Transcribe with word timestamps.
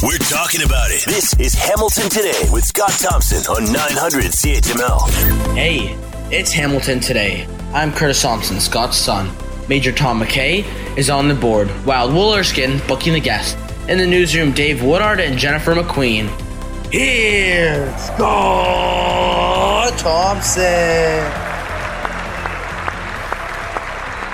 We're 0.00 0.16
talking 0.18 0.62
about 0.62 0.92
it. 0.92 1.04
This 1.06 1.34
is 1.40 1.54
Hamilton 1.54 2.08
Today 2.08 2.48
with 2.52 2.64
Scott 2.64 2.92
Thompson 2.92 3.44
on 3.52 3.64
900 3.72 4.26
CHML. 4.26 5.56
Hey, 5.56 5.98
it's 6.30 6.52
Hamilton 6.52 7.00
Today. 7.00 7.48
I'm 7.74 7.90
Curtis 7.92 8.22
Thompson, 8.22 8.60
Scott's 8.60 8.96
son. 8.96 9.28
Major 9.68 9.90
Tom 9.90 10.20
McKay 10.22 10.64
is 10.96 11.10
on 11.10 11.26
the 11.26 11.34
board, 11.34 11.66
while 11.84 12.08
Will 12.12 12.32
Erskine 12.32 12.80
booking 12.86 13.12
the 13.14 13.18
guest. 13.18 13.58
In 13.88 13.98
the 13.98 14.06
newsroom, 14.06 14.52
Dave 14.52 14.84
Woodard 14.84 15.18
and 15.18 15.36
Jennifer 15.36 15.74
McQueen. 15.74 16.28
Here's 16.92 17.90
Scott 18.00 19.98
Thompson. 19.98 20.62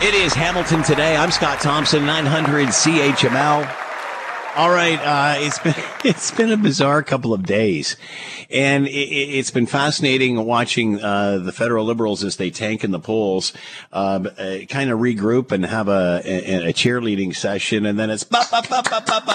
It 0.06 0.12
is 0.12 0.34
Hamilton 0.34 0.82
today. 0.82 1.16
I'm 1.16 1.30
Scott 1.30 1.58
Thompson, 1.62 2.04
900 2.04 2.68
CHML. 2.68 3.83
All 4.56 4.70
right, 4.70 5.00
uh, 5.00 5.34
it's 5.38 5.58
been 5.58 5.74
it's 6.04 6.30
been 6.30 6.52
a 6.52 6.56
bizarre 6.56 7.02
couple 7.02 7.34
of 7.34 7.42
days, 7.42 7.96
and 8.50 8.86
it, 8.86 9.34
has 9.34 9.50
been 9.50 9.66
fascinating 9.66 10.44
watching 10.44 11.02
uh, 11.02 11.38
the 11.38 11.50
federal 11.50 11.84
liberals 11.84 12.22
as 12.22 12.36
they 12.36 12.50
tank 12.50 12.84
in 12.84 12.92
the 12.92 13.00
polls, 13.00 13.52
um, 13.92 14.28
uh, 14.38 14.58
kind 14.68 14.90
of 14.90 15.00
regroup 15.00 15.50
and 15.50 15.66
have 15.66 15.88
a, 15.88 16.22
a, 16.24 16.68
a 16.68 16.72
cheerleading 16.72 17.34
session, 17.34 17.84
and 17.84 17.98
then 17.98 18.10
it's 18.10 18.22
bah, 18.22 18.44
bah, 18.52 18.62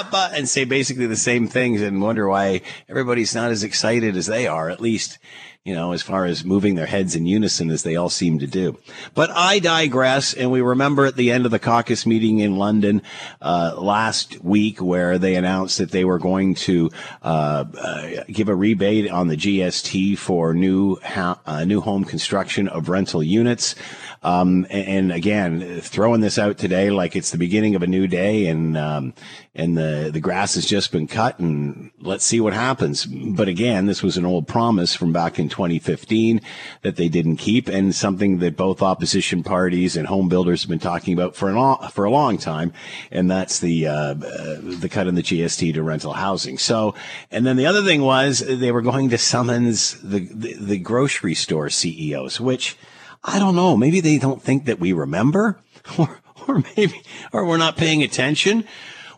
bah, 0.09 0.30
and 0.34 0.47
say 0.47 0.63
basically 0.63 1.05
the 1.05 1.17
same 1.17 1.49
things, 1.49 1.81
and 1.81 2.02
wonder 2.02 2.30
why 2.30 2.61
everybody's 2.88 3.36
not 3.36 3.52
as 3.52 3.61
excited 3.61 4.16
as 4.16 4.27
they 4.27 4.47
are. 4.47 4.70
At 4.70 4.80
least 4.80 5.17
you 5.66 5.76
know, 5.76 5.91
as 5.91 6.02
far 6.02 6.26
as 6.26 6.45
moving 6.45 6.76
their 6.76 6.86
heads 6.86 7.16
in 7.16 7.26
unison 7.26 7.70
as 7.70 7.84
they 7.84 7.98
all 7.98 8.09
seem 8.09 8.40
to 8.40 8.48
do. 8.48 8.77
But 9.13 9.30
I 9.31 9.59
digress, 9.59 10.34
and 10.34 10.52
we 10.52 10.62
remember 10.62 11.05
at 11.05 11.17
the 11.17 11.31
end 11.31 11.45
of 11.45 11.52
the 11.52 11.59
caucus 11.59 12.05
meeting 12.05 12.40
in 12.40 12.55
London 12.55 13.02
uh, 13.41 13.76
last 13.77 14.41
week 14.41 14.81
where 14.81 15.17
they 15.17 15.36
announced 15.36 15.77
that 15.77 15.91
they 15.91 16.05
were 16.05 16.17
going 16.17 16.55
to 16.55 16.90
uh, 17.22 17.66
uh, 17.77 18.23
give 18.31 18.48
a 18.48 18.56
rebate 18.56 19.11
on 19.11 19.28
the 19.28 19.36
GST 19.36 20.17
for 20.17 20.53
new 20.53 20.95
ha- 21.03 21.39
uh, 21.45 21.66
new 21.66 21.81
home 21.81 22.05
construction 22.05 22.70
of 22.70 22.88
rental 22.88 23.22
units. 23.22 23.76
Um, 24.22 24.67
and, 24.70 24.88
and, 24.88 25.12
again, 25.14 25.80
throwing 25.81 26.20
this 26.20 26.38
out 26.38 26.58
today 26.58 26.89
like 26.89 27.16
it's 27.16 27.31
the 27.31 27.38
beginning 27.38 27.75
of 27.75 27.84
a 27.84 27.88
new 27.88 28.06
day, 28.06 28.48
and 28.48 28.78
um, 28.78 29.14
and 29.56 29.78
the 29.78 30.09
the 30.11 30.20
grass 30.20 30.56
has 30.56 30.66
just 30.66 30.92
been 30.92 31.08
cut, 31.08 31.39
and 31.39 31.92
let's 32.02 32.26
see 32.26 32.42
what 32.42 32.53
happens. 32.53 33.06
But 33.06 33.48
again, 33.48 33.86
this 33.86 34.03
was 34.03 34.17
an 34.17 34.26
old 34.26 34.45
promise 34.45 34.94
from 34.94 35.14
back 35.14 35.39
in 35.39 35.48
2015 35.48 36.42
that 36.81 36.98
they 36.98 37.08
didn't 37.08 37.38
keep, 37.38 37.70
and 37.70 37.95
something 37.95 38.39
that 38.39 38.58
both 38.58 38.81
opposition 38.81 39.42
parties 39.42 39.95
and 39.95 40.08
home 40.08 40.28
builders 40.28 40.64
have 40.64 40.70
been 40.70 40.80
talking 40.80 41.14
about 41.14 41.36
for 41.36 41.50
an 41.50 41.89
for 41.89 42.04
a 42.04 42.11
long 42.11 42.38
time, 42.38 42.73
and 43.11 43.31
that's 43.31 43.59
the 43.59 43.88
uh, 43.88 43.94
uh, 43.94 44.16
the 44.61 44.89
cut 44.92 45.08
in 45.08 45.16
the 45.16 45.23
GST 45.23 45.73
to 45.73 45.81
rental 45.81 46.14
housing. 46.14 46.58
So, 46.58 46.94
and 47.31 47.45
then 47.45 47.56
the 47.56 47.66
other 47.66 47.83
thing 47.83 48.02
was 48.02 48.39
they 48.39 48.72
were 48.72 48.81
going 48.81 49.09
to 49.09 49.17
summons 49.17 50.00
the, 50.02 50.20
the, 50.20 50.54
the 50.54 50.78
grocery 50.78 51.36
store 51.36 51.70
CEOs, 51.70 52.42
which 52.42 52.78
I 53.23 53.39
don't 53.39 53.56
know. 53.56 53.75
Maybe 53.75 54.00
they 54.00 54.17
don't 54.17 54.42
think 54.42 54.66
that 54.66 54.80
we 54.80 54.94
remember 54.94 55.59
or, 55.98 56.20
or 56.48 56.64
maybe, 56.75 57.02
or 57.31 57.45
we're 57.45 57.58
not 57.58 57.78
paying 57.78 58.03
attention. 58.03 58.66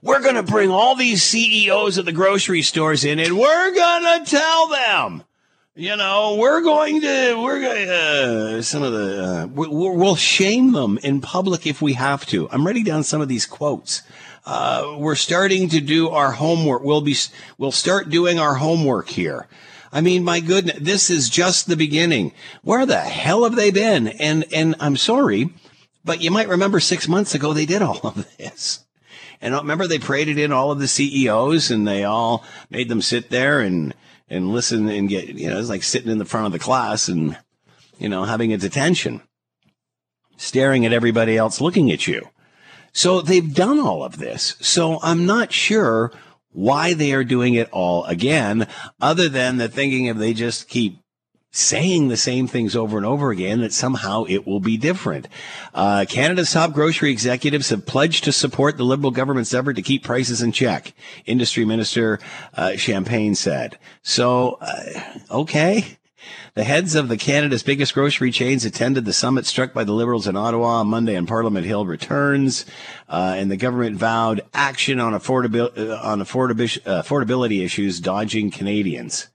We're 0.02 0.22
going 0.22 0.36
to 0.36 0.44
bring 0.44 0.72
all 0.72 0.96
these 0.96 1.22
CEOs 1.22 1.98
of 1.98 2.06
the 2.06 2.12
grocery 2.12 2.64
stores 2.64 3.06
in 3.06 3.20
and 3.20 3.38
we're 3.38 3.76
going 3.76 4.26
to 4.26 4.30
tell 4.30 4.68
them, 4.68 5.24
you 5.76 5.96
know, 5.96 6.38
we're 6.40 6.62
going 6.62 7.02
to, 7.02 7.36
we're 7.42 7.62
going 7.62 7.88
to, 7.88 8.58
uh, 8.58 8.62
some 8.64 8.82
of 8.82 8.94
the, 8.94 9.24
uh, 9.24 9.48
we, 9.48 9.68
we'll 9.68 10.16
shame 10.16 10.72
them 10.72 10.98
in 11.04 11.22
public 11.22 11.68
if 11.68 11.82
we 11.82 11.94
have 11.94 12.26
to. 12.28 12.50
I'm 12.50 12.66
writing 12.66 12.84
down 12.84 13.04
some 13.04 13.22
of 13.22 13.28
these 13.28 13.46
quotes. 13.46 14.02
Uh, 14.44 14.96
we're 14.98 15.16
starting 15.16 15.70
to 15.70 15.80
do 15.80 16.10
our 16.10 16.32
homework. 16.32 16.82
We'll 16.82 17.02
be, 17.02 17.16
we'll 17.60 17.72
start 17.72 18.10
doing 18.10 18.40
our 18.40 18.56
homework 18.56 19.08
here. 19.08 19.48
I 19.92 20.02
mean, 20.02 20.23
my 20.23 20.39
goodness, 20.39 20.78
this 20.80 21.09
is 21.09 21.30
just 21.30 21.67
the 21.67 21.75
beginning. 21.75 22.34
Where 22.64 22.86
the 22.86 23.00
hell 23.00 23.44
have 23.44 23.56
they 23.56 23.72
been? 23.72 24.07
And, 24.07 24.46
and 24.53 24.75
I'm 24.79 24.96
sorry, 24.96 25.53
but 26.06 26.22
you 26.22 26.31
might 26.31 26.47
remember 26.47 26.79
six 26.79 27.07
months 27.07 27.35
ago, 27.35 27.53
they 27.53 27.66
did 27.66 27.81
all 27.81 28.00
of 28.03 28.38
this. 28.38 28.85
And 29.41 29.56
remember 29.56 29.88
they 29.88 30.00
paraded 30.00 30.38
in 30.38 30.51
all 30.51 30.72
of 30.72 30.80
the 30.80 30.88
CEOs 30.88 31.72
and 31.72 31.88
they 31.88 32.03
all 32.03 32.46
made 32.69 32.90
them 32.90 33.01
sit 33.01 33.30
there 33.30 33.59
and, 33.59 33.94
and 34.30 34.53
listen 34.53 34.88
and 34.88 35.09
get, 35.09 35.30
you 35.30 35.50
know, 35.50 35.59
it's 35.59 35.69
like 35.69 35.84
sitting 35.84 36.12
in 36.12 36.19
the 36.19 36.25
front 36.25 36.46
of 36.46 36.51
the 36.51 36.59
class 36.59 37.07
and, 37.07 37.38
you 37.97 38.07
know, 38.07 38.24
having 38.24 38.53
a 38.53 38.57
detention, 38.57 39.22
staring 40.38 40.85
at 40.85 40.94
everybody 40.94 41.38
else 41.38 41.59
looking 41.59 41.91
at 41.91 42.07
you. 42.07 42.30
So 42.94 43.22
they've 43.22 43.53
done 43.53 43.80
all 43.80 44.03
of 44.03 44.19
this. 44.19 44.56
So 44.59 45.00
I'm 45.01 45.25
not 45.25 45.51
sure 45.51 46.12
why 46.53 46.94
they 46.94 47.13
are 47.13 47.23
doing 47.23 47.53
it 47.53 47.69
all 47.72 48.06
again, 48.06 48.67
other 49.00 49.29
than 49.29 49.57
the 49.57 49.67
thinking 49.67 50.06
if 50.06 50.17
they 50.17 50.34
just 50.34 50.67
keep 50.67 51.01
saying 51.51 52.07
the 52.07 52.17
same 52.17 52.47
things 52.47 52.75
over 52.75 52.97
and 52.97 53.06
over 53.06 53.29
again 53.29 53.59
that 53.59 53.73
somehow 53.73 54.23
it 54.23 54.47
will 54.47 54.62
be 54.62 54.78
different. 54.78 55.28
Uh, 55.73 56.06
Canada's 56.07 56.51
top 56.51 56.72
grocery 56.72 57.12
executives 57.12 57.69
have 57.69 57.85
pledged 57.85 58.23
to 58.23 58.31
support 58.31 58.78
the 58.78 58.85
Liberal 58.85 59.12
government's 59.12 59.53
effort 59.53 59.73
to 59.73 59.81
keep 59.81 60.03
prices 60.03 60.41
in 60.41 60.53
check. 60.53 60.94
Industry 61.25 61.66
Minister 61.66 62.19
uh, 62.53 62.78
Champagne 62.78 63.35
said. 63.35 63.78
So, 64.01 64.57
uh, 64.62 65.01
okay. 65.29 65.97
The 66.54 66.64
heads 66.64 66.96
of 66.96 67.08
the 67.08 67.18
Canada's 67.18 67.64
biggest 67.64 67.94
grocery 67.94 68.32
chains 68.32 68.66
attended 68.66 69.06
the 69.06 69.14
summit 69.14 69.46
struck 69.46 69.74
by 69.74 69.84
the 69.84 69.94
Liberals 69.94 70.28
in 70.28 70.36
Ottawa 70.36 70.80
on 70.82 70.88
Monday, 70.88 71.16
and 71.16 71.28
Parliament 71.28 71.66
Hill 71.66 71.86
returns. 71.86 72.66
Uh, 73.08 73.36
and 73.38 73.50
the 73.50 73.58
government 73.58 73.96
vowed 73.96 74.42
action 74.54 75.00
on, 75.00 75.14
affordabil- 75.14 75.78
uh, 75.78 76.00
on 76.02 76.22
uh, 76.22 76.26
affordability 76.26 77.64
issues, 77.64 78.00
dodging 78.00 78.52
Canadians. 78.52 79.28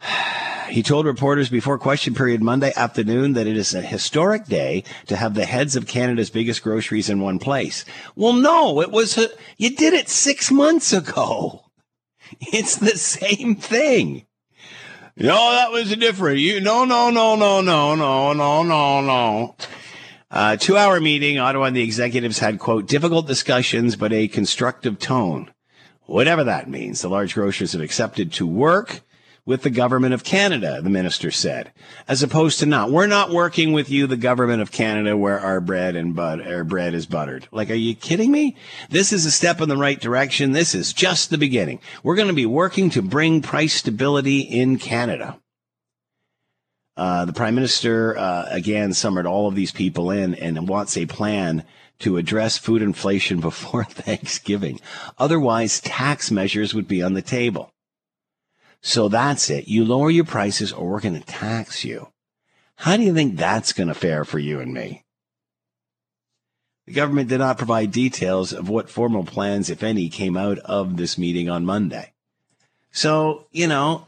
He 0.70 0.84
told 0.84 1.04
reporters 1.04 1.48
before 1.48 1.80
question 1.80 2.14
period 2.14 2.44
Monday 2.44 2.72
afternoon 2.76 3.32
that 3.32 3.48
it 3.48 3.56
is 3.56 3.74
a 3.74 3.82
historic 3.82 4.44
day 4.44 4.84
to 5.08 5.16
have 5.16 5.34
the 5.34 5.44
heads 5.44 5.74
of 5.74 5.88
Canada's 5.88 6.30
biggest 6.30 6.62
groceries 6.62 7.10
in 7.10 7.20
one 7.20 7.40
place. 7.40 7.84
Well, 8.14 8.34
no, 8.34 8.80
it 8.80 8.92
was, 8.92 9.18
you 9.56 9.74
did 9.74 9.94
it 9.94 10.08
six 10.08 10.48
months 10.52 10.92
ago. 10.92 11.64
It's 12.52 12.76
the 12.76 12.96
same 12.96 13.56
thing. 13.56 14.24
No, 15.16 15.52
that 15.52 15.70
was 15.70 15.94
different. 15.96 16.38
You 16.38 16.60
no, 16.60 16.84
no, 16.84 17.10
no, 17.10 17.36
no, 17.36 17.60
no, 17.60 17.94
no, 17.94 18.32
no, 18.32 18.62
no, 18.62 19.00
no. 19.00 19.56
Uh, 20.30 20.56
two 20.56 20.76
hour 20.76 21.00
meeting. 21.00 21.38
Ottawa 21.38 21.66
and 21.66 21.76
the 21.76 21.82
executives 21.82 22.38
had 22.38 22.58
quote 22.58 22.86
difficult 22.86 23.26
discussions, 23.26 23.96
but 23.96 24.12
a 24.12 24.28
constructive 24.28 24.98
tone. 24.98 25.52
Whatever 26.06 26.44
that 26.44 26.68
means, 26.68 27.02
the 27.02 27.08
large 27.08 27.34
grocers 27.34 27.72
have 27.72 27.80
accepted 27.80 28.32
to 28.34 28.46
work 28.46 29.00
with 29.50 29.62
the 29.62 29.68
government 29.68 30.14
of 30.14 30.22
Canada, 30.22 30.80
the 30.80 30.88
minister 30.88 31.32
said, 31.32 31.72
as 32.06 32.22
opposed 32.22 32.60
to 32.60 32.66
not. 32.66 32.92
We're 32.92 33.08
not 33.08 33.30
working 33.30 33.72
with 33.72 33.90
you, 33.90 34.06
the 34.06 34.16
government 34.16 34.62
of 34.62 34.70
Canada, 34.70 35.16
where 35.16 35.40
our 35.40 35.60
bread 35.60 35.96
and 35.96 36.14
but 36.14 36.40
our 36.46 36.62
bread 36.62 36.94
is 36.94 37.04
buttered. 37.04 37.48
Like, 37.50 37.68
are 37.68 37.74
you 37.74 37.96
kidding 37.96 38.30
me? 38.30 38.56
This 38.90 39.12
is 39.12 39.26
a 39.26 39.30
step 39.32 39.60
in 39.60 39.68
the 39.68 39.76
right 39.76 40.00
direction. 40.00 40.52
This 40.52 40.72
is 40.72 40.92
just 40.92 41.30
the 41.30 41.36
beginning. 41.36 41.80
We're 42.04 42.14
going 42.14 42.28
to 42.28 42.32
be 42.32 42.46
working 42.46 42.90
to 42.90 43.02
bring 43.02 43.42
price 43.42 43.74
stability 43.74 44.38
in 44.38 44.78
Canada. 44.78 45.40
Uh, 46.96 47.24
the 47.24 47.32
prime 47.32 47.56
minister 47.56 48.16
uh, 48.16 48.46
again 48.52 48.92
summoned 48.92 49.26
all 49.26 49.48
of 49.48 49.56
these 49.56 49.72
people 49.72 50.12
in 50.12 50.36
and 50.36 50.68
wants 50.68 50.96
a 50.96 51.06
plan 51.06 51.64
to 51.98 52.18
address 52.18 52.56
food 52.56 52.82
inflation 52.82 53.40
before 53.50 53.82
Thanksgiving. 53.82 54.80
Otherwise, 55.18 55.80
tax 55.80 56.30
measures 56.30 56.72
would 56.72 56.86
be 56.86 57.02
on 57.02 57.14
the 57.14 57.22
table. 57.22 57.72
So 58.82 59.08
that's 59.08 59.50
it. 59.50 59.68
You 59.68 59.84
lower 59.84 60.10
your 60.10 60.24
prices 60.24 60.72
or 60.72 60.88
we're 60.88 61.00
going 61.00 61.18
to 61.18 61.26
tax 61.26 61.84
you. 61.84 62.08
How 62.76 62.96
do 62.96 63.02
you 63.02 63.12
think 63.12 63.36
that's 63.36 63.72
going 63.72 63.88
to 63.88 63.94
fare 63.94 64.24
for 64.24 64.38
you 64.38 64.60
and 64.60 64.72
me? 64.72 65.04
The 66.86 66.94
government 66.94 67.28
did 67.28 67.38
not 67.38 67.58
provide 67.58 67.92
details 67.92 68.52
of 68.52 68.68
what 68.68 68.88
formal 68.88 69.24
plans, 69.24 69.68
if 69.68 69.82
any, 69.82 70.08
came 70.08 70.36
out 70.36 70.58
of 70.60 70.96
this 70.96 71.18
meeting 71.18 71.48
on 71.48 71.66
Monday. 71.66 72.12
So, 72.90 73.46
you 73.52 73.66
know, 73.66 74.06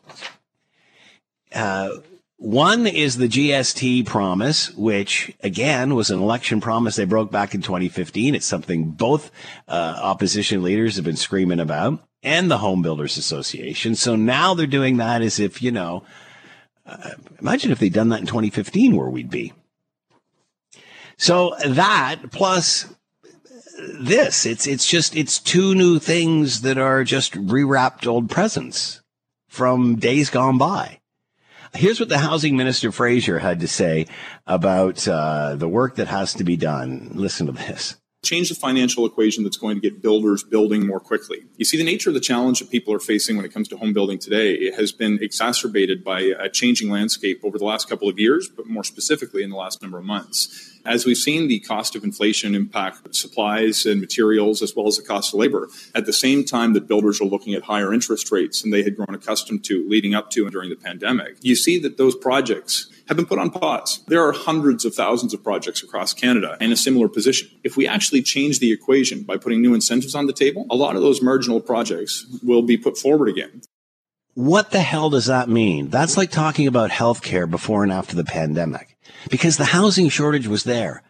uh, 1.55 1.91
one 2.39 2.87
is 2.87 3.19
the 3.19 3.29
GST 3.29 4.07
promise, 4.07 4.73
which 4.75 5.33
again 5.43 5.95
was 5.95 6.11
an 6.11 6.19
election 6.19 6.61
promise 6.61 6.97
they 6.97 7.05
broke 7.05 7.31
back 7.31 7.55
in 7.55 7.63
2015. 7.63 8.35
It's 8.35 8.47
something 8.47 8.91
both 8.91 9.31
uh, 9.69 10.01
opposition 10.03 10.63
leaders 10.63 10.97
have 10.97 11.05
been 11.05 11.15
screaming 11.15 11.61
about 11.61 12.03
and 12.23 12.51
the 12.51 12.59
Home 12.59 12.83
Builders 12.83 13.17
Association. 13.17 13.95
So 13.95 14.17
now 14.17 14.55
they're 14.55 14.67
doing 14.67 14.99
that 14.99 15.23
as 15.23 15.41
if, 15.41 15.63
you 15.63 15.73
know, 15.73 16.05
uh, 16.87 17.11
imagine 17.41 17.71
if 17.71 17.79
they'd 17.79 17.93
done 17.93 18.11
that 18.11 18.21
in 18.21 18.27
2015 18.27 18.97
where 18.97 19.09
we'd 19.09 19.31
be. 19.31 19.53
So 21.17 21.55
that 21.67 22.31
plus 22.31 22.93
this, 23.79 24.47
it's, 24.47 24.67
it's 24.67 24.87
just, 24.87 25.17
it's 25.17 25.39
two 25.39 25.75
new 25.75 25.99
things 25.99 26.63
that 26.63 26.79
are 26.79 27.05
just 27.05 27.35
rewrapped 27.35 28.07
old 28.07 28.31
presents 28.31 29.01
from 29.49 29.97
days 29.97 30.31
gone 30.31 30.59
by. 30.59 31.01
Here's 31.75 31.99
what 31.99 32.11
the 32.11 32.19
housing 32.19 32.57
minister 32.57 32.93
Fraser 32.93 33.39
had 33.39 33.61
to 33.61 33.69
say 33.69 34.07
about 34.47 35.09
uh, 35.09 35.55
the 35.57 35.69
work 35.69 35.97
that 35.97 36.09
has 36.09 36.35
to 36.35 36.45
be 36.45 36.57
done. 36.57 37.13
Listen 37.15 37.47
to 37.47 37.53
this. 37.53 37.97
Change 38.23 38.49
the 38.49 38.55
financial 38.55 39.05
equation 39.05 39.43
that's 39.43 39.57
going 39.57 39.75
to 39.75 39.81
get 39.81 40.01
builders 40.01 40.45
building 40.45 40.87
more 40.87 41.01
quickly. 41.01 41.43
You 41.57 41.65
see, 41.65 41.77
the 41.77 41.85
nature 41.85 42.11
of 42.11 42.15
the 42.15 42.21
challenge 42.21 42.61
that 42.61 42.71
people 42.71 42.95
are 42.95 43.01
facing 43.01 43.37
when 43.37 43.45
it 43.45 43.53
comes 43.53 43.67
to 43.69 43.77
home 43.77 43.93
building 43.93 44.19
today 44.19 44.71
has 44.71 44.93
been 44.93 45.19
exacerbated 45.21 46.05
by 46.05 46.21
a 46.21 46.49
changing 46.49 46.89
landscape 46.89 47.41
over 47.43 47.59
the 47.59 47.65
last 47.65 47.89
couple 47.89 48.09
of 48.09 48.21
years, 48.21 48.49
but 48.49 48.69
more 48.69 48.85
specifically 48.85 49.43
in 49.43 49.51
the 49.51 49.57
last 49.57 49.83
number 49.83 49.99
of 49.99 50.05
months. 50.05 50.79
As 50.85 51.05
we've 51.05 51.17
seen 51.17 51.49
the 51.49 51.59
cost 51.61 51.97
of 51.97 52.05
inflation 52.05 52.55
impact 52.55 53.13
supplies 53.15 53.87
and 53.87 54.01
materials 54.01 54.63
as 54.63 54.75
well 54.75 54.87
as 54.87 54.97
the 54.97 55.03
cost 55.03 55.35
of 55.35 55.41
labor, 55.41 55.69
at 55.93 56.07
the 56.07 56.13
same 56.13 56.45
time 56.45 56.75
that 56.75 56.87
builders 56.87 57.21
are 57.21 57.25
looking 57.25 57.55
at 57.55 57.63
higher 57.63 57.93
interest 57.93 58.31
rates 58.31 58.63
than 58.63 58.71
they 58.71 58.85
had 58.85 58.97
grown 58.97 59.15
accustomed 59.15 59.65
to 59.65 59.89
leading 59.89 60.15
up 60.15 60.31
to 60.31 60.43
and 60.43 60.53
during 60.53 60.71
the 60.71 60.77
pandemic, 60.77 61.37
you 61.41 61.57
see 61.57 61.79
that 61.81 61.99
those 61.99 62.15
projects 62.15 62.89
have 63.09 63.17
been 63.17 63.27
put 63.27 63.39
on 63.39 63.51
pause. 63.51 64.03
There 64.09 64.27
are 64.27 64.33
hundreds 64.33 64.85
of 64.85 64.95
thousands 64.95 65.35
of 65.35 65.43
projects 65.43 65.83
across 65.83 66.13
Canada 66.15 66.57
in 66.61 66.73
a 66.73 66.77
similar 66.77 67.09
position. 67.09 67.49
If 67.65 67.77
we 67.77 67.87
actually 67.87 68.23
change 68.23 68.59
the 68.59 68.73
equation 68.73 69.23
by 69.23 69.37
putting 69.37 69.63
new 69.63 69.75
incentives 69.75 70.15
on 70.15 70.27
the 70.27 70.33
table, 70.33 70.67
a 70.71 70.77
lot 70.77 70.97
of 70.97 71.03
those 71.03 71.23
marginal 71.23 71.61
projects 71.61 72.27
will 72.43 72.63
be 72.63 72.77
put 72.77 72.97
forward 72.97 73.29
again. 73.29 73.63
What 74.35 74.71
the 74.71 74.81
hell 74.81 75.11
does 75.11 75.27
that 75.27 75.49
mean? 75.49 75.91
That's 75.91 76.17
like 76.17 76.31
talking 76.31 76.67
about 76.67 76.91
healthcare 76.91 77.51
before 77.51 77.83
and 77.83 77.93
after 77.93 78.17
the 78.17 78.25
pandemic 78.25 78.97
because 79.31 79.57
the 79.57 79.67
housing 79.67 80.09
shortage 80.09 80.47
was 80.47 80.65
there 80.65 81.03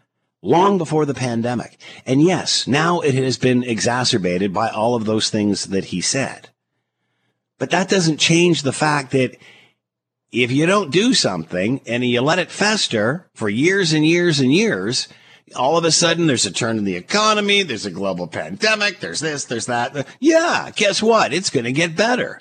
long 0.43 0.77
before 0.77 1.07
the 1.07 1.15
pandemic. 1.15 1.79
And 2.05 2.21
yes, 2.21 2.67
now 2.67 3.01
it 3.01 3.15
has 3.15 3.39
been 3.39 3.63
exacerbated 3.63 4.53
by 4.53 4.69
all 4.69 4.97
of 4.97 5.05
those 5.05 5.31
things 5.31 5.67
that 5.67 5.87
he 5.87 6.01
said. 6.01 6.49
But 7.59 7.71
that 7.71 7.89
doesn't 7.89 8.19
change 8.19 8.63
the 8.63 8.73
fact 8.73 9.13
that 9.13 9.37
if 10.33 10.51
you 10.51 10.65
don't 10.65 10.91
do 10.91 11.13
something 11.13 11.83
and 11.87 12.03
you 12.05 12.23
let 12.23 12.39
it 12.39 12.51
fester 12.51 13.29
for 13.35 13.51
years 13.51 13.93
and 13.93 14.07
years 14.07 14.41
and 14.41 14.53
years, 14.53 15.07
all 15.55 15.77
of 15.77 15.85
a 15.85 15.93
sudden 15.93 16.27
there's 16.27 16.47
a 16.47 16.51
turn 16.51 16.79
in 16.79 16.85
the 16.85 16.97
economy, 16.97 17.63
there's 17.63 17.85
a 17.85 17.91
global 17.91 18.27
pandemic, 18.27 19.01
there's 19.01 19.21
this, 19.21 19.45
there's 19.45 19.67
that. 19.67 20.07
Yeah, 20.21 20.71
guess 20.75 21.03
what? 21.03 21.35
It's 21.35 21.51
going 21.51 21.65
to 21.65 21.73
get 21.73 21.95
better. 21.95 22.41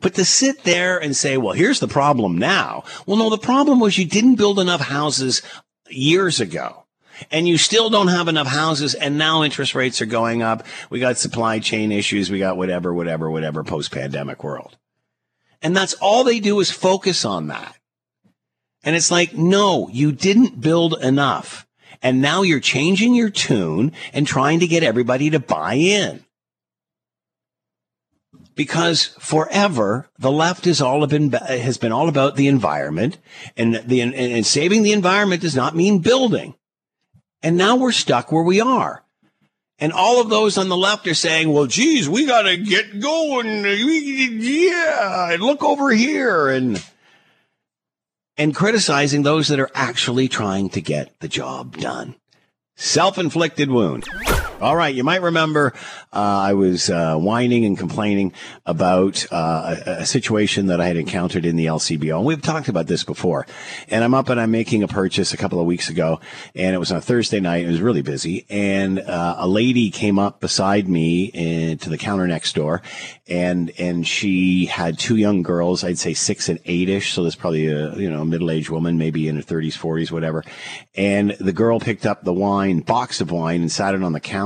But 0.00 0.14
to 0.14 0.24
sit 0.24 0.62
there 0.62 0.98
and 0.98 1.16
say, 1.16 1.36
well, 1.36 1.52
here's 1.52 1.80
the 1.80 1.88
problem 1.88 2.38
now. 2.38 2.84
Well, 3.06 3.16
no, 3.16 3.30
the 3.30 3.38
problem 3.38 3.80
was 3.80 3.98
you 3.98 4.04
didn't 4.04 4.36
build 4.36 4.58
enough 4.58 4.80
houses 4.80 5.42
years 5.88 6.40
ago. 6.40 6.84
And 7.30 7.46
you 7.46 7.58
still 7.58 7.90
don't 7.90 8.08
have 8.08 8.26
enough 8.26 8.48
houses, 8.48 8.94
and 8.94 9.16
now 9.16 9.44
interest 9.44 9.76
rates 9.76 10.02
are 10.02 10.06
going 10.06 10.42
up. 10.42 10.66
We 10.90 10.98
got 10.98 11.16
supply 11.16 11.60
chain 11.60 11.92
issues. 11.92 12.28
We 12.28 12.40
got 12.40 12.56
whatever, 12.56 12.92
whatever, 12.92 13.30
whatever 13.30 13.62
post 13.62 13.92
pandemic 13.92 14.42
world. 14.42 14.76
And 15.64 15.74
that's 15.74 15.94
all 15.94 16.22
they 16.24 16.40
do 16.40 16.60
is 16.60 16.70
focus 16.70 17.24
on 17.24 17.48
that. 17.48 17.74
And 18.84 18.94
it's 18.94 19.10
like, 19.10 19.34
no, 19.34 19.88
you 19.88 20.12
didn't 20.12 20.60
build 20.60 21.02
enough. 21.02 21.66
And 22.02 22.20
now 22.20 22.42
you're 22.42 22.60
changing 22.60 23.14
your 23.14 23.30
tune 23.30 23.92
and 24.12 24.26
trying 24.26 24.60
to 24.60 24.66
get 24.66 24.82
everybody 24.82 25.30
to 25.30 25.40
buy 25.40 25.74
in. 25.74 26.22
Because 28.54 29.16
forever, 29.18 30.10
the 30.18 30.30
left 30.30 30.66
is 30.66 30.82
all 30.82 31.04
been, 31.06 31.32
has 31.32 31.78
been 31.78 31.92
all 31.92 32.10
about 32.10 32.36
the 32.36 32.46
environment 32.46 33.16
and 33.56 33.76
the, 33.76 34.02
and 34.02 34.46
saving 34.46 34.82
the 34.82 34.92
environment 34.92 35.40
does 35.40 35.56
not 35.56 35.74
mean 35.74 36.00
building. 36.00 36.54
And 37.42 37.56
now 37.56 37.76
we're 37.76 37.90
stuck 37.90 38.30
where 38.30 38.44
we 38.44 38.60
are. 38.60 39.03
And 39.78 39.92
all 39.92 40.20
of 40.20 40.28
those 40.28 40.56
on 40.56 40.68
the 40.68 40.76
left 40.76 41.06
are 41.08 41.14
saying, 41.14 41.52
well, 41.52 41.66
geez, 41.66 42.08
we 42.08 42.26
got 42.26 42.42
to 42.42 42.56
get 42.56 43.00
going. 43.00 43.64
Yeah. 43.64 45.36
look 45.40 45.64
over 45.64 45.90
here. 45.90 46.48
And, 46.48 46.82
and 48.36 48.54
criticizing 48.54 49.22
those 49.22 49.48
that 49.48 49.60
are 49.60 49.70
actually 49.74 50.28
trying 50.28 50.70
to 50.70 50.80
get 50.80 51.18
the 51.20 51.28
job 51.28 51.76
done. 51.76 52.14
Self 52.76 53.18
inflicted 53.18 53.70
wound. 53.70 54.04
All 54.60 54.76
right. 54.76 54.94
You 54.94 55.02
might 55.02 55.20
remember 55.20 55.72
uh, 56.12 56.16
I 56.16 56.52
was 56.54 56.88
uh, 56.88 57.16
whining 57.16 57.64
and 57.64 57.76
complaining 57.76 58.32
about 58.64 59.26
uh, 59.32 59.74
a, 59.84 59.90
a, 59.90 60.06
situation 60.06 60.66
that 60.68 60.80
I 60.80 60.86
had 60.86 60.96
encountered 60.96 61.44
in 61.44 61.56
the 61.56 61.66
LCBO. 61.66 62.18
And 62.18 62.24
we've 62.24 62.40
talked 62.40 62.68
about 62.68 62.86
this 62.86 63.02
before. 63.02 63.46
And 63.88 64.04
I'm 64.04 64.14
up 64.14 64.28
and 64.28 64.40
I'm 64.40 64.52
making 64.52 64.84
a 64.84 64.88
purchase 64.88 65.34
a 65.34 65.36
couple 65.36 65.58
of 65.58 65.66
weeks 65.66 65.90
ago. 65.90 66.20
And 66.54 66.72
it 66.72 66.78
was 66.78 66.92
on 66.92 66.98
a 66.98 67.00
Thursday 67.00 67.40
night. 67.40 67.64
It 67.64 67.68
was 67.68 67.80
really 67.80 68.00
busy. 68.00 68.46
And 68.48 69.00
uh, 69.00 69.34
a 69.38 69.48
lady 69.48 69.90
came 69.90 70.20
up 70.20 70.38
beside 70.38 70.88
me 70.88 71.24
in, 71.34 71.78
to 71.78 71.90
the 71.90 71.98
counter 71.98 72.28
next 72.28 72.54
door. 72.54 72.80
And, 73.26 73.72
and 73.76 74.06
she 74.06 74.66
had 74.66 75.00
two 75.00 75.16
young 75.16 75.42
girls, 75.42 75.82
I'd 75.82 75.98
say 75.98 76.14
six 76.14 76.48
and 76.48 76.60
eight 76.64 76.88
ish. 76.88 77.12
So 77.12 77.22
there's 77.22 77.34
probably 77.34 77.66
a, 77.66 77.96
you 77.96 78.08
know, 78.08 78.24
middle 78.24 78.52
aged 78.52 78.70
woman, 78.70 78.98
maybe 78.98 79.26
in 79.26 79.34
her 79.34 79.42
30s, 79.42 79.76
40s, 79.76 80.12
whatever. 80.12 80.44
And 80.94 81.32
the 81.40 81.52
girl 81.52 81.80
picked 81.80 82.06
up 82.06 82.22
the 82.22 82.32
wine, 82.32 82.80
box 82.80 83.20
of 83.20 83.32
wine, 83.32 83.62
and 83.62 83.72
sat 83.72 83.96
it 83.96 84.02
on 84.04 84.12
the 84.12 84.20
counter. 84.20 84.43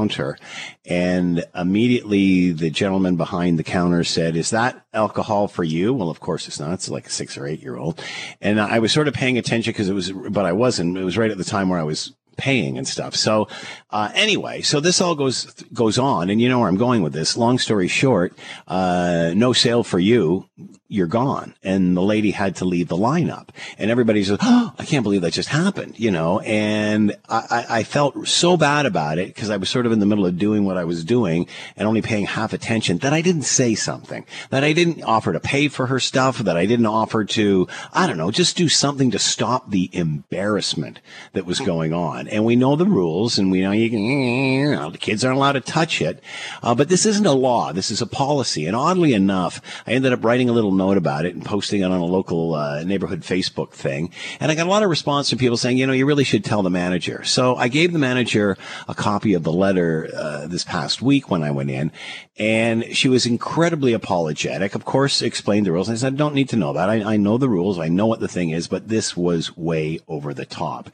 And 0.86 1.44
immediately 1.54 2.52
the 2.52 2.70
gentleman 2.70 3.16
behind 3.16 3.58
the 3.58 3.64
counter 3.64 4.04
said, 4.04 4.36
is 4.36 4.50
that 4.50 4.84
alcohol 4.94 5.48
for 5.48 5.64
you? 5.64 5.92
Well, 5.92 6.10
of 6.10 6.20
course 6.20 6.46
it's 6.46 6.60
not. 6.60 6.72
It's 6.72 6.88
like 6.88 7.06
a 7.06 7.10
six 7.10 7.36
or 7.36 7.46
eight 7.46 7.60
year 7.60 7.76
old. 7.76 8.02
And 8.40 8.60
I 8.60 8.78
was 8.78 8.92
sort 8.92 9.08
of 9.08 9.14
paying 9.14 9.38
attention 9.38 9.72
because 9.72 9.88
it 9.88 9.94
was, 9.94 10.12
but 10.12 10.46
I 10.46 10.52
wasn't. 10.52 10.96
It 10.96 11.04
was 11.04 11.18
right 11.18 11.30
at 11.30 11.38
the 11.38 11.44
time 11.44 11.68
where 11.68 11.80
I 11.80 11.84
was 11.84 12.14
paying 12.36 12.78
and 12.78 12.88
stuff. 12.88 13.14
So 13.14 13.48
uh, 13.90 14.10
anyway, 14.14 14.62
so 14.62 14.80
this 14.80 15.00
all 15.00 15.14
goes 15.14 15.52
goes 15.74 15.98
on, 15.98 16.30
and 16.30 16.40
you 16.40 16.48
know 16.48 16.60
where 16.60 16.68
I'm 16.68 16.76
going 16.76 17.02
with 17.02 17.12
this. 17.12 17.36
Long 17.36 17.58
story 17.58 17.88
short, 17.88 18.32
uh, 18.66 19.32
no 19.34 19.52
sale 19.52 19.82
for 19.82 19.98
you 19.98 20.48
you're 20.88 21.06
gone. 21.06 21.54
And 21.62 21.94
the 21.94 22.02
lady 22.02 22.30
had 22.30 22.56
to 22.56 22.64
leave 22.64 22.88
the 22.88 22.96
lineup. 22.96 23.48
And 23.76 23.90
everybody 23.90 24.24
said, 24.24 24.38
Oh, 24.42 24.72
I 24.78 24.84
can't 24.86 25.02
believe 25.02 25.20
that 25.20 25.34
just 25.34 25.50
happened, 25.50 25.98
you 26.00 26.10
know? 26.10 26.40
And 26.40 27.14
I, 27.28 27.66
I 27.68 27.82
felt 27.84 28.26
so 28.26 28.56
bad 28.56 28.86
about 28.86 29.18
it 29.18 29.28
because 29.28 29.50
I 29.50 29.58
was 29.58 29.68
sort 29.68 29.84
of 29.84 29.92
in 29.92 30.00
the 30.00 30.06
middle 30.06 30.24
of 30.24 30.38
doing 30.38 30.64
what 30.64 30.78
I 30.78 30.84
was 30.84 31.04
doing 31.04 31.46
and 31.76 31.86
only 31.86 32.00
paying 32.00 32.24
half 32.24 32.54
attention 32.54 32.98
that 32.98 33.12
I 33.12 33.20
didn't 33.20 33.42
say 33.42 33.74
something, 33.74 34.24
that 34.48 34.64
I 34.64 34.72
didn't 34.72 35.02
offer 35.02 35.34
to 35.34 35.40
pay 35.40 35.68
for 35.68 35.86
her 35.86 36.00
stuff, 36.00 36.38
that 36.38 36.56
I 36.56 36.64
didn't 36.64 36.86
offer 36.86 37.24
to, 37.24 37.68
I 37.92 38.06
don't 38.06 38.16
know, 38.16 38.30
just 38.30 38.56
do 38.56 38.68
something 38.68 39.10
to 39.10 39.18
stop 39.18 39.70
the 39.70 39.90
embarrassment 39.92 41.00
that 41.34 41.44
was 41.44 41.60
going 41.60 41.92
on. 41.92 42.28
And 42.28 42.46
we 42.46 42.56
know 42.56 42.76
the 42.76 42.86
rules 42.86 43.38
and 43.38 43.50
we 43.50 43.60
know 43.60 43.72
you 43.72 43.90
can, 43.90 44.00
you 44.00 44.70
know, 44.74 44.88
the 44.88 44.96
kids 44.96 45.22
aren't 45.22 45.36
allowed 45.36 45.52
to 45.52 45.60
touch 45.60 46.00
it. 46.00 46.22
Uh, 46.62 46.74
but 46.74 46.88
this 46.88 47.04
isn't 47.04 47.26
a 47.26 47.32
law. 47.32 47.74
This 47.74 47.90
is 47.90 48.00
a 48.00 48.06
policy. 48.06 48.64
And 48.64 48.74
oddly 48.74 49.12
enough, 49.12 49.60
I 49.86 49.92
ended 49.92 50.14
up 50.14 50.24
writing 50.24 50.48
a 50.48 50.52
little 50.52 50.77
note 50.78 50.96
about 50.96 51.26
it 51.26 51.34
and 51.34 51.44
posting 51.44 51.82
it 51.82 51.84
on 51.84 51.92
a 52.00 52.04
local 52.04 52.54
uh, 52.54 52.82
neighborhood 52.84 53.20
Facebook 53.20 53.72
thing. 53.72 54.10
And 54.40 54.50
I 54.50 54.54
got 54.54 54.66
a 54.66 54.70
lot 54.70 54.82
of 54.82 54.88
response 54.88 55.28
from 55.28 55.38
people 55.38 55.56
saying, 55.56 55.76
you 55.76 55.86
know, 55.86 55.92
you 55.92 56.06
really 56.06 56.24
should 56.24 56.44
tell 56.44 56.62
the 56.62 56.70
manager. 56.70 57.24
So 57.24 57.56
I 57.56 57.68
gave 57.68 57.92
the 57.92 57.98
manager 57.98 58.56
a 58.86 58.94
copy 58.94 59.34
of 59.34 59.42
the 59.42 59.52
letter 59.52 60.08
uh, 60.16 60.46
this 60.46 60.64
past 60.64 61.02
week 61.02 61.30
when 61.30 61.42
I 61.42 61.50
went 61.50 61.70
in, 61.70 61.92
and 62.38 62.84
she 62.96 63.08
was 63.08 63.26
incredibly 63.26 63.92
apologetic. 63.92 64.74
Of 64.74 64.84
course, 64.84 65.20
explained 65.20 65.66
the 65.66 65.72
rules. 65.72 65.90
I 65.90 65.96
said, 65.96 66.14
I 66.14 66.16
don't 66.16 66.34
need 66.34 66.48
to 66.50 66.56
know 66.56 66.72
that. 66.72 66.88
I, 66.88 67.14
I 67.14 67.16
know 67.16 67.36
the 67.36 67.48
rules. 67.48 67.78
I 67.78 67.88
know 67.88 68.06
what 68.06 68.20
the 68.20 68.28
thing 68.28 68.50
is, 68.50 68.68
but 68.68 68.88
this 68.88 69.16
was 69.16 69.56
way 69.56 70.00
over 70.08 70.32
the 70.32 70.46
top. 70.46 70.90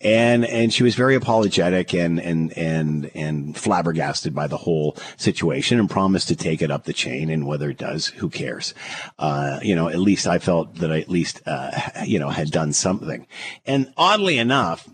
And 0.00 0.44
and 0.46 0.72
she 0.72 0.82
was 0.82 0.94
very 0.94 1.14
apologetic 1.14 1.94
and 1.94 2.18
and 2.18 2.56
and 2.56 3.10
and 3.14 3.56
flabbergasted 3.56 4.34
by 4.34 4.46
the 4.46 4.56
whole 4.56 4.96
situation 5.16 5.78
and 5.78 5.90
promised 5.90 6.28
to 6.28 6.36
take 6.36 6.62
it 6.62 6.70
up 6.70 6.84
the 6.84 6.92
chain. 6.92 7.30
And 7.30 7.46
whether 7.46 7.70
it 7.70 7.78
does, 7.78 8.06
who 8.06 8.28
cares? 8.30 8.72
uh, 9.18 9.25
you 9.62 9.74
know, 9.74 9.88
at 9.88 9.98
least 9.98 10.26
I 10.26 10.38
felt 10.38 10.76
that 10.76 10.92
I 10.92 11.00
at 11.00 11.08
least, 11.08 11.42
uh, 11.46 11.70
you 12.04 12.18
know, 12.18 12.30
had 12.30 12.50
done 12.50 12.72
something. 12.72 13.26
And 13.64 13.92
oddly 13.96 14.38
enough, 14.38 14.88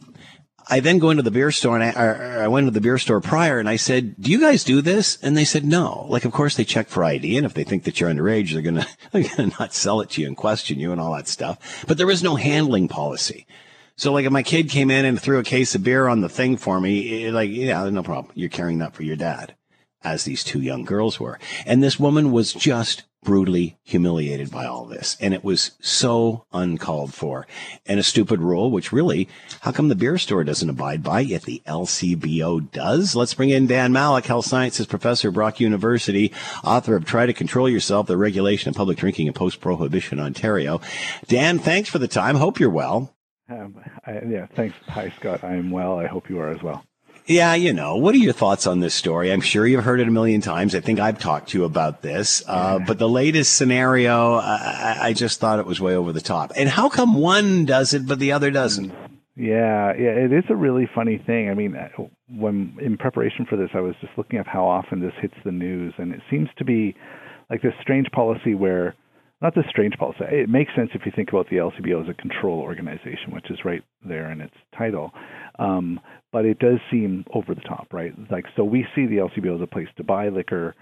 I 0.69 0.81
then 0.81 0.99
go 0.99 1.11
into 1.11 1.23
the 1.23 1.31
beer 1.31 1.51
store 1.51 1.79
and 1.79 1.99
I, 1.99 2.45
I 2.45 2.49
went 2.49 2.67
to 2.67 2.71
the 2.71 2.81
beer 2.81 2.99
store 2.99 3.21
prior 3.21 3.59
and 3.59 3.69
I 3.69 3.77
said, 3.77 4.15
do 4.21 4.31
you 4.31 4.41
guys 4.41 4.65
do 4.65 4.81
this? 4.81 5.19
And 5.23 5.37
they 5.37 5.45
said, 5.45 5.65
no. 5.65 6.07
Like, 6.09 6.25
of 6.25 6.33
course 6.33 6.57
they 6.57 6.65
check 6.65 6.89
for 6.89 7.05
ID. 7.05 7.37
And 7.37 7.45
if 7.45 7.55
they 7.55 7.65
think 7.65 7.85
that 7.85 8.01
you're 8.01 8.11
underage, 8.11 8.53
they're 8.53 8.63
going 8.63 8.77
to, 8.83 8.87
they're 9.11 9.23
going 9.23 9.51
to 9.51 9.57
not 9.59 9.75
sell 9.75 10.01
it 10.01 10.11
to 10.11 10.23
you 10.23 10.29
and 10.29 10.37
question 10.37 10.79
you 10.79 10.93
and 10.93 11.01
all 11.01 11.15
that 11.15 11.29
stuff. 11.29 11.85
But 11.87 11.99
there 11.99 12.11
is 12.11 12.23
no 12.23 12.37
handling 12.37 12.89
policy. 12.89 13.47
So 13.97 14.13
like 14.13 14.25
if 14.25 14.33
my 14.33 14.43
kid 14.43 14.71
came 14.71 14.91
in 14.91 15.05
and 15.05 15.21
threw 15.21 15.39
a 15.39 15.45
case 15.45 15.75
of 15.75 15.83
beer 15.83 16.09
on 16.09 16.21
the 16.21 16.29
thing 16.29 16.57
for 16.57 16.81
me, 16.81 17.25
it, 17.25 17.33
like, 17.33 17.51
yeah, 17.51 17.89
no 17.91 18.03
problem. 18.03 18.33
You're 18.35 18.49
carrying 18.49 18.79
that 18.79 18.95
for 18.95 19.03
your 19.03 19.17
dad 19.17 19.55
as 20.05 20.25
these 20.25 20.45
two 20.45 20.61
young 20.61 20.85
girls 20.85 21.19
were. 21.21 21.39
And 21.67 21.83
this 21.83 21.99
woman 21.99 22.33
was 22.33 22.53
just 22.53 23.05
brutally 23.23 23.79
humiliated 23.85 24.51
by 24.51 24.67
all 24.67 24.85
this. 24.85 25.17
And 25.21 25.33
it 25.33 25.45
was 25.45 25.73
so 25.81 26.45
uncalled 26.53 27.15
for. 27.15 27.47
And 27.87 28.01
a 28.01 28.03
stupid 28.03 28.41
rule, 28.41 28.71
which 28.71 28.93
really, 28.93 29.29
how 29.61 29.71
come 29.71 29.89
the 29.89 29.95
beer 29.95 30.19
store 30.19 30.43
doesn't 30.45 30.69
abide 30.69 31.03
by, 31.03 31.21
yet 31.21 31.43
the 31.43 31.63
LCBO 31.67 32.71
does? 32.73 33.15
Let's 33.15 33.35
bring 33.35 33.51
in 33.51 33.67
Dan 33.67 33.93
Malleck, 33.93 34.25
health 34.25 34.47
sciences 34.47 34.87
professor 34.87 35.31
Brock 35.31 35.61
University, 35.61 36.33
author 36.65 36.97
of 36.97 37.05
Try 37.05 37.27
to 37.27 37.33
Control 37.33 37.69
Yourself, 37.69 38.07
the 38.09 38.17
regulation 38.17 38.71
of 38.71 38.75
public 38.75 38.99
drinking 38.99 39.29
in 39.29 39.33
post-prohibition 39.33 40.19
Ontario. 40.19 40.81
Dan, 41.29 41.59
thanks 41.59 41.89
for 41.89 41.99
the 41.99 42.09
time. 42.09 42.37
Hope 42.37 42.59
you're 42.59 42.71
well. 42.71 43.15
Um, 43.49 43.77
I, 44.07 44.21
yeah, 44.27 44.47
thanks. 44.55 44.77
Hi, 44.89 45.13
Scott. 45.19 45.45
I 45.45 45.55
am 45.55 45.71
well. 45.71 45.99
I 45.99 46.07
hope 46.07 46.29
you 46.29 46.41
are 46.41 46.49
as 46.49 46.63
well. 46.63 46.85
Yeah, 47.33 47.55
you 47.55 47.73
know, 47.73 47.97
what 47.97 48.15
are 48.15 48.19
your 48.19 48.35
thoughts 48.35 48.67
on 48.67 48.81
this 48.81 48.95
story? 48.95 49.33
I'm 49.33 49.41
sure 49.41 49.67
you've 49.67 49.83
heard 49.83 50.01
it 50.01 50.09
a 50.09 50.11
million 50.11 50.43
times. 50.43 50.75
I 50.75 50.81
think 50.81 51.01
I've 51.01 51.19
talked 51.19 51.49
to 51.51 51.59
you 51.59 51.65
about 51.65 52.03
this. 52.03 52.43
Uh, 52.47 52.79
but 52.79 52.99
the 52.99 53.09
latest 53.09 53.57
scenario, 53.57 54.35
I, 54.35 54.99
I, 55.01 55.13
just 55.15 55.41
thought 55.41 55.59
it 55.59 55.65
was 55.65 55.81
way 55.81 55.97
over 55.97 56.13
the 56.13 56.21
top. 56.21 56.53
And 56.57 56.69
how 56.69 56.91
come 56.91 57.15
one 57.15 57.65
does 57.65 57.95
it, 57.95 58.07
but 58.07 58.19
the 58.19 58.33
other 58.33 58.51
doesn't? 58.51 58.93
Yeah, 59.35 59.95
yeah, 59.99 60.11
it 60.11 60.33
is 60.33 60.45
a 60.51 60.55
really 60.55 60.87
funny 60.95 61.23
thing. 61.25 61.49
I 61.49 61.55
mean, 61.55 61.75
when 62.29 62.77
in 62.83 62.99
preparation 62.99 63.47
for 63.49 63.57
this, 63.57 63.71
I 63.73 63.81
was 63.81 63.95
just 64.03 64.13
looking 64.19 64.39
at 64.39 64.47
how 64.47 64.67
often 64.67 65.01
this 65.01 65.15
hits 65.23 65.35
the 65.43 65.53
news, 65.53 65.95
and 65.97 66.13
it 66.13 66.21
seems 66.31 66.49
to 66.59 66.65
be 66.67 66.95
like 67.49 67.63
this 67.63 67.73
strange 67.81 68.09
policy 68.11 68.55
where, 68.55 68.95
not 69.41 69.55
this 69.55 69.65
strange 69.71 69.95
policy. 69.95 70.19
It 70.31 70.51
makes 70.51 70.75
sense 70.77 70.91
if 70.93 71.07
you 71.07 71.13
think 71.17 71.31
about 71.31 71.49
the 71.49 71.57
LCBO 71.57 72.03
as 72.03 72.11
a 72.11 72.15
control 72.15 72.61
organization, 72.61 73.33
which 73.33 73.51
is 73.51 73.59
right 73.65 73.83
there 74.07 74.31
in 74.31 74.43
its 74.43 74.55
title. 74.77 75.13
Um, 75.59 75.99
but 76.33 76.45
it 76.45 76.59
does 76.59 76.79
seem 76.91 77.25
over 77.35 77.55
the 77.55 77.61
top, 77.61 77.89
right? 77.93 78.13
Like, 78.31 78.47
so 78.57 78.65
we 78.65 78.87
see 78.95 79.07
the 79.07 79.17
LCBO 79.17 79.57
as 79.57 79.63
a 79.63 79.67
place 79.67 79.89
to 79.99 80.05
buy 80.05 80.29
liquor, 80.29 80.75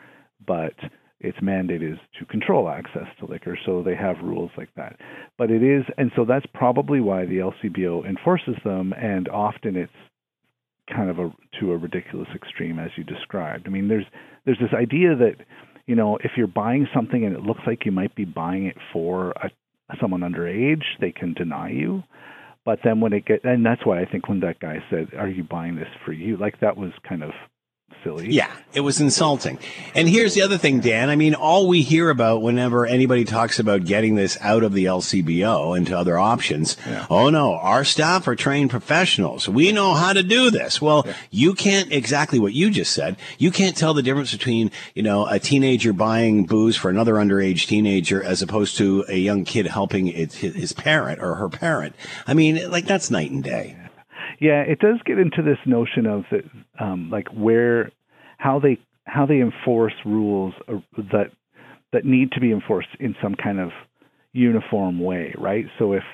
but 0.47 0.75
its 1.21 1.39
mandate 1.43 1.83
is 1.83 1.99
to 2.19 2.25
control 2.25 2.69
access 2.69 3.07
to 3.19 3.27
liquor, 3.27 3.59
so 3.67 3.83
they 3.83 3.95
have 3.95 4.17
rules 4.23 4.51
like 4.57 4.71
that. 4.77 4.97
But 5.37 5.51
it 5.51 5.63
is, 5.63 5.85
and 5.99 6.11
so 6.17 6.25
that's 6.25 6.47
probably 6.55 7.01
why 7.01 7.27
the 7.27 7.39
LCBO 7.39 8.09
enforces 8.09 8.57
them, 8.65 8.95
and 8.95 9.29
often 9.29 9.77
it's 9.77 9.93
kind 10.95 11.11
of 11.11 11.19
a 11.19 11.33
to 11.61 11.73
a 11.73 11.77
ridiculous 11.77 12.29
extreme 12.35 12.79
as 12.79 12.91
you 12.97 13.05
described. 13.05 13.67
I 13.67 13.71
mean, 13.71 13.89
there's 13.89 14.07
there's 14.45 14.59
this 14.59 14.73
idea 14.75 15.15
that 15.17 15.37
you 15.87 15.95
know 15.95 16.17
if 16.25 16.33
you're 16.37 16.47
buying 16.47 16.89
something 16.95 17.25
and 17.25 17.35
it 17.35 17.43
looks 17.43 17.61
like 17.67 17.85
you 17.85 17.93
might 17.93 18.15
be 18.15 18.25
buying 18.25 18.67
it 18.67 18.77
for 18.93 19.33
a, 19.33 19.51
someone 20.01 20.21
underage, 20.21 20.85
they 21.01 21.13
can 21.13 21.35
deny 21.35 21.71
you. 21.71 22.03
But 22.65 22.81
then 22.85 23.01
when 23.01 23.13
it 23.13 23.25
get, 23.27 23.45
and 23.45 23.65
that's 23.65 23.85
why 23.85 24.01
I 24.01 24.05
think 24.05 24.29
when 24.29 24.41
that 24.41 24.61
guy 24.61 24.83
said, 24.91 25.09
"Are 25.17 25.29
you 25.29 25.45
buying 25.45 25.77
this 25.77 25.89
for 26.05 26.13
you?" 26.13 26.37
Like 26.37 26.61
that 26.61 26.77
was 26.77 26.93
kind 27.09 27.23
of 27.23 27.31
silly. 28.03 28.31
Yeah, 28.31 28.51
it 28.73 28.81
was 28.81 29.01
insulting. 29.01 29.59
And 29.95 30.09
here's 30.09 30.35
the 30.35 30.43
other 30.43 30.59
thing, 30.59 30.81
Dan. 30.81 31.11
I 31.11 31.17
mean, 31.17 31.35
all 31.35 31.69
we 31.69 31.83
hear 31.83 32.11
about 32.11 32.43
whenever 32.43 32.87
anybody 32.87 33.25
talks 33.25 33.59
about 33.59 33.85
getting 33.85 34.15
this 34.15 34.39
out 34.41 34.63
of 34.63 34.73
the 34.73 34.85
LCBO 34.85 35.77
into 35.77 35.97
other 35.97 36.19
options, 36.19 36.77
yeah. 36.87 37.07
oh 37.11 37.31
no, 37.31 37.55
our 37.55 37.85
staff 37.85 38.27
are 38.29 38.37
trained 38.37 38.71
professionals. 38.71 39.49
We 39.49 39.73
know 39.73 39.95
how 39.95 40.13
to 40.13 40.23
do 40.23 40.51
this. 40.51 40.81
Well, 40.81 41.05
yeah. 41.07 41.15
you 41.31 41.55
can't 41.55 41.93
exactly 41.93 42.39
what 42.39 42.53
you 42.53 42.71
just 42.71 42.93
said. 42.93 43.17
You 43.39 43.51
can't 43.51 43.77
tell 43.77 43.95
the 43.95 44.03
difference 44.03 44.33
between, 44.33 44.71
you 44.95 45.03
know, 45.03 45.27
a 45.27 45.39
teenager 45.39 45.93
buying 45.93 46.45
booze 46.45 46.77
for 46.77 46.91
another 46.91 47.15
underage 47.15 47.67
teenager 47.67 48.23
as 48.23 48.43
opposed 48.43 48.77
to 48.79 49.05
a 49.09 49.17
young 49.17 49.45
kid 49.45 49.67
helping 49.67 50.07
his 50.07 50.73
parent 50.73 51.21
or 51.21 51.35
her 51.37 51.49
parent. 51.49 51.95
I 52.27 52.35
mean, 52.35 52.71
like 52.71 52.87
that's 52.87 53.11
night 53.11 53.31
and 53.31 53.43
day. 53.43 53.77
Yeah, 54.41 54.63
it 54.63 54.79
does 54.79 54.97
get 55.05 55.19
into 55.19 55.43
this 55.43 55.59
notion 55.67 56.07
of 56.07 56.25
that, 56.31 56.45
um, 56.83 57.11
like 57.11 57.29
where, 57.29 57.93
how 58.39 58.59
they 58.59 58.79
how 59.05 59.27
they 59.27 59.41
enforce 59.41 59.95
rules 60.05 60.55
that 60.97 61.31
that 61.93 62.05
need 62.05 62.33
to 62.33 62.41
be 62.41 62.53
enforced 62.53 62.89
in 62.99 63.15
some 63.23 63.35
kind 63.35 63.61
of 63.61 63.71
uniform 64.33 65.01
way, 65.01 65.35
right? 65.39 65.67
So 65.79 65.93
if 65.93 66.05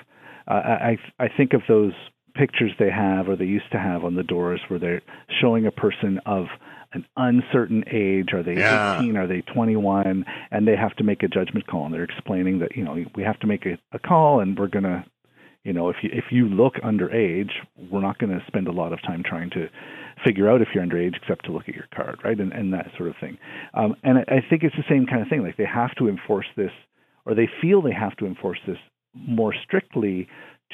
uh, 0.47 0.53
I 0.53 0.97
I 1.19 1.27
think 1.35 1.53
of 1.53 1.61
those 1.67 1.93
pictures 2.35 2.71
they 2.77 2.91
have 2.91 3.27
or 3.27 3.35
they 3.35 3.45
used 3.45 3.71
to 3.71 3.79
have 3.79 4.03
on 4.03 4.15
the 4.15 4.23
doors 4.23 4.61
where 4.67 4.79
they're 4.79 5.01
showing 5.41 5.65
a 5.65 5.71
person 5.71 6.19
of 6.25 6.45
an 6.93 7.05
uncertain 7.17 7.83
age 7.91 8.29
are 8.33 8.43
they 8.43 8.55
yeah. 8.55 8.99
18 8.99 9.17
are 9.17 9.27
they 9.27 9.41
21 9.41 10.23
and 10.51 10.67
they 10.67 10.75
have 10.75 10.95
to 10.95 11.03
make 11.03 11.23
a 11.23 11.27
judgment 11.27 11.67
call 11.67 11.85
and 11.85 11.93
they're 11.93 12.03
explaining 12.03 12.59
that 12.59 12.75
you 12.75 12.83
know 12.83 12.95
we 13.15 13.23
have 13.23 13.39
to 13.39 13.47
make 13.47 13.65
a, 13.65 13.77
a 13.91 13.99
call 13.99 14.39
and 14.39 14.57
we're 14.57 14.67
going 14.67 14.83
to 14.83 15.03
you 15.63 15.73
know, 15.73 15.89
if 15.89 15.97
you 16.01 16.09
if 16.13 16.25
you 16.31 16.47
look 16.47 16.75
underage, 16.75 17.51
we're 17.91 18.01
not 18.01 18.17
going 18.19 18.31
to 18.31 18.43
spend 18.47 18.67
a 18.67 18.71
lot 18.71 18.93
of 18.93 19.01
time 19.01 19.23
trying 19.23 19.49
to 19.51 19.67
figure 20.25 20.49
out 20.49 20.61
if 20.61 20.69
you're 20.73 20.83
underage, 20.83 21.15
except 21.15 21.45
to 21.45 21.51
look 21.51 21.67
at 21.67 21.75
your 21.75 21.87
card, 21.93 22.19
right, 22.23 22.39
and 22.39 22.51
and 22.53 22.73
that 22.73 22.87
sort 22.97 23.09
of 23.09 23.15
thing. 23.19 23.37
Um, 23.73 23.95
and 24.03 24.19
I 24.19 24.41
think 24.49 24.63
it's 24.63 24.75
the 24.75 24.85
same 24.89 25.05
kind 25.05 25.21
of 25.21 25.27
thing. 25.27 25.43
Like 25.43 25.57
they 25.57 25.65
have 25.65 25.93
to 25.95 26.07
enforce 26.07 26.47
this, 26.55 26.71
or 27.25 27.35
they 27.35 27.49
feel 27.61 27.81
they 27.81 27.93
have 27.93 28.15
to 28.17 28.25
enforce 28.25 28.59
this 28.65 28.77
more 29.13 29.53
strictly 29.65 30.27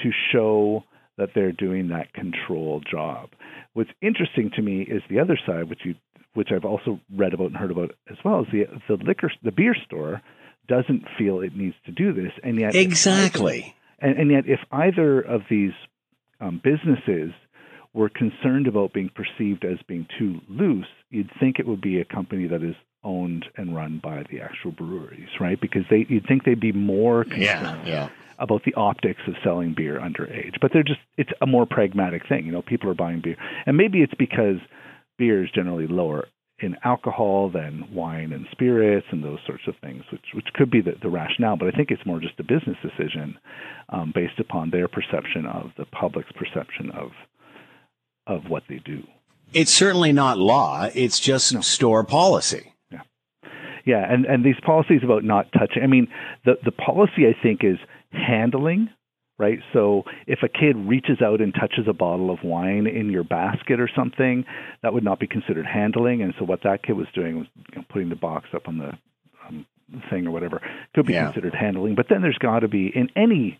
to 0.03 0.11
show 0.31 0.83
that 1.17 1.29
they're 1.35 1.51
doing 1.51 1.89
that 1.89 2.13
control 2.13 2.81
job. 2.89 3.29
What's 3.73 3.91
interesting 4.01 4.51
to 4.55 4.61
me 4.61 4.81
is 4.81 5.01
the 5.09 5.19
other 5.19 5.39
side, 5.45 5.69
which 5.69 5.81
you 5.85 5.95
which 6.33 6.49
I've 6.51 6.65
also 6.65 6.99
read 7.15 7.33
about 7.33 7.47
and 7.47 7.57
heard 7.57 7.71
about 7.71 7.91
as 8.09 8.17
well, 8.23 8.41
is 8.41 8.47
the 8.51 8.65
the 8.87 9.03
liquor 9.03 9.31
the 9.43 9.51
beer 9.51 9.75
store 9.85 10.21
doesn't 10.67 11.03
feel 11.17 11.41
it 11.41 11.55
needs 11.55 11.75
to 11.85 11.91
do 11.91 12.13
this, 12.13 12.31
and 12.43 12.59
yet 12.59 12.75
exactly 12.75 13.75
and, 14.03 14.17
and 14.19 14.31
yet, 14.31 14.43
if 14.47 14.59
either 14.71 15.21
of 15.21 15.41
these 15.49 15.71
um, 16.39 16.61
businesses 16.63 17.31
were 17.93 18.09
concerned 18.09 18.67
about 18.67 18.93
being 18.93 19.09
perceived 19.09 19.63
as 19.63 19.77
being 19.87 20.05
too 20.19 20.41
loose, 20.49 20.87
you'd 21.09 21.31
think 21.39 21.57
it 21.57 21.67
would 21.67 21.81
be 21.81 21.99
a 21.99 22.05
company 22.05 22.47
that 22.47 22.63
is 22.63 22.75
owned 23.03 23.45
and 23.55 23.75
run 23.75 23.99
by 24.03 24.23
the 24.29 24.41
actual 24.41 24.71
breweries, 24.71 25.29
right? 25.39 25.59
Because 25.59 25.83
they 25.89 26.05
you'd 26.09 26.25
think 26.27 26.43
they'd 26.43 26.59
be 26.59 26.71
more 26.71 27.23
concerned 27.23 27.85
yeah, 27.85 27.85
yeah. 27.85 28.09
about 28.39 28.63
the 28.65 28.73
optics 28.73 29.21
of 29.27 29.35
selling 29.43 29.73
beer 29.73 29.99
underage. 29.99 30.55
But 30.61 30.71
they're 30.73 30.83
just 30.83 30.99
it's 31.17 31.31
a 31.41 31.45
more 31.45 31.65
pragmatic 31.65 32.27
thing. 32.27 32.45
You 32.45 32.51
know, 32.51 32.61
people 32.61 32.89
are 32.89 32.95
buying 32.95 33.21
beer. 33.21 33.37
And 33.65 33.77
maybe 33.77 34.01
it's 34.01 34.13
because 34.13 34.57
beer 35.17 35.43
is 35.43 35.51
generally 35.51 35.87
lower 35.87 36.27
in 36.63 36.77
alcohol 36.83 37.49
than 37.49 37.93
wine 37.93 38.31
and 38.31 38.47
spirits 38.51 39.05
and 39.11 39.23
those 39.23 39.39
sorts 39.45 39.63
of 39.67 39.75
things, 39.81 40.03
which 40.11 40.25
which 40.33 40.47
could 40.53 40.71
be 40.71 40.81
the, 40.81 40.93
the 41.01 41.09
rationale. 41.09 41.57
But 41.57 41.67
I 41.67 41.71
think 41.71 41.91
it's 41.91 42.05
more 42.05 42.19
just 42.19 42.39
a 42.39 42.43
business 42.43 42.77
decision 42.81 43.37
um, 43.89 44.13
based 44.15 44.39
upon 44.39 44.69
their 44.69 44.87
perception 44.87 45.45
of 45.45 45.71
the 45.77 45.85
public's 45.85 46.31
perception 46.31 46.89
of 46.91 47.11
of 48.25 48.49
what 48.49 48.63
they 48.69 48.79
do. 48.85 49.03
It's 49.51 49.73
certainly 49.73 50.13
not 50.13 50.37
law. 50.37 50.89
It's 50.95 51.19
just 51.19 51.53
no. 51.53 51.61
store 51.61 52.03
policy. 52.05 52.73
Yeah, 52.89 53.01
yeah, 53.85 54.11
and 54.11 54.25
and 54.25 54.45
these 54.45 54.59
policies 54.65 55.01
about 55.03 55.23
not 55.23 55.51
touching. 55.51 55.83
I 55.83 55.87
mean, 55.87 56.07
the 56.45 56.53
the 56.63 56.71
policy 56.71 57.27
I 57.27 57.35
think 57.43 57.63
is 57.63 57.77
handling 58.11 58.89
right? 59.37 59.59
So 59.73 60.03
if 60.27 60.39
a 60.43 60.47
kid 60.47 60.75
reaches 60.75 61.21
out 61.21 61.41
and 61.41 61.53
touches 61.53 61.85
a 61.87 61.93
bottle 61.93 62.29
of 62.31 62.39
wine 62.43 62.87
in 62.87 63.09
your 63.09 63.23
basket 63.23 63.79
or 63.79 63.89
something, 63.95 64.45
that 64.81 64.93
would 64.93 65.03
not 65.03 65.19
be 65.19 65.27
considered 65.27 65.65
handling. 65.65 66.21
And 66.21 66.33
so 66.37 66.45
what 66.45 66.61
that 66.63 66.83
kid 66.83 66.93
was 66.93 67.07
doing 67.13 67.39
was 67.39 67.47
you 67.71 67.77
know, 67.77 67.85
putting 67.89 68.09
the 68.09 68.15
box 68.15 68.49
up 68.53 68.67
on 68.67 68.77
the 68.77 68.91
um, 69.47 69.65
thing 70.09 70.27
or 70.27 70.31
whatever 70.31 70.61
could 70.95 71.05
be 71.05 71.13
yeah. 71.13 71.25
considered 71.25 71.55
handling. 71.55 71.95
But 71.95 72.07
then 72.09 72.21
there's 72.21 72.37
got 72.37 72.59
to 72.59 72.67
be 72.67 72.91
in 72.93 73.09
any 73.15 73.59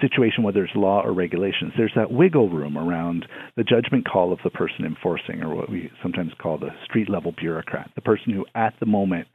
situation, 0.00 0.42
whether 0.42 0.64
it's 0.64 0.74
law 0.74 1.02
or 1.02 1.12
regulations, 1.12 1.72
there's 1.76 1.92
that 1.94 2.10
wiggle 2.10 2.48
room 2.48 2.78
around 2.78 3.26
the 3.56 3.64
judgment 3.64 4.08
call 4.10 4.32
of 4.32 4.38
the 4.42 4.50
person 4.50 4.84
enforcing, 4.84 5.42
or 5.42 5.54
what 5.54 5.70
we 5.70 5.90
sometimes 6.02 6.32
call 6.40 6.58
the 6.58 6.70
street 6.84 7.10
level 7.10 7.32
bureaucrat, 7.38 7.90
the 7.94 8.00
person 8.00 8.32
who 8.32 8.46
at 8.54 8.72
the 8.80 8.86
moment 8.86 9.28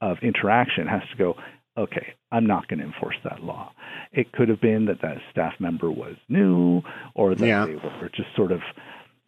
of 0.00 0.18
interaction 0.22 0.86
has 0.86 1.02
to 1.10 1.16
go, 1.16 1.34
okay, 1.76 2.14
I'm 2.30 2.46
not 2.46 2.68
going 2.68 2.78
to 2.80 2.86
enforce 2.86 3.16
that 3.24 3.42
law. 3.42 3.72
It 4.12 4.32
could 4.32 4.48
have 4.48 4.60
been 4.60 4.86
that 4.86 5.02
that 5.02 5.18
staff 5.30 5.54
member 5.58 5.90
was 5.90 6.16
new 6.28 6.82
or 7.14 7.34
that 7.34 7.46
yeah. 7.46 7.66
they 7.66 7.74
were 7.74 8.10
just 8.14 8.28
sort 8.36 8.52
of, 8.52 8.60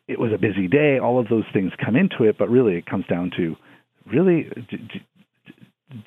it 0.09 0.19
was 0.19 0.33
a 0.33 0.39
busy 0.39 0.69
day. 0.69 0.99
All 0.99 1.19
of 1.19 1.29
those 1.29 1.45
things 1.53 1.73
come 1.85 1.97
into 1.97 2.25
it, 2.25 2.37
but 2.39 2.49
really 2.49 2.77
it 2.77 2.87
comes 2.87 3.07
down 3.07 3.33
to 3.37 3.57
really, 4.07 4.49
did, 4.71 4.91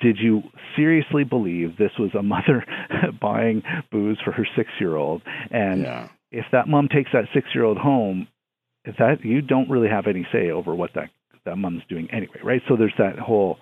did 0.00 0.18
you 0.18 0.42
seriously 0.76 1.24
believe 1.24 1.76
this 1.76 1.92
was 1.98 2.10
a 2.18 2.22
mother 2.22 2.64
buying 3.20 3.62
booze 3.90 4.18
for 4.24 4.32
her 4.32 4.46
six 4.56 4.70
year 4.78 4.96
old? 4.96 5.22
And 5.50 5.82
yeah. 5.82 6.08
if 6.30 6.46
that 6.52 6.68
mom 6.68 6.88
takes 6.88 7.10
that 7.12 7.24
six 7.34 7.48
year 7.54 7.64
old 7.64 7.78
home, 7.78 8.28
if 8.84 8.96
that 8.96 9.24
you 9.24 9.42
don't 9.42 9.68
really 9.68 9.88
have 9.88 10.06
any 10.06 10.26
say 10.32 10.50
over 10.50 10.74
what 10.74 10.90
that 10.94 11.10
that 11.46 11.56
mom's 11.56 11.82
doing 11.88 12.08
anyway, 12.12 12.38
right? 12.42 12.62
So 12.68 12.76
there's 12.76 12.94
that 12.98 13.18
whole 13.18 13.58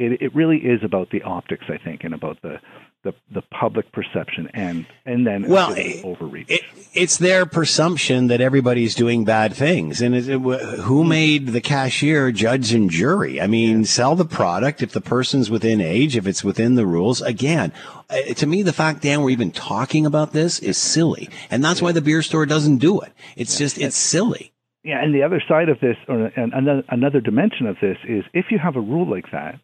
it, 0.00 0.22
it 0.22 0.34
really 0.34 0.56
is 0.56 0.80
about 0.82 1.10
the 1.10 1.22
optics, 1.22 1.64
I 1.68 1.76
think, 1.76 2.04
and 2.04 2.14
about 2.14 2.40
the 2.42 2.58
the, 3.02 3.14
the 3.32 3.40
public 3.58 3.90
perception 3.92 4.50
and 4.52 4.86
and 5.06 5.26
then 5.26 5.48
well 5.48 5.74
overreach. 6.04 6.50
It, 6.50 6.60
it's 6.92 7.16
their 7.16 7.46
presumption 7.46 8.26
that 8.26 8.42
everybody's 8.42 8.94
doing 8.94 9.24
bad 9.24 9.54
things, 9.54 10.02
and 10.02 10.14
it, 10.14 10.24
who 10.26 11.04
made 11.04 11.48
the 11.48 11.60
cashier 11.60 12.30
judge 12.30 12.74
and 12.74 12.90
jury? 12.90 13.40
I 13.40 13.46
mean, 13.46 13.80
yeah. 13.80 13.84
sell 13.84 14.16
the 14.16 14.26
product 14.26 14.82
if 14.82 14.92
the 14.92 15.00
person's 15.00 15.50
within 15.50 15.80
age, 15.80 16.16
if 16.16 16.26
it's 16.26 16.44
within 16.44 16.74
the 16.74 16.86
rules. 16.86 17.22
Again, 17.22 17.72
uh, 18.10 18.34
to 18.34 18.46
me, 18.46 18.62
the 18.62 18.72
fact 18.72 19.02
Dan 19.02 19.22
we're 19.22 19.30
even 19.30 19.50
talking 19.50 20.04
about 20.04 20.32
this 20.32 20.58
is 20.58 20.76
silly, 20.76 21.30
and 21.50 21.64
that's 21.64 21.80
why 21.80 21.92
the 21.92 22.02
beer 22.02 22.22
store 22.22 22.44
doesn't 22.44 22.78
do 22.78 23.00
it. 23.00 23.12
It's 23.36 23.54
yeah. 23.54 23.64
just 23.64 23.78
it's 23.78 23.96
silly. 23.96 24.52
Yeah, 24.82 25.02
and 25.02 25.14
the 25.14 25.22
other 25.22 25.42
side 25.46 25.68
of 25.68 25.78
this, 25.80 25.96
or 26.08 26.26
another 26.36 26.82
another 26.88 27.20
dimension 27.20 27.66
of 27.66 27.76
this, 27.80 27.96
is 28.06 28.24
if 28.34 28.46
you 28.50 28.58
have 28.58 28.76
a 28.76 28.80
rule 28.80 29.08
like 29.08 29.30
that 29.32 29.58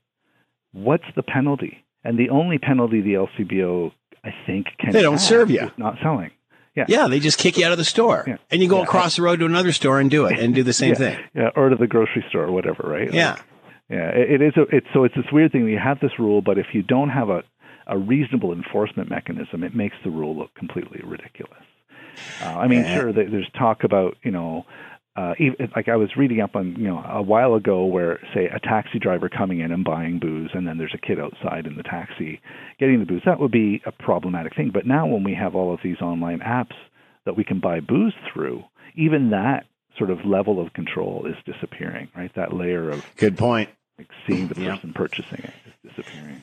what's 0.76 1.04
the 1.14 1.22
penalty? 1.22 1.84
And 2.04 2.18
the 2.18 2.30
only 2.30 2.58
penalty 2.58 3.00
the 3.00 3.14
LCBO, 3.14 3.92
I 4.22 4.30
think, 4.46 4.66
can 4.78 4.92
they 4.92 5.02
don't 5.02 5.18
serve 5.18 5.50
you 5.50 5.70
not 5.76 5.96
selling. 6.02 6.30
Yeah. 6.74 6.84
yeah, 6.88 7.08
they 7.08 7.20
just 7.20 7.38
kick 7.38 7.56
you 7.56 7.64
out 7.64 7.72
of 7.72 7.78
the 7.78 7.86
store, 7.86 8.24
yeah. 8.26 8.36
and 8.50 8.62
you 8.62 8.68
go 8.68 8.76
yeah. 8.76 8.82
across 8.82 9.16
the 9.16 9.22
road 9.22 9.38
to 9.38 9.46
another 9.46 9.72
store 9.72 9.98
and 9.98 10.10
do 10.10 10.26
it, 10.26 10.38
and 10.38 10.54
do 10.54 10.62
the 10.62 10.74
same 10.74 10.90
yeah. 10.90 10.94
thing. 10.94 11.18
Yeah, 11.34 11.50
or 11.56 11.70
to 11.70 11.76
the 11.76 11.86
grocery 11.86 12.22
store 12.28 12.44
or 12.44 12.52
whatever, 12.52 12.82
right? 12.86 13.10
Yeah, 13.10 13.30
like, 13.30 13.42
yeah. 13.88 14.08
It, 14.10 14.42
it 14.42 14.42
is. 14.42 14.52
A, 14.58 14.76
it's 14.76 14.86
so 14.92 15.04
it's 15.04 15.14
this 15.14 15.24
weird 15.32 15.52
thing. 15.52 15.66
You 15.66 15.78
have 15.78 16.00
this 16.00 16.12
rule, 16.18 16.42
but 16.42 16.58
if 16.58 16.66
you 16.74 16.82
don't 16.82 17.08
have 17.08 17.30
a 17.30 17.42
a 17.86 17.96
reasonable 17.96 18.52
enforcement 18.52 19.08
mechanism, 19.08 19.64
it 19.64 19.74
makes 19.74 19.96
the 20.04 20.10
rule 20.10 20.36
look 20.36 20.54
completely 20.54 21.00
ridiculous. 21.02 21.62
Uh, 22.42 22.58
I 22.58 22.68
mean, 22.68 22.84
sure, 22.84 23.10
there's 23.10 23.48
talk 23.58 23.82
about 23.82 24.18
you 24.22 24.30
know 24.30 24.66
uh, 25.16 25.34
even, 25.38 25.70
like 25.74 25.88
I 25.88 25.96
was 25.96 26.14
reading 26.16 26.40
up 26.40 26.56
on, 26.56 26.76
you 26.76 26.88
know, 26.88 26.98
a 26.98 27.22
while 27.22 27.54
ago 27.54 27.86
where, 27.86 28.20
say, 28.34 28.46
a 28.46 28.60
taxi 28.60 28.98
driver 28.98 29.28
coming 29.28 29.60
in 29.60 29.72
and 29.72 29.82
buying 29.82 30.18
booze, 30.18 30.50
and 30.52 30.68
then 30.68 30.76
there's 30.76 30.94
a 30.94 30.98
kid 30.98 31.18
outside 31.18 31.66
in 31.66 31.76
the 31.76 31.82
taxi 31.82 32.40
getting 32.78 33.00
the 33.00 33.06
booze. 33.06 33.22
That 33.24 33.40
would 33.40 33.50
be 33.50 33.82
a 33.86 33.92
problematic 33.92 34.54
thing. 34.54 34.70
But 34.72 34.86
now, 34.86 35.06
when 35.06 35.24
we 35.24 35.34
have 35.34 35.54
all 35.54 35.72
of 35.72 35.80
these 35.82 36.00
online 36.02 36.40
apps 36.40 36.74
that 37.24 37.36
we 37.36 37.44
can 37.44 37.60
buy 37.60 37.80
booze 37.80 38.14
through, 38.32 38.64
even 38.94 39.30
that 39.30 39.64
sort 39.96 40.10
of 40.10 40.24
level 40.24 40.60
of 40.60 40.72
control 40.74 41.26
is 41.26 41.36
disappearing, 41.44 42.08
right? 42.14 42.32
That 42.34 42.52
layer 42.52 42.90
of 42.90 43.04
good 43.16 43.38
point. 43.38 43.70
Like 43.98 44.10
seeing 44.28 44.48
the 44.48 44.54
person 44.54 44.90
yeah. 44.90 44.92
purchasing 44.94 45.38
it 45.38 45.54
is 45.66 45.94
disappearing. 45.94 46.42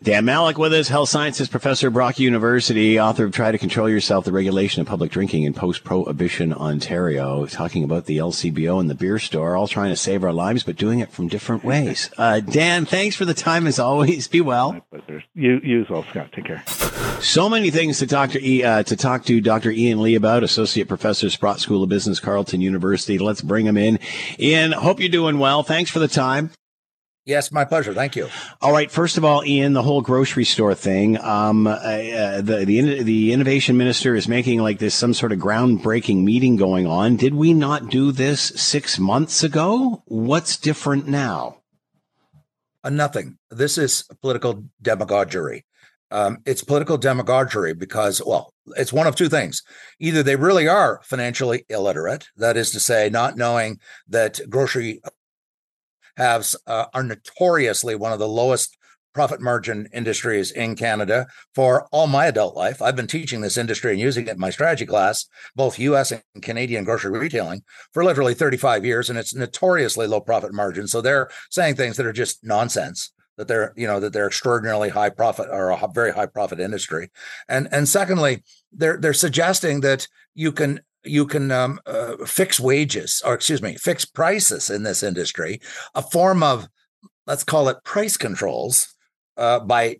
Dan 0.00 0.24
Malleck 0.24 0.56
with 0.58 0.72
us, 0.72 0.86
health 0.86 1.08
sciences 1.08 1.48
professor, 1.48 1.90
Brock 1.90 2.20
University, 2.20 3.00
author 3.00 3.24
of 3.24 3.32
Try 3.32 3.50
to 3.50 3.58
Control 3.58 3.90
Yourself, 3.90 4.24
the 4.24 4.30
regulation 4.30 4.80
of 4.80 4.86
public 4.86 5.10
drinking 5.10 5.42
in 5.42 5.54
post-prohibition 5.54 6.52
Ontario, 6.52 7.46
talking 7.46 7.82
about 7.82 8.04
the 8.04 8.18
LCBO 8.18 8.78
and 8.78 8.88
the 8.88 8.94
beer 8.94 9.18
store, 9.18 9.56
all 9.56 9.66
trying 9.66 9.90
to 9.90 9.96
save 9.96 10.22
our 10.22 10.32
lives, 10.32 10.62
but 10.62 10.76
doing 10.76 11.00
it 11.00 11.10
from 11.10 11.26
different 11.26 11.64
ways. 11.64 12.10
Uh, 12.16 12.38
Dan, 12.38 12.86
thanks 12.86 13.16
for 13.16 13.24
the 13.24 13.34
time 13.34 13.66
as 13.66 13.80
always. 13.80 14.28
Be 14.28 14.40
well. 14.40 14.80
You, 15.34 15.58
you 15.64 15.80
as 15.80 15.90
well, 15.90 16.04
Scott. 16.10 16.30
Take 16.30 16.44
care. 16.44 16.62
So 17.20 17.48
many 17.48 17.70
things 17.70 17.98
to 17.98 18.06
talk 18.06 18.30
to, 18.30 18.48
e, 18.48 18.62
uh, 18.62 18.84
to 18.84 18.94
talk 18.94 19.24
to 19.24 19.40
Dr. 19.40 19.72
Ian 19.72 20.00
Lee 20.00 20.14
about, 20.14 20.44
Associate 20.44 20.86
Professor, 20.86 21.28
Sprott 21.28 21.58
School 21.58 21.82
of 21.82 21.88
Business, 21.88 22.20
Carleton 22.20 22.60
University. 22.60 23.18
Let's 23.18 23.40
bring 23.40 23.66
him 23.66 23.76
in. 23.76 23.98
Ian, 24.38 24.70
hope 24.70 25.00
you're 25.00 25.08
doing 25.08 25.40
well. 25.40 25.64
Thanks 25.64 25.90
for 25.90 25.98
the 25.98 26.06
time. 26.06 26.52
Yes, 27.28 27.52
my 27.52 27.66
pleasure. 27.66 27.92
Thank 27.92 28.16
you. 28.16 28.30
All 28.62 28.72
right. 28.72 28.90
First 28.90 29.18
of 29.18 29.24
all, 29.24 29.44
Ian, 29.44 29.74
the 29.74 29.82
whole 29.82 30.00
grocery 30.00 30.46
store 30.46 30.74
thing. 30.74 31.20
Um, 31.20 31.66
uh, 31.66 31.72
uh, 31.72 32.40
the 32.40 32.64
the 32.64 33.02
the 33.02 33.32
innovation 33.34 33.76
minister 33.76 34.14
is 34.14 34.26
making 34.26 34.62
like 34.62 34.78
this 34.78 34.94
some 34.94 35.12
sort 35.12 35.32
of 35.32 35.38
groundbreaking 35.38 36.24
meeting 36.24 36.56
going 36.56 36.86
on. 36.86 37.16
Did 37.16 37.34
we 37.34 37.52
not 37.52 37.90
do 37.90 38.12
this 38.12 38.40
six 38.40 38.98
months 38.98 39.42
ago? 39.42 40.02
What's 40.06 40.56
different 40.56 41.06
now? 41.06 41.58
Uh, 42.82 42.88
nothing. 42.88 43.36
This 43.50 43.76
is 43.76 44.04
political 44.22 44.64
demagoguery. 44.80 45.66
Um, 46.10 46.38
it's 46.46 46.64
political 46.64 46.96
demagoguery 46.96 47.74
because, 47.74 48.22
well, 48.24 48.54
it's 48.78 48.94
one 48.94 49.06
of 49.06 49.16
two 49.16 49.28
things. 49.28 49.62
Either 50.00 50.22
they 50.22 50.36
really 50.36 50.66
are 50.66 51.02
financially 51.04 51.66
illiterate, 51.68 52.28
that 52.38 52.56
is 52.56 52.70
to 52.70 52.80
say, 52.80 53.10
not 53.10 53.36
knowing 53.36 53.78
that 54.08 54.40
grocery 54.48 55.02
have 56.18 56.46
uh, 56.66 56.86
are 56.92 57.02
notoriously 57.02 57.94
one 57.94 58.12
of 58.12 58.18
the 58.18 58.28
lowest 58.28 58.76
profit 59.14 59.40
margin 59.40 59.88
industries 59.92 60.50
in 60.50 60.76
Canada 60.76 61.26
for 61.54 61.88
all 61.90 62.06
my 62.06 62.26
adult 62.26 62.54
life. 62.54 62.82
I've 62.82 62.94
been 62.94 63.06
teaching 63.06 63.40
this 63.40 63.56
industry 63.56 63.92
and 63.92 64.00
using 64.00 64.26
it 64.26 64.34
in 64.34 64.38
my 64.38 64.50
strategy 64.50 64.86
class, 64.86 65.26
both 65.56 65.78
US 65.78 66.12
and 66.12 66.22
Canadian 66.42 66.84
grocery 66.84 67.18
retailing, 67.18 67.62
for 67.92 68.04
literally 68.04 68.34
35 68.34 68.84
years, 68.84 69.08
and 69.08 69.18
it's 69.18 69.34
notoriously 69.34 70.06
low 70.06 70.20
profit 70.20 70.52
margin. 70.52 70.86
So 70.86 71.00
they're 71.00 71.30
saying 71.50 71.76
things 71.76 71.96
that 71.96 72.06
are 72.06 72.12
just 72.12 72.44
nonsense. 72.44 73.12
That 73.38 73.46
they're, 73.46 73.72
you 73.76 73.86
know, 73.86 74.00
that 74.00 74.12
they're 74.12 74.26
extraordinarily 74.26 74.88
high 74.88 75.10
profit 75.10 75.46
or 75.48 75.70
a 75.70 75.88
very 75.94 76.12
high 76.12 76.26
profit 76.26 76.58
industry, 76.58 77.10
and 77.48 77.68
and 77.70 77.88
secondly, 77.88 78.42
they're 78.72 78.96
they're 78.96 79.14
suggesting 79.14 79.80
that 79.82 80.08
you 80.34 80.50
can 80.50 80.80
you 81.04 81.26
can 81.26 81.50
um, 81.50 81.80
uh, 81.86 82.16
fix 82.26 82.58
wages 82.58 83.22
or 83.24 83.34
excuse 83.34 83.62
me 83.62 83.76
fix 83.76 84.04
prices 84.04 84.68
in 84.68 84.82
this 84.82 85.02
industry 85.02 85.60
a 85.94 86.02
form 86.02 86.42
of 86.42 86.68
let's 87.26 87.44
call 87.44 87.68
it 87.68 87.84
price 87.84 88.16
controls 88.16 88.94
uh, 89.36 89.60
by 89.60 89.98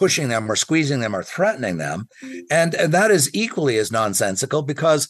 pushing 0.00 0.28
them 0.28 0.50
or 0.50 0.56
squeezing 0.56 1.00
them 1.00 1.14
or 1.14 1.22
threatening 1.22 1.76
them. 1.76 2.08
And, 2.50 2.74
and 2.74 2.92
that 2.94 3.10
is 3.10 3.30
equally 3.34 3.76
as 3.76 3.92
nonsensical 3.92 4.62
because 4.62 5.08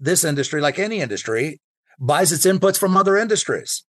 this 0.00 0.24
industry 0.24 0.62
like 0.62 0.78
any 0.78 1.00
industry 1.00 1.60
buys 1.98 2.32
its 2.32 2.46
inputs 2.46 2.78
from 2.78 2.96
other 2.96 3.18
industries. 3.18 3.84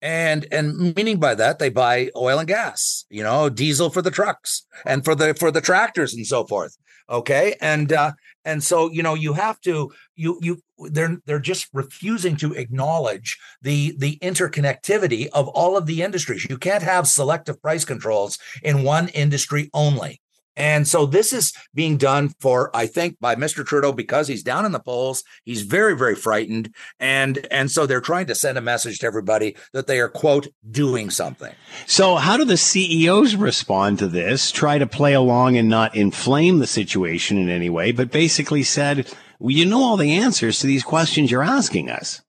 And 0.00 0.46
and 0.52 0.94
meaning 0.94 1.18
by 1.18 1.34
that 1.34 1.58
they 1.58 1.70
buy 1.70 2.10
oil 2.14 2.38
and 2.38 2.46
gas 2.46 3.04
you 3.10 3.20
know 3.20 3.48
diesel 3.48 3.90
for 3.90 4.00
the 4.00 4.12
trucks 4.12 4.64
and 4.86 5.04
for 5.04 5.16
the 5.16 5.34
for 5.34 5.50
the 5.50 5.60
tractors 5.60 6.14
and 6.14 6.24
so 6.24 6.46
forth 6.46 6.78
okay? 7.08 7.56
And 7.60 7.92
uh 7.92 8.12
and 8.44 8.62
so 8.62 8.90
you 8.90 9.02
know 9.02 9.14
you 9.14 9.34
have 9.34 9.60
to 9.62 9.92
you 10.16 10.38
you 10.42 10.62
they're 10.90 11.18
they're 11.26 11.38
just 11.38 11.68
refusing 11.72 12.36
to 12.36 12.54
acknowledge 12.54 13.38
the 13.62 13.94
the 13.98 14.18
interconnectivity 14.18 15.28
of 15.32 15.48
all 15.48 15.76
of 15.76 15.86
the 15.86 16.02
industries. 16.02 16.46
You 16.48 16.58
can't 16.58 16.82
have 16.82 17.06
selective 17.06 17.60
price 17.60 17.84
controls 17.84 18.38
in 18.62 18.82
one 18.82 19.08
industry 19.08 19.70
only 19.74 20.20
and 20.58 20.88
so 20.88 21.06
this 21.06 21.32
is 21.32 21.52
being 21.72 21.96
done 21.96 22.30
for, 22.40 22.74
I 22.76 22.86
think, 22.86 23.20
by 23.20 23.36
Mr. 23.36 23.64
Trudeau 23.64 23.92
because 23.92 24.26
he's 24.26 24.42
down 24.42 24.66
in 24.66 24.72
the 24.72 24.80
polls. 24.80 25.22
He's 25.44 25.62
very, 25.62 25.96
very 25.96 26.16
frightened. 26.16 26.74
And 26.98 27.46
and 27.50 27.70
so 27.70 27.86
they're 27.86 28.00
trying 28.00 28.26
to 28.26 28.34
send 28.34 28.58
a 28.58 28.60
message 28.60 28.98
to 28.98 29.06
everybody 29.06 29.56
that 29.72 29.86
they 29.86 30.00
are, 30.00 30.08
quote, 30.08 30.48
doing 30.68 31.10
something. 31.10 31.54
So 31.86 32.16
how 32.16 32.36
do 32.36 32.44
the 32.44 32.56
CEOs 32.56 33.36
respond 33.36 34.00
to 34.00 34.08
this? 34.08 34.50
Try 34.50 34.78
to 34.78 34.86
play 34.86 35.14
along 35.14 35.56
and 35.56 35.68
not 35.68 35.94
inflame 35.94 36.58
the 36.58 36.66
situation 36.66 37.38
in 37.38 37.48
any 37.48 37.70
way, 37.70 37.92
but 37.92 38.10
basically 38.10 38.64
said, 38.64 39.08
well, 39.38 39.52
you 39.52 39.64
know 39.64 39.82
all 39.82 39.96
the 39.96 40.14
answers 40.14 40.58
to 40.58 40.66
these 40.66 40.82
questions 40.82 41.30
you're 41.30 41.44
asking 41.44 41.88
us. 41.88 42.20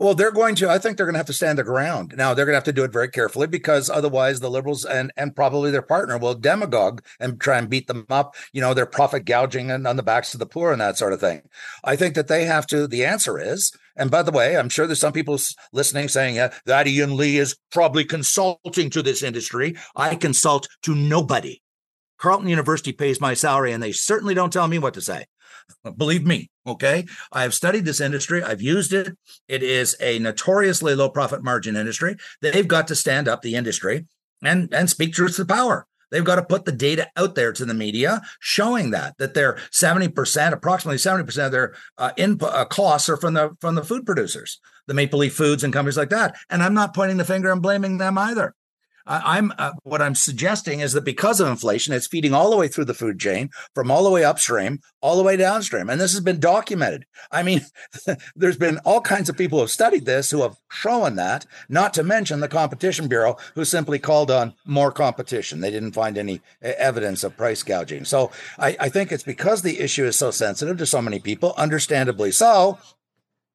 Well, 0.00 0.14
they're 0.14 0.32
going 0.32 0.56
to. 0.56 0.68
I 0.68 0.78
think 0.78 0.96
they're 0.96 1.06
going 1.06 1.14
to 1.14 1.20
have 1.20 1.26
to 1.26 1.32
stand 1.32 1.56
their 1.56 1.64
ground. 1.64 2.14
Now 2.16 2.34
they're 2.34 2.44
going 2.44 2.54
to 2.54 2.56
have 2.56 2.64
to 2.64 2.72
do 2.72 2.82
it 2.82 2.92
very 2.92 3.08
carefully 3.08 3.46
because 3.46 3.88
otherwise, 3.88 4.40
the 4.40 4.50
liberals 4.50 4.84
and 4.84 5.12
and 5.16 5.36
probably 5.36 5.70
their 5.70 5.82
partner 5.82 6.18
will 6.18 6.34
demagogue 6.34 7.02
and 7.20 7.40
try 7.40 7.58
and 7.58 7.70
beat 7.70 7.86
them 7.86 8.04
up. 8.10 8.34
You 8.52 8.60
know, 8.60 8.74
they're 8.74 8.86
profit 8.86 9.24
gouging 9.24 9.70
and 9.70 9.86
on 9.86 9.96
the 9.96 10.02
backs 10.02 10.34
of 10.34 10.40
the 10.40 10.46
poor 10.46 10.72
and 10.72 10.80
that 10.80 10.98
sort 10.98 11.12
of 11.12 11.20
thing. 11.20 11.42
I 11.84 11.94
think 11.94 12.16
that 12.16 12.26
they 12.26 12.44
have 12.44 12.66
to. 12.68 12.88
The 12.88 13.04
answer 13.04 13.38
is, 13.38 13.72
and 13.96 14.10
by 14.10 14.22
the 14.22 14.32
way, 14.32 14.56
I'm 14.56 14.68
sure 14.68 14.86
there's 14.86 14.98
some 14.98 15.12
people 15.12 15.38
listening 15.72 16.08
saying 16.08 16.34
yeah, 16.34 16.52
that 16.66 16.88
Ian 16.88 17.16
Lee 17.16 17.38
is 17.38 17.56
probably 17.70 18.04
consulting 18.04 18.90
to 18.90 19.02
this 19.02 19.22
industry. 19.22 19.76
I 19.94 20.16
consult 20.16 20.66
to 20.82 20.94
nobody. 20.96 21.62
Carleton 22.18 22.48
University 22.48 22.92
pays 22.92 23.20
my 23.20 23.34
salary, 23.34 23.72
and 23.72 23.82
they 23.82 23.92
certainly 23.92 24.34
don't 24.34 24.52
tell 24.52 24.66
me 24.66 24.78
what 24.78 24.94
to 24.94 25.00
say. 25.00 25.26
Believe 25.96 26.26
me, 26.26 26.50
okay? 26.66 27.04
I 27.32 27.42
have 27.42 27.54
studied 27.54 27.84
this 27.84 28.00
industry. 28.00 28.42
I've 28.42 28.62
used 28.62 28.92
it. 28.92 29.16
It 29.48 29.62
is 29.62 29.96
a 30.00 30.18
notoriously 30.18 30.94
low 30.94 31.10
profit 31.10 31.42
margin 31.42 31.76
industry. 31.76 32.16
They've 32.40 32.68
got 32.68 32.88
to 32.88 32.94
stand 32.94 33.28
up 33.28 33.42
the 33.42 33.54
industry 33.54 34.06
and 34.42 34.72
and 34.72 34.88
speak 34.88 35.12
truth 35.14 35.36
to 35.36 35.44
power. 35.44 35.86
They've 36.10 36.24
got 36.24 36.36
to 36.36 36.44
put 36.44 36.64
the 36.64 36.72
data 36.72 37.10
out 37.16 37.34
there 37.34 37.52
to 37.52 37.64
the 37.64 37.74
media 37.74 38.22
showing 38.38 38.92
that 38.92 39.18
that 39.18 39.34
they're 39.34 39.58
70%, 39.72 40.52
approximately 40.52 40.98
70% 40.98 41.46
of 41.46 41.52
their 41.52 41.74
uh, 41.98 42.12
input 42.16 42.52
uh, 42.52 42.64
costs 42.66 43.08
are 43.08 43.16
from 43.16 43.34
the 43.34 43.56
from 43.60 43.74
the 43.74 43.82
food 43.82 44.06
producers, 44.06 44.60
the 44.86 44.94
Maple 44.94 45.18
Leaf 45.18 45.34
Foods 45.34 45.64
and 45.64 45.72
companies 45.72 45.96
like 45.96 46.10
that. 46.10 46.36
And 46.48 46.62
I'm 46.62 46.74
not 46.74 46.94
pointing 46.94 47.16
the 47.16 47.24
finger 47.24 47.50
and 47.50 47.60
blaming 47.60 47.98
them 47.98 48.16
either. 48.16 48.54
I'm 49.06 49.52
uh, 49.58 49.72
what 49.82 50.00
I'm 50.00 50.14
suggesting 50.14 50.80
is 50.80 50.94
that 50.94 51.04
because 51.04 51.38
of 51.38 51.48
inflation, 51.48 51.92
it's 51.92 52.06
feeding 52.06 52.32
all 52.32 52.50
the 52.50 52.56
way 52.56 52.68
through 52.68 52.86
the 52.86 52.94
food 52.94 53.20
chain, 53.20 53.50
from 53.74 53.90
all 53.90 54.02
the 54.02 54.10
way 54.10 54.24
upstream, 54.24 54.80
all 55.02 55.16
the 55.16 55.22
way 55.22 55.36
downstream, 55.36 55.90
and 55.90 56.00
this 56.00 56.12
has 56.12 56.22
been 56.22 56.40
documented. 56.40 57.04
I 57.30 57.42
mean, 57.42 57.60
there's 58.36 58.56
been 58.56 58.78
all 58.78 59.02
kinds 59.02 59.28
of 59.28 59.36
people 59.36 59.58
who 59.58 59.64
have 59.64 59.70
studied 59.70 60.06
this 60.06 60.30
who 60.30 60.42
have 60.42 60.56
shown 60.70 61.16
that. 61.16 61.44
Not 61.68 61.92
to 61.94 62.02
mention 62.02 62.40
the 62.40 62.48
Competition 62.48 63.08
Bureau, 63.08 63.36
who 63.54 63.64
simply 63.64 63.98
called 63.98 64.30
on 64.30 64.54
more 64.64 64.90
competition. 64.90 65.60
They 65.60 65.70
didn't 65.70 65.92
find 65.92 66.16
any 66.16 66.40
evidence 66.62 67.24
of 67.24 67.36
price 67.36 67.62
gouging. 67.62 68.06
So 68.06 68.30
I, 68.58 68.76
I 68.80 68.88
think 68.88 69.12
it's 69.12 69.22
because 69.22 69.62
the 69.62 69.80
issue 69.80 70.04
is 70.04 70.16
so 70.16 70.30
sensitive 70.30 70.78
to 70.78 70.86
so 70.86 71.02
many 71.02 71.20
people, 71.20 71.52
understandably 71.58 72.32
so, 72.32 72.78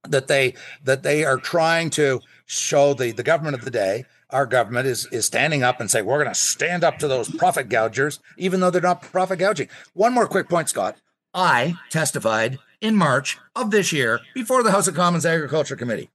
that 0.07 0.27
they 0.27 0.53
that 0.83 1.03
they 1.03 1.25
are 1.25 1.37
trying 1.37 1.89
to 1.91 2.21
show 2.45 2.93
the 2.93 3.11
the 3.11 3.23
government 3.23 3.55
of 3.55 3.65
the 3.65 3.71
day 3.71 4.05
our 4.29 4.45
government 4.45 4.87
is 4.87 5.07
is 5.11 5.25
standing 5.25 5.63
up 5.63 5.79
and 5.79 5.89
saying 5.89 6.05
we're 6.05 6.23
going 6.23 6.33
to 6.33 6.39
stand 6.39 6.83
up 6.83 6.99
to 6.99 7.07
those 7.07 7.29
profit 7.29 7.69
gougers, 7.69 8.19
even 8.37 8.59
though 8.59 8.69
they're 8.69 8.81
not 8.81 9.01
profit 9.01 9.39
gouging. 9.39 9.69
One 9.93 10.13
more 10.13 10.27
quick 10.27 10.49
point, 10.49 10.69
Scott. 10.69 10.97
I 11.33 11.75
testified 11.89 12.59
in 12.81 12.95
March 12.95 13.37
of 13.55 13.71
this 13.71 13.91
year 13.91 14.19
before 14.33 14.63
the 14.63 14.71
House 14.71 14.87
of 14.87 14.95
Commons 14.95 15.25
Agriculture 15.25 15.75
Committee. 15.75 16.09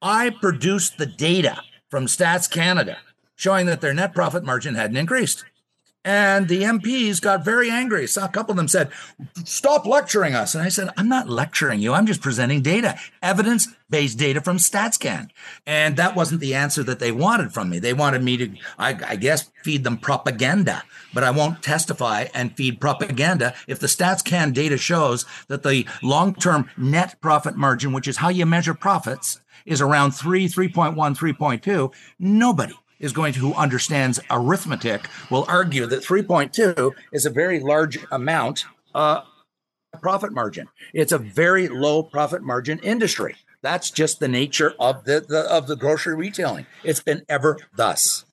I 0.00 0.30
produced 0.30 0.98
the 0.98 1.06
data 1.06 1.60
from 1.88 2.06
Stats 2.06 2.50
Canada 2.50 2.98
showing 3.36 3.66
that 3.66 3.80
their 3.80 3.94
net 3.94 4.14
profit 4.14 4.44
margin 4.44 4.74
hadn't 4.74 4.96
increased. 4.96 5.44
And 6.08 6.48
the 6.48 6.62
MPs 6.62 7.20
got 7.20 7.44
very 7.44 7.68
angry. 7.68 8.06
So 8.06 8.24
a 8.24 8.28
couple 8.28 8.52
of 8.52 8.56
them 8.56 8.66
said, 8.66 8.90
Stop 9.44 9.84
lecturing 9.84 10.34
us. 10.34 10.54
And 10.54 10.64
I 10.64 10.70
said, 10.70 10.88
I'm 10.96 11.10
not 11.10 11.28
lecturing 11.28 11.80
you. 11.80 11.92
I'm 11.92 12.06
just 12.06 12.22
presenting 12.22 12.62
data, 12.62 12.98
evidence 13.20 13.68
based 13.90 14.18
data 14.18 14.40
from 14.40 14.56
StatsCan. 14.56 15.28
And 15.66 15.98
that 15.98 16.16
wasn't 16.16 16.40
the 16.40 16.54
answer 16.54 16.82
that 16.84 16.98
they 16.98 17.12
wanted 17.12 17.52
from 17.52 17.68
me. 17.68 17.78
They 17.78 17.92
wanted 17.92 18.22
me 18.22 18.38
to, 18.38 18.50
I, 18.78 18.98
I 19.06 19.16
guess, 19.16 19.50
feed 19.62 19.84
them 19.84 19.98
propaganda. 19.98 20.82
But 21.12 21.24
I 21.24 21.30
won't 21.30 21.62
testify 21.62 22.28
and 22.32 22.56
feed 22.56 22.80
propaganda 22.80 23.54
if 23.66 23.78
the 23.78 23.86
StatsCan 23.86 24.54
data 24.54 24.78
shows 24.78 25.26
that 25.48 25.62
the 25.62 25.86
long 26.02 26.34
term 26.34 26.70
net 26.78 27.20
profit 27.20 27.54
margin, 27.54 27.92
which 27.92 28.08
is 28.08 28.16
how 28.16 28.30
you 28.30 28.46
measure 28.46 28.72
profits, 28.72 29.42
is 29.66 29.82
around 29.82 30.12
3, 30.12 30.48
3.1, 30.48 30.94
3.2. 30.96 31.92
Nobody 32.18 32.78
is 32.98 33.12
going 33.12 33.32
to 33.32 33.40
who 33.40 33.54
understands 33.54 34.20
arithmetic 34.30 35.08
will 35.30 35.44
argue 35.48 35.86
that 35.86 36.02
3.2 36.02 36.92
is 37.12 37.26
a 37.26 37.30
very 37.30 37.60
large 37.60 37.98
amount 38.10 38.64
uh, 38.94 39.22
profit 40.00 40.32
margin. 40.32 40.68
It's 40.92 41.12
a 41.12 41.18
very 41.18 41.68
low 41.68 42.02
profit 42.02 42.42
margin 42.42 42.78
industry. 42.80 43.36
That's 43.62 43.90
just 43.90 44.20
the 44.20 44.28
nature 44.28 44.74
of 44.78 45.04
the, 45.04 45.20
the 45.20 45.40
of 45.40 45.66
the 45.66 45.76
grocery 45.76 46.14
retailing. 46.14 46.66
It's 46.84 47.00
been 47.00 47.24
ever 47.28 47.58
thus. 47.74 48.24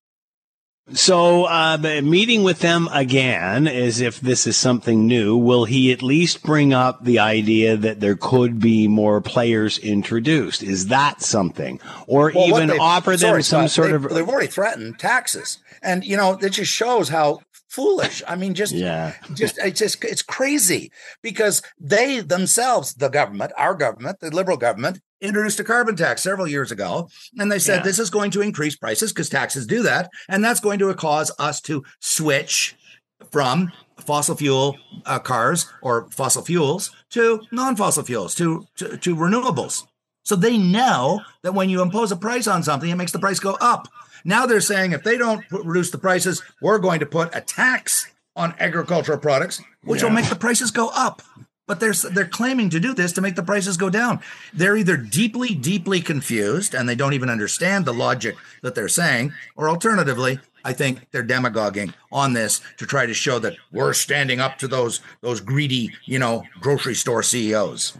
So, 0.93 1.45
uh, 1.45 1.77
meeting 2.03 2.43
with 2.43 2.59
them 2.59 2.87
again, 2.91 3.67
as 3.67 4.01
if 4.01 4.19
this 4.19 4.45
is 4.45 4.55
something 4.55 5.07
new, 5.07 5.35
will 5.35 5.65
he 5.65 5.91
at 5.91 6.03
least 6.03 6.43
bring 6.43 6.73
up 6.73 7.03
the 7.03 7.17
idea 7.17 7.75
that 7.75 7.99
there 7.99 8.15
could 8.15 8.59
be 8.59 8.87
more 8.87 9.19
players 9.19 9.79
introduced? 9.79 10.61
Is 10.61 10.87
that 10.87 11.23
something? 11.23 11.79
Or 12.05 12.31
well, 12.35 12.61
even 12.61 12.79
offer 12.79 13.17
them 13.17 13.41
some 13.41 13.67
sort 13.67 13.89
they, 13.89 13.95
of. 13.95 14.09
They've 14.09 14.29
already 14.29 14.47
threatened 14.47 14.99
taxes. 14.99 15.57
And, 15.81 16.03
you 16.03 16.17
know, 16.17 16.33
it 16.33 16.49
just 16.51 16.71
shows 16.71 17.09
how 17.09 17.39
foolish. 17.67 18.21
I 18.27 18.35
mean, 18.35 18.53
just 18.53 18.73
yeah, 18.73 19.15
just 19.33 19.57
it's 19.57 19.79
just 19.79 20.03
it's 20.03 20.21
crazy 20.21 20.91
because 21.21 21.61
they 21.79 22.21
themselves, 22.21 22.93
the 22.93 23.09
government, 23.09 23.51
our 23.57 23.75
government, 23.75 24.19
the 24.21 24.31
liberal 24.31 24.57
government, 24.57 25.01
introduced 25.21 25.59
a 25.59 25.63
carbon 25.63 25.95
tax 25.95 26.21
several 26.21 26.47
years 26.47 26.71
ago, 26.71 27.09
and 27.37 27.51
they 27.51 27.59
said 27.59 27.77
yeah. 27.77 27.83
this 27.83 27.99
is 27.99 28.09
going 28.09 28.31
to 28.31 28.41
increase 28.41 28.75
prices 28.75 29.11
because 29.11 29.29
taxes 29.29 29.65
do 29.65 29.83
that, 29.83 30.09
and 30.29 30.43
that's 30.43 30.59
going 30.59 30.79
to 30.79 30.93
cause 30.93 31.31
us 31.39 31.61
to 31.61 31.83
switch 31.99 32.75
from 33.31 33.71
fossil 33.97 34.35
fuel 34.35 34.77
uh, 35.05 35.19
cars 35.19 35.71
or 35.81 36.09
fossil 36.11 36.43
fuels 36.43 36.91
to 37.09 37.41
non-fossil 37.51 38.03
fuels 38.03 38.35
to, 38.35 38.67
to 38.75 38.97
to 38.97 39.15
renewables. 39.15 39.83
So 40.23 40.35
they 40.35 40.57
know 40.57 41.21
that 41.43 41.53
when 41.53 41.69
you 41.69 41.81
impose 41.81 42.11
a 42.11 42.15
price 42.15 42.47
on 42.47 42.63
something, 42.63 42.89
it 42.89 42.95
makes 42.95 43.11
the 43.11 43.19
price 43.19 43.39
go 43.39 43.57
up. 43.61 43.87
Now 44.25 44.45
they're 44.47 44.59
saying 44.59 44.91
if 44.91 45.03
they 45.03 45.17
don't 45.17 45.45
reduce 45.51 45.91
the 45.91 45.99
prices, 45.99 46.41
we're 46.61 46.79
going 46.79 46.99
to 46.99 47.05
put 47.05 47.35
a 47.35 47.41
tax 47.41 48.07
on 48.35 48.55
agricultural 48.59 49.19
products, 49.19 49.61
which 49.83 50.01
yeah. 50.01 50.07
will 50.07 50.15
make 50.15 50.27
the 50.27 50.35
prices 50.35 50.71
go 50.71 50.89
up. 50.93 51.21
But 51.67 51.79
they're 51.79 51.93
they're 51.93 52.27
claiming 52.27 52.69
to 52.69 52.79
do 52.79 52.93
this 52.93 53.11
to 53.13 53.21
make 53.21 53.35
the 53.35 53.43
prices 53.43 53.77
go 53.77 53.89
down. 53.89 54.19
They're 54.53 54.77
either 54.77 54.97
deeply, 54.97 55.55
deeply 55.55 55.99
confused 56.01 56.75
and 56.75 56.87
they 56.87 56.95
don't 56.95 57.13
even 57.13 57.29
understand 57.29 57.85
the 57.85 57.93
logic 57.93 58.35
that 58.61 58.75
they're 58.75 58.87
saying, 58.87 59.33
or 59.55 59.69
alternatively, 59.69 60.39
I 60.63 60.73
think 60.73 61.07
they're 61.11 61.23
demagoguing 61.23 61.93
on 62.11 62.33
this 62.33 62.61
to 62.77 62.85
try 62.85 63.05
to 63.05 63.13
show 63.13 63.39
that 63.39 63.55
we're 63.71 63.93
standing 63.93 64.39
up 64.39 64.57
to 64.59 64.67
those 64.67 64.99
those 65.21 65.41
greedy, 65.41 65.91
you 66.05 66.19
know, 66.19 66.43
grocery 66.59 66.95
store 66.95 67.23
CEOs. 67.23 67.97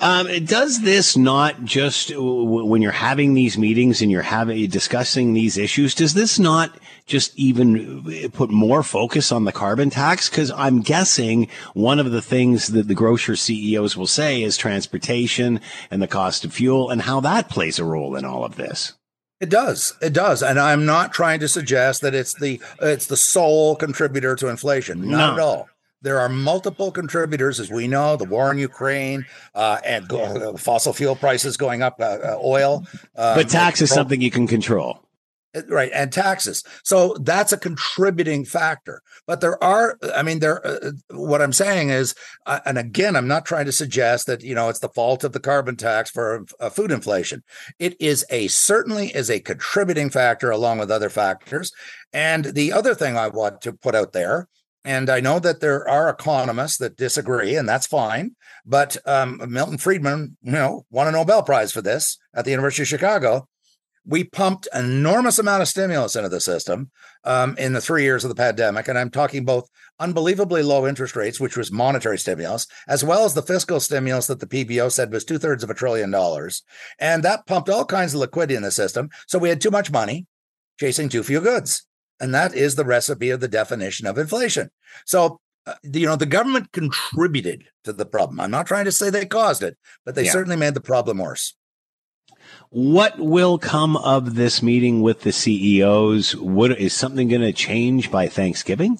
Um, 0.00 0.44
does 0.46 0.80
this 0.80 1.14
not 1.14 1.62
just 1.62 2.10
when 2.16 2.80
you're 2.80 2.90
having 2.90 3.34
these 3.34 3.58
meetings 3.58 4.00
and 4.00 4.10
you're 4.10 4.22
having 4.22 4.66
discussing 4.68 5.34
these 5.34 5.58
issues? 5.58 5.94
Does 5.94 6.14
this 6.14 6.38
not 6.38 6.74
just 7.04 7.36
even 7.38 8.30
put 8.32 8.48
more 8.48 8.82
focus 8.82 9.30
on 9.30 9.44
the 9.44 9.52
carbon 9.52 9.90
tax? 9.90 10.30
Because 10.30 10.50
I'm 10.52 10.80
guessing 10.80 11.48
one 11.74 11.98
of 11.98 12.12
the 12.12 12.22
things 12.22 12.68
that 12.68 12.88
the 12.88 12.94
grocer 12.94 13.36
CEOs 13.36 13.94
will 13.94 14.06
say 14.06 14.42
is 14.42 14.56
transportation 14.56 15.60
and 15.90 16.00
the 16.00 16.08
cost 16.08 16.46
of 16.46 16.54
fuel 16.54 16.88
and 16.88 17.02
how 17.02 17.20
that 17.20 17.50
plays 17.50 17.78
a 17.78 17.84
role 17.84 18.16
in 18.16 18.24
all 18.24 18.42
of 18.42 18.56
this. 18.56 18.94
It 19.38 19.50
does. 19.50 19.94
It 20.00 20.14
does. 20.14 20.42
And 20.42 20.58
I'm 20.58 20.86
not 20.86 21.12
trying 21.12 21.40
to 21.40 21.48
suggest 21.48 22.00
that 22.00 22.14
it's 22.14 22.34
the 22.34 22.60
it's 22.80 23.06
the 23.06 23.16
sole 23.16 23.76
contributor 23.76 24.34
to 24.36 24.48
inflation. 24.48 25.10
Not 25.10 25.28
no. 25.28 25.32
at 25.34 25.40
all. 25.40 25.68
There 26.02 26.18
are 26.18 26.28
multiple 26.28 26.90
contributors, 26.90 27.60
as 27.60 27.70
we 27.70 27.86
know, 27.86 28.16
the 28.16 28.24
war 28.24 28.50
in 28.50 28.58
Ukraine 28.58 29.26
uh, 29.54 29.78
and 29.84 30.10
uh, 30.10 30.54
fossil 30.54 30.92
fuel 30.92 31.14
prices 31.14 31.56
going 31.56 31.82
up, 31.82 31.96
uh, 32.00 32.18
uh 32.22 32.38
oil. 32.42 32.86
Um, 33.16 33.36
but 33.36 33.48
tax 33.50 33.82
is 33.82 33.90
something 33.90 34.20
you 34.20 34.30
can 34.30 34.46
control. 34.46 35.04
Uh, 35.54 35.60
right. 35.68 35.90
And 35.92 36.10
taxes. 36.10 36.64
So 36.84 37.16
that's 37.20 37.52
a 37.52 37.58
contributing 37.58 38.46
factor. 38.46 39.02
But 39.26 39.42
there 39.42 39.62
are, 39.62 39.98
I 40.14 40.22
mean, 40.22 40.38
there, 40.38 40.66
uh, 40.66 40.92
what 41.10 41.42
I'm 41.42 41.52
saying 41.52 41.90
is, 41.90 42.14
and 42.46 42.78
again, 42.78 43.14
I'm 43.14 43.28
not 43.28 43.44
trying 43.44 43.66
to 43.66 43.72
suggest 43.72 44.26
that, 44.26 44.42
you 44.42 44.54
know, 44.54 44.70
it's 44.70 44.78
the 44.78 44.88
fault 44.88 45.22
of 45.22 45.32
the 45.32 45.40
carbon 45.40 45.76
tax 45.76 46.10
for 46.10 46.46
food 46.72 46.90
inflation. 46.90 47.42
It 47.78 48.00
is 48.00 48.24
a 48.30 48.48
certainly 48.48 49.08
is 49.08 49.28
a 49.28 49.40
contributing 49.40 50.08
factor 50.08 50.50
along 50.50 50.78
with 50.78 50.90
other 50.90 51.10
factors. 51.10 51.72
And 52.12 52.46
the 52.46 52.72
other 52.72 52.94
thing 52.94 53.18
I 53.18 53.28
want 53.28 53.60
to 53.62 53.72
put 53.74 53.94
out 53.94 54.12
there 54.12 54.48
and 54.84 55.10
I 55.10 55.20
know 55.20 55.38
that 55.38 55.60
there 55.60 55.86
are 55.88 56.08
economists 56.08 56.78
that 56.78 56.96
disagree, 56.96 57.54
and 57.56 57.68
that's 57.68 57.86
fine. 57.86 58.34
But 58.64 58.96
um, 59.06 59.40
Milton 59.48 59.78
Friedman, 59.78 60.36
you 60.42 60.52
know, 60.52 60.86
won 60.90 61.08
a 61.08 61.12
Nobel 61.12 61.42
Prize 61.42 61.72
for 61.72 61.82
this 61.82 62.18
at 62.34 62.44
the 62.44 62.50
University 62.50 62.82
of 62.82 62.88
Chicago. 62.88 63.46
We 64.06 64.24
pumped 64.24 64.66
enormous 64.74 65.38
amount 65.38 65.60
of 65.60 65.68
stimulus 65.68 66.16
into 66.16 66.30
the 66.30 66.40
system 66.40 66.90
um, 67.24 67.54
in 67.58 67.74
the 67.74 67.82
three 67.82 68.02
years 68.02 68.24
of 68.24 68.30
the 68.30 68.34
pandemic, 68.34 68.88
and 68.88 68.98
I'm 68.98 69.10
talking 69.10 69.44
both 69.44 69.68
unbelievably 69.98 70.62
low 70.62 70.86
interest 70.86 71.14
rates, 71.14 71.38
which 71.38 71.58
was 71.58 71.70
monetary 71.70 72.18
stimulus, 72.18 72.66
as 72.88 73.04
well 73.04 73.26
as 73.26 73.34
the 73.34 73.42
fiscal 73.42 73.78
stimulus 73.78 74.26
that 74.28 74.40
the 74.40 74.46
PBO 74.46 74.90
said 74.90 75.12
was 75.12 75.24
two 75.26 75.38
thirds 75.38 75.62
of 75.62 75.68
a 75.68 75.74
trillion 75.74 76.10
dollars, 76.10 76.62
and 76.98 77.22
that 77.22 77.46
pumped 77.46 77.68
all 77.68 77.84
kinds 77.84 78.14
of 78.14 78.20
liquidity 78.20 78.54
in 78.54 78.62
the 78.62 78.70
system. 78.70 79.10
So 79.26 79.38
we 79.38 79.50
had 79.50 79.60
too 79.60 79.70
much 79.70 79.92
money 79.92 80.26
chasing 80.78 81.10
too 81.10 81.22
few 81.22 81.42
goods. 81.42 81.86
And 82.20 82.34
that 82.34 82.54
is 82.54 82.74
the 82.74 82.84
recipe 82.84 83.30
of 83.30 83.40
the 83.40 83.48
definition 83.48 84.06
of 84.06 84.18
inflation. 84.18 84.70
So, 85.06 85.40
uh, 85.66 85.74
you 85.82 86.06
know, 86.06 86.16
the 86.16 86.26
government 86.26 86.72
contributed 86.72 87.64
to 87.84 87.92
the 87.92 88.06
problem. 88.06 88.40
I'm 88.40 88.50
not 88.50 88.66
trying 88.66 88.84
to 88.84 88.92
say 88.92 89.10
they 89.10 89.26
caused 89.26 89.62
it, 89.62 89.76
but 90.04 90.14
they 90.14 90.24
yeah. 90.24 90.32
certainly 90.32 90.56
made 90.56 90.74
the 90.74 90.80
problem 90.80 91.18
worse. 91.18 91.54
What 92.70 93.18
will 93.18 93.58
come 93.58 93.96
of 93.96 94.34
this 94.34 94.62
meeting 94.62 95.02
with 95.02 95.22
the 95.22 95.32
CEOs? 95.32 96.36
What 96.36 96.78
is 96.78 96.94
something 96.94 97.28
going 97.28 97.40
to 97.40 97.52
change 97.52 98.10
by 98.10 98.28
Thanksgiving? 98.28 98.98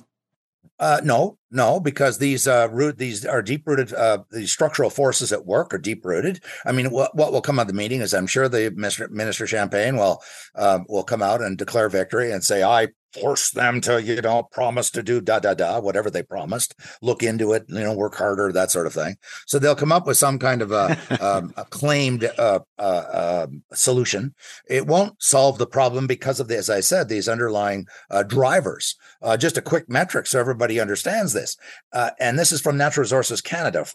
Uh, 0.81 0.99
no, 1.05 1.37
no, 1.51 1.79
because 1.79 2.17
these 2.19 2.49
uh, 2.49 2.67
root 2.73 2.97
these 2.97 3.27
are 3.27 3.43
deep 3.43 3.67
rooted. 3.67 3.93
Uh, 3.93 4.25
these 4.31 4.51
structural 4.51 4.89
forces 4.89 5.31
at 5.31 5.45
work 5.45 5.75
are 5.75 5.79
deep 5.79 6.03
rooted. 6.07 6.41
I 6.65 6.73
mean, 6.73 6.91
what 6.91 7.15
what 7.15 7.33
will 7.33 7.43
come 7.43 7.59
of 7.59 7.67
the 7.67 7.75
meeting 7.75 8.01
is 8.01 8.15
I'm 8.15 8.27
sure 8.27 8.49
the 8.49 8.71
minister, 8.71 9.07
minister 9.09 9.47
Champagne 9.47 9.99
will 9.99 10.23
uh, 10.55 10.79
will 10.89 11.05
come 11.05 11.21
out 11.21 11.43
and 11.43 11.59
declare 11.59 11.91
victory 11.91 12.33
and 12.33 12.43
say 12.43 12.63
I 12.63 12.89
force 13.13 13.51
them 13.51 13.81
to, 13.83 14.03
you 14.03 14.21
know, 14.21 14.43
promise 14.43 14.91
to 14.91 15.03
do 15.03 15.21
da 15.21 15.39
da 15.39 15.55
da, 15.55 15.81
whatever 15.81 16.11
they 16.11 16.23
promised, 16.23 16.75
look 17.03 17.23
into 17.23 17.53
it, 17.53 17.65
you 17.69 17.81
know, 17.81 17.95
work 17.95 18.15
harder, 18.15 18.53
that 18.53 18.71
sort 18.71 18.87
of 18.87 18.93
thing. 18.93 19.17
So 19.47 19.59
they'll 19.59 19.75
come 19.75 19.93
up 19.93 20.07
with 20.07 20.17
some 20.17 20.39
kind 20.39 20.63
of 20.63 20.73
a, 20.73 20.97
um, 21.21 21.53
a 21.57 21.65
claimed 21.65 22.25
uh, 22.25 22.61
uh, 22.79 22.83
uh, 22.83 23.47
solution. 23.73 24.35
It 24.69 24.87
won't 24.87 25.21
solve 25.23 25.59
the 25.59 25.67
problem 25.67 26.07
because 26.07 26.41
of 26.41 26.49
the, 26.49 26.57
as 26.57 26.71
I 26.71 26.81
said, 26.81 27.09
these 27.09 27.29
underlying 27.29 27.87
uh, 28.11 28.23
drivers. 28.23 28.97
Uh, 29.23 29.37
just 29.37 29.59
a 29.59 29.63
quick 29.63 29.89
metric 29.89 30.27
so 30.27 30.39
everybody 30.39 30.81
understands 30.81 31.33
this. 31.33 31.57
Uh, 31.93 32.11
and 32.19 32.39
this 32.39 32.53
is 32.53 32.61
from 32.61 32.77
Natural 32.77 33.03
Resources 33.03 33.41
Canada. 33.41 33.87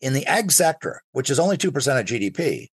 in 0.00 0.12
the 0.12 0.26
ag 0.26 0.52
sector, 0.52 1.02
which 1.12 1.30
is 1.30 1.40
only 1.40 1.56
2% 1.56 1.68
of 2.00 2.06
GDP, 2.06 2.68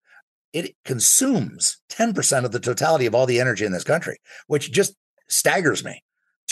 it 0.52 0.74
consumes 0.84 1.78
10% 1.90 2.44
of 2.44 2.52
the 2.52 2.60
totality 2.60 3.06
of 3.06 3.14
all 3.14 3.26
the 3.26 3.40
energy 3.40 3.64
in 3.64 3.72
this 3.72 3.84
country, 3.84 4.18
which 4.46 4.72
just 4.72 4.94
staggers 5.30 5.84
me. 5.84 6.02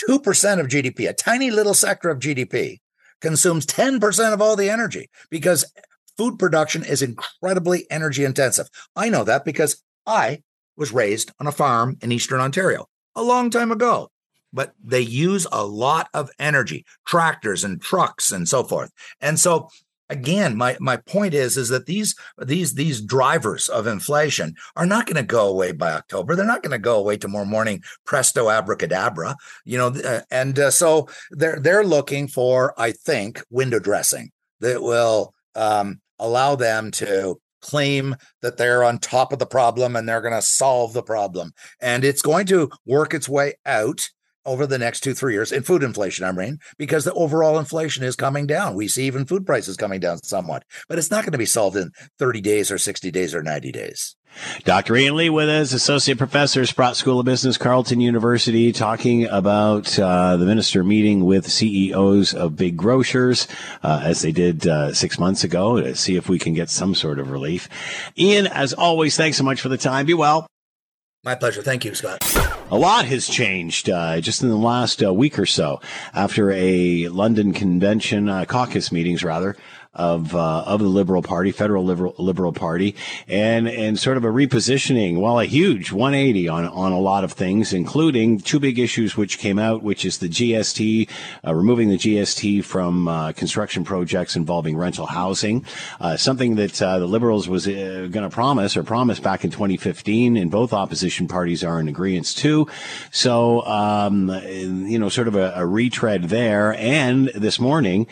2% 0.09 0.59
of 0.59 0.67
GDP, 0.67 1.09
a 1.09 1.13
tiny 1.13 1.51
little 1.51 1.73
sector 1.73 2.09
of 2.09 2.19
GDP, 2.19 2.79
consumes 3.21 3.65
10% 3.65 4.33
of 4.33 4.41
all 4.41 4.55
the 4.55 4.69
energy 4.69 5.09
because 5.29 5.71
food 6.17 6.39
production 6.39 6.83
is 6.83 7.01
incredibly 7.01 7.85
energy 7.91 8.23
intensive. 8.23 8.69
I 8.95 9.09
know 9.09 9.23
that 9.25 9.45
because 9.45 9.83
I 10.05 10.41
was 10.77 10.93
raised 10.93 11.31
on 11.39 11.47
a 11.47 11.51
farm 11.51 11.97
in 12.01 12.11
Eastern 12.11 12.39
Ontario 12.39 12.87
a 13.15 13.23
long 13.23 13.49
time 13.49 13.71
ago. 13.71 14.09
But 14.51 14.73
they 14.83 15.01
use 15.01 15.45
a 15.51 15.63
lot 15.63 16.09
of 16.13 16.31
energy, 16.39 16.83
tractors 17.05 17.63
and 17.63 17.79
trucks 17.79 18.31
and 18.31 18.49
so 18.49 18.63
forth. 18.63 18.91
And 19.21 19.39
so 19.39 19.69
again 20.09 20.55
my 20.55 20.77
my 20.79 20.97
point 20.97 21.33
is 21.33 21.57
is 21.57 21.69
that 21.69 21.85
these 21.85 22.15
these 22.37 22.73
these 22.73 23.01
drivers 23.01 23.67
of 23.67 23.87
inflation 23.87 24.55
are 24.75 24.85
not 24.85 25.05
going 25.05 25.15
to 25.15 25.23
go 25.23 25.47
away 25.47 25.71
by 25.71 25.91
october. 25.91 26.35
They're 26.35 26.45
not 26.45 26.63
going 26.63 26.71
to 26.71 26.79
go 26.79 26.97
away 26.97 27.17
tomorrow 27.17 27.45
morning 27.45 27.83
presto 28.05 28.49
abracadabra 28.49 29.35
you 29.65 29.77
know 29.77 29.87
uh, 29.87 30.21
and 30.31 30.57
uh, 30.57 30.71
so 30.71 31.07
they're 31.31 31.59
they're 31.59 31.83
looking 31.83 32.27
for 32.27 32.73
i 32.77 32.91
think 32.91 33.41
window 33.49 33.79
dressing 33.79 34.31
that 34.59 34.81
will 34.81 35.33
um, 35.55 35.99
allow 36.19 36.55
them 36.55 36.91
to 36.91 37.39
claim 37.61 38.15
that 38.41 38.57
they're 38.57 38.83
on 38.83 38.99
top 38.99 39.33
of 39.33 39.39
the 39.39 39.45
problem 39.45 39.95
and 39.95 40.07
they're 40.07 40.21
going 40.21 40.33
to 40.33 40.41
solve 40.41 40.93
the 40.93 41.03
problem. 41.03 41.51
And 41.81 42.03
it's 42.03 42.21
going 42.21 42.45
to 42.47 42.69
work 42.85 43.13
its 43.13 43.27
way 43.27 43.55
out 43.65 44.09
over 44.45 44.65
the 44.65 44.77
next 44.77 45.01
two, 45.01 45.13
three 45.13 45.33
years 45.33 45.51
in 45.51 45.63
food 45.63 45.83
inflation, 45.83 46.25
I 46.25 46.31
mean, 46.31 46.59
because 46.77 47.05
the 47.05 47.13
overall 47.13 47.59
inflation 47.59 48.03
is 48.03 48.15
coming 48.15 48.47
down. 48.47 48.75
We 48.75 48.87
see 48.87 49.05
even 49.05 49.25
food 49.25 49.45
prices 49.45 49.77
coming 49.77 49.99
down 49.99 50.23
somewhat, 50.23 50.63
but 50.87 50.97
it's 50.97 51.11
not 51.11 51.23
going 51.23 51.33
to 51.33 51.37
be 51.37 51.45
solved 51.45 51.77
in 51.77 51.91
30 52.17 52.41
days 52.41 52.71
or 52.71 52.77
60 52.77 53.11
days 53.11 53.35
or 53.35 53.43
90 53.43 53.71
days. 53.71 54.15
Dr. 54.63 54.95
Ian 54.95 55.15
Lee 55.15 55.29
with 55.29 55.49
us, 55.49 55.73
Associate 55.73 56.17
Professor, 56.17 56.65
Sprott 56.65 56.95
School 56.95 57.19
of 57.19 57.25
Business, 57.25 57.57
Carleton 57.57 57.99
University, 57.99 58.71
talking 58.71 59.25
about 59.25 59.97
uh, 59.97 60.37
the 60.37 60.45
minister 60.45 60.83
meeting 60.83 61.25
with 61.25 61.49
CEOs 61.49 62.33
of 62.33 62.55
big 62.55 62.77
grocers, 62.77 63.47
uh, 63.83 64.01
as 64.03 64.21
they 64.21 64.31
did 64.31 64.67
uh, 64.67 64.93
six 64.93 65.17
months 65.17 65.43
ago, 65.43 65.81
to 65.81 65.95
see 65.95 66.15
if 66.15 66.29
we 66.29 66.37
can 66.37 66.53
get 66.53 66.69
some 66.69 66.93
sort 66.93 67.19
of 67.19 67.31
relief. 67.31 67.67
Ian, 68.17 68.47
as 68.47 68.73
always, 68.73 69.17
thanks 69.17 69.37
so 69.37 69.43
much 69.43 69.61
for 69.61 69.69
the 69.69 69.77
time. 69.77 70.05
Be 70.05 70.13
well. 70.13 70.45
My 71.23 71.35
pleasure. 71.35 71.61
Thank 71.61 71.83
you, 71.83 71.95
Scott. 71.95 72.19
A 72.71 72.77
lot 72.77 73.05
has 73.05 73.27
changed 73.27 73.89
uh, 73.89 74.21
just 74.21 74.43
in 74.43 74.49
the 74.49 74.55
last 74.55 75.03
uh, 75.03 75.11
week 75.11 75.39
or 75.39 75.47
so 75.47 75.81
after 76.13 76.51
a 76.51 77.07
London 77.07 77.51
convention, 77.51 78.29
uh, 78.29 78.45
caucus 78.45 78.91
meetings 78.91 79.23
rather, 79.23 79.57
of 79.93 80.35
uh, 80.35 80.63
of 80.65 80.79
the 80.79 80.87
Liberal 80.87 81.23
Party, 81.23 81.51
federal 81.51 81.83
Liberal 81.83 82.13
Liberal 82.19 82.53
Party, 82.53 82.95
and 83.27 83.67
and 83.67 83.97
sort 83.97 84.17
of 84.17 84.23
a 84.23 84.27
repositioning. 84.27 85.19
Well, 85.19 85.39
a 85.39 85.45
huge 85.45 85.91
180 85.91 86.47
on 86.47 86.65
on 86.67 86.91
a 86.91 86.99
lot 86.99 87.23
of 87.23 87.31
things, 87.31 87.73
including 87.73 88.39
two 88.39 88.59
big 88.59 88.77
issues 88.77 89.17
which 89.17 89.39
came 89.39 89.57
out, 89.57 89.81
which 89.81 90.05
is 90.05 90.19
the 90.19 90.29
GST, 90.29 91.09
uh, 91.45 91.55
removing 91.55 91.89
the 91.89 91.97
GST 91.97 92.63
from 92.65 93.07
uh, 93.07 93.31
construction 93.31 93.83
projects 93.83 94.35
involving 94.35 94.77
rental 94.77 95.07
housing, 95.07 95.65
uh, 95.99 96.15
something 96.17 96.55
that 96.55 96.79
uh, 96.81 96.99
the 96.99 97.07
Liberals 97.07 97.49
was 97.49 97.67
uh, 97.67 98.07
going 98.11 98.23
to 98.23 98.29
promise 98.29 98.77
or 98.77 98.83
promise 98.83 99.19
back 99.19 99.43
in 99.43 99.49
2015, 99.49 100.37
and 100.37 100.51
both 100.51 100.71
opposition 100.71 101.27
parties 101.27 101.63
are 101.63 101.79
in 101.79 101.87
agreement 101.87 102.27
too. 102.27 102.67
So, 103.11 103.65
um, 103.65 104.29
you 104.29 104.99
know, 104.99 105.09
sort 105.09 105.27
of 105.27 105.35
a, 105.35 105.53
a, 105.55 105.65
retread 105.65 106.25
there. 106.25 106.73
And 106.75 107.29
this 107.35 107.59
morning, 107.59 108.07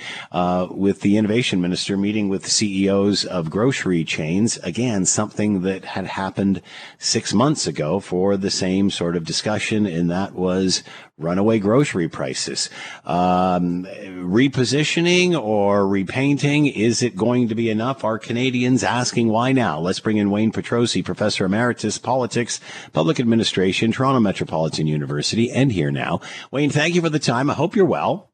with 0.70 1.02
the 1.02 1.18
innovation 1.18 1.62
minister 1.68 1.98
meeting 1.98 2.30
with 2.30 2.48
CEOs 2.48 3.26
of 3.26 3.50
grocery 3.50 4.06
chains, 4.06 4.56
again, 4.60 5.04
something 5.04 5.64
that 5.64 5.84
had 5.84 6.06
happened 6.06 6.62
six 6.98 7.34
months 7.34 7.68
ago 7.68 8.00
for 8.00 8.38
the 8.38 8.50
same 8.50 8.90
sort 8.90 9.18
of 9.18 9.26
discussion, 9.26 9.86
and 9.86 10.10
that 10.10 10.34
was 10.34 10.82
runaway 11.18 11.60
grocery 11.60 12.08
prices. 12.08 12.70
Um, 13.04 13.84
repositioning 13.84 15.38
or 15.38 15.86
repainting, 15.86 16.68
is 16.68 17.04
it 17.04 17.18
going 17.18 17.50
to 17.50 17.56
be 17.56 17.70
enough? 17.70 18.06
Are 18.06 18.18
Canadians 18.18 18.82
asking 18.82 19.28
why 19.28 19.52
now? 19.52 19.78
Let's 19.78 20.00
bring 20.00 20.16
in 20.16 20.32
Wayne 20.32 20.54
Petrozzi, 20.54 21.04
Professor 21.04 21.44
Emeritus, 21.44 21.98
Politics, 21.98 22.62
Public 22.94 23.20
Administration, 23.20 23.92
Toronto 23.92 24.22
Metropolitan 24.22 24.88
University, 24.88 25.52
and 25.52 25.74
here 25.74 25.92
now. 25.92 26.22
Wayne, 26.50 26.70
thank 26.70 26.96
you 26.96 27.02
for 27.02 27.10
the 27.10 27.20
time. 27.20 27.50
I 27.50 27.56
hope 27.56 27.76
you're 27.76 27.84
well. 27.84 28.32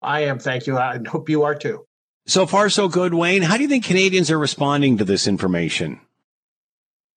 I 0.00 0.20
am. 0.20 0.38
Thank 0.38 0.66
you. 0.66 0.78
I 0.78 0.98
hope 1.06 1.28
you 1.28 1.42
are 1.42 1.54
too. 1.54 1.84
So 2.30 2.46
far, 2.46 2.70
so 2.70 2.86
good, 2.86 3.12
Wayne. 3.12 3.42
How 3.42 3.56
do 3.56 3.64
you 3.64 3.68
think 3.68 3.84
Canadians 3.84 4.30
are 4.30 4.38
responding 4.38 4.98
to 4.98 5.04
this 5.04 5.26
information? 5.26 6.00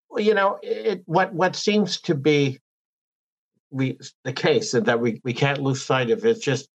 Well, 0.09 0.23
you 0.23 0.33
know, 0.33 0.57
it, 0.63 1.03
what 1.05 1.31
what 1.35 1.55
seems 1.55 2.01
to 2.01 2.15
be 2.15 2.59
we 3.69 3.99
the 4.23 4.33
case 4.33 4.71
that 4.71 4.99
we, 4.99 5.21
we 5.23 5.33
can't 5.33 5.61
lose 5.61 5.83
sight 5.83 6.09
of 6.09 6.25
is 6.25 6.39
just 6.39 6.67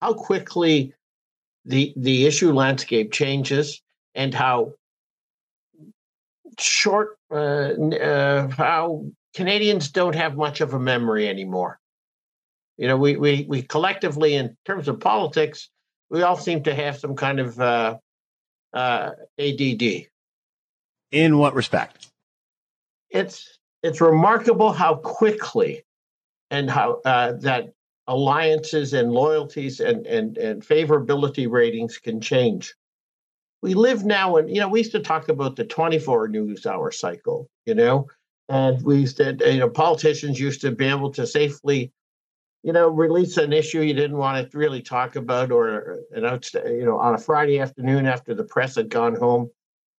how 0.00 0.14
quickly 0.14 0.94
the 1.64 1.92
the 1.96 2.26
issue 2.26 2.52
landscape 2.52 3.10
changes 3.10 3.82
and 4.14 4.32
how 4.32 4.74
short 6.60 7.18
uh, 7.32 7.72
uh, 7.74 8.46
how 8.50 9.06
Canadians 9.34 9.90
don't 9.90 10.14
have 10.14 10.36
much 10.36 10.60
of 10.60 10.74
a 10.74 10.78
memory 10.78 11.28
anymore. 11.28 11.80
You 12.76 12.86
know, 12.86 12.96
we 12.96 13.16
we 13.16 13.46
we 13.48 13.62
collectively, 13.62 14.36
in 14.36 14.56
terms 14.64 14.86
of 14.86 15.00
politics, 15.00 15.68
we 16.10 16.22
all 16.22 16.36
seem 16.36 16.62
to 16.64 16.74
have 16.74 16.98
some 16.98 17.16
kind 17.16 17.40
of 17.40 17.58
uh, 17.60 17.96
uh 18.72 19.10
ADD. 19.38 20.06
In 21.12 21.38
what 21.38 21.54
respect? 21.54 22.08
It's 23.10 23.58
it's 23.82 24.00
remarkable 24.00 24.72
how 24.72 24.96
quickly 24.96 25.84
and 26.50 26.70
how 26.70 27.00
uh, 27.04 27.32
that 27.40 27.72
alliances 28.06 28.92
and 28.92 29.12
loyalties 29.12 29.80
and, 29.80 30.06
and, 30.06 30.36
and 30.36 30.62
favorability 30.62 31.48
ratings 31.48 31.96
can 31.96 32.20
change. 32.20 32.74
We 33.62 33.74
live 33.74 34.04
now 34.04 34.36
in, 34.36 34.48
you 34.48 34.60
know, 34.60 34.68
we 34.68 34.80
used 34.80 34.92
to 34.92 35.00
talk 35.00 35.28
about 35.28 35.56
the 35.56 35.64
24 35.64 36.28
news 36.28 36.66
hour 36.66 36.90
cycle, 36.90 37.48
you 37.66 37.74
know, 37.74 38.08
and 38.48 38.82
we 38.82 38.98
used 38.98 39.18
to, 39.18 39.36
you 39.46 39.60
know, 39.60 39.70
politicians 39.70 40.40
used 40.40 40.60
to 40.62 40.72
be 40.72 40.86
able 40.86 41.12
to 41.12 41.26
safely, 41.26 41.92
you 42.62 42.72
know, 42.72 42.88
release 42.88 43.36
an 43.36 43.52
issue 43.52 43.80
you 43.80 43.94
didn't 43.94 44.18
want 44.18 44.50
to 44.50 44.58
really 44.58 44.82
talk 44.82 45.16
about 45.16 45.50
or 45.50 46.00
an 46.12 46.24
you 46.66 46.84
know, 46.84 46.98
on 46.98 47.14
a 47.14 47.18
Friday 47.18 47.58
afternoon 47.58 48.06
after 48.06 48.34
the 48.34 48.44
press 48.44 48.74
had 48.74 48.90
gone 48.90 49.16
home. 49.16 49.50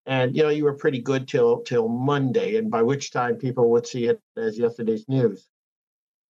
And, 0.05 0.35
you 0.35 0.43
know, 0.43 0.49
you 0.49 0.63
were 0.63 0.73
pretty 0.73 0.99
good 0.99 1.27
till 1.27 1.61
till 1.61 1.87
Monday, 1.87 2.57
and 2.57 2.71
by 2.71 2.81
which 2.81 3.11
time 3.11 3.35
people 3.35 3.69
would 3.71 3.85
see 3.85 4.05
it 4.05 4.19
as 4.35 4.57
yesterday's 4.57 5.07
news. 5.07 5.47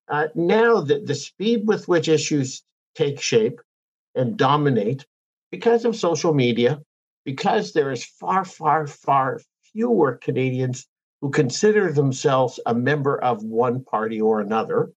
Uh, 0.10 0.28
now, 0.36 0.82
the, 0.82 1.00
the 1.00 1.16
speed 1.16 1.66
with 1.66 1.88
which 1.88 2.10
issues 2.10 2.64
take 2.96 3.22
shape 3.22 3.62
and 4.14 4.36
dominate 4.36 5.06
because 5.52 5.86
of 5.86 5.96
social 5.96 6.34
media, 6.34 6.82
because 7.24 7.72
there 7.72 7.92
is 7.92 8.04
far, 8.04 8.44
far, 8.44 8.88
far 8.88 9.40
fewer 9.72 10.18
Canadians 10.18 10.86
who 11.22 11.30
consider 11.30 11.94
themselves 11.94 12.60
a 12.66 12.74
member 12.74 13.22
of 13.22 13.44
one 13.44 13.84
party 13.86 14.20
or 14.20 14.42
another, 14.42 14.92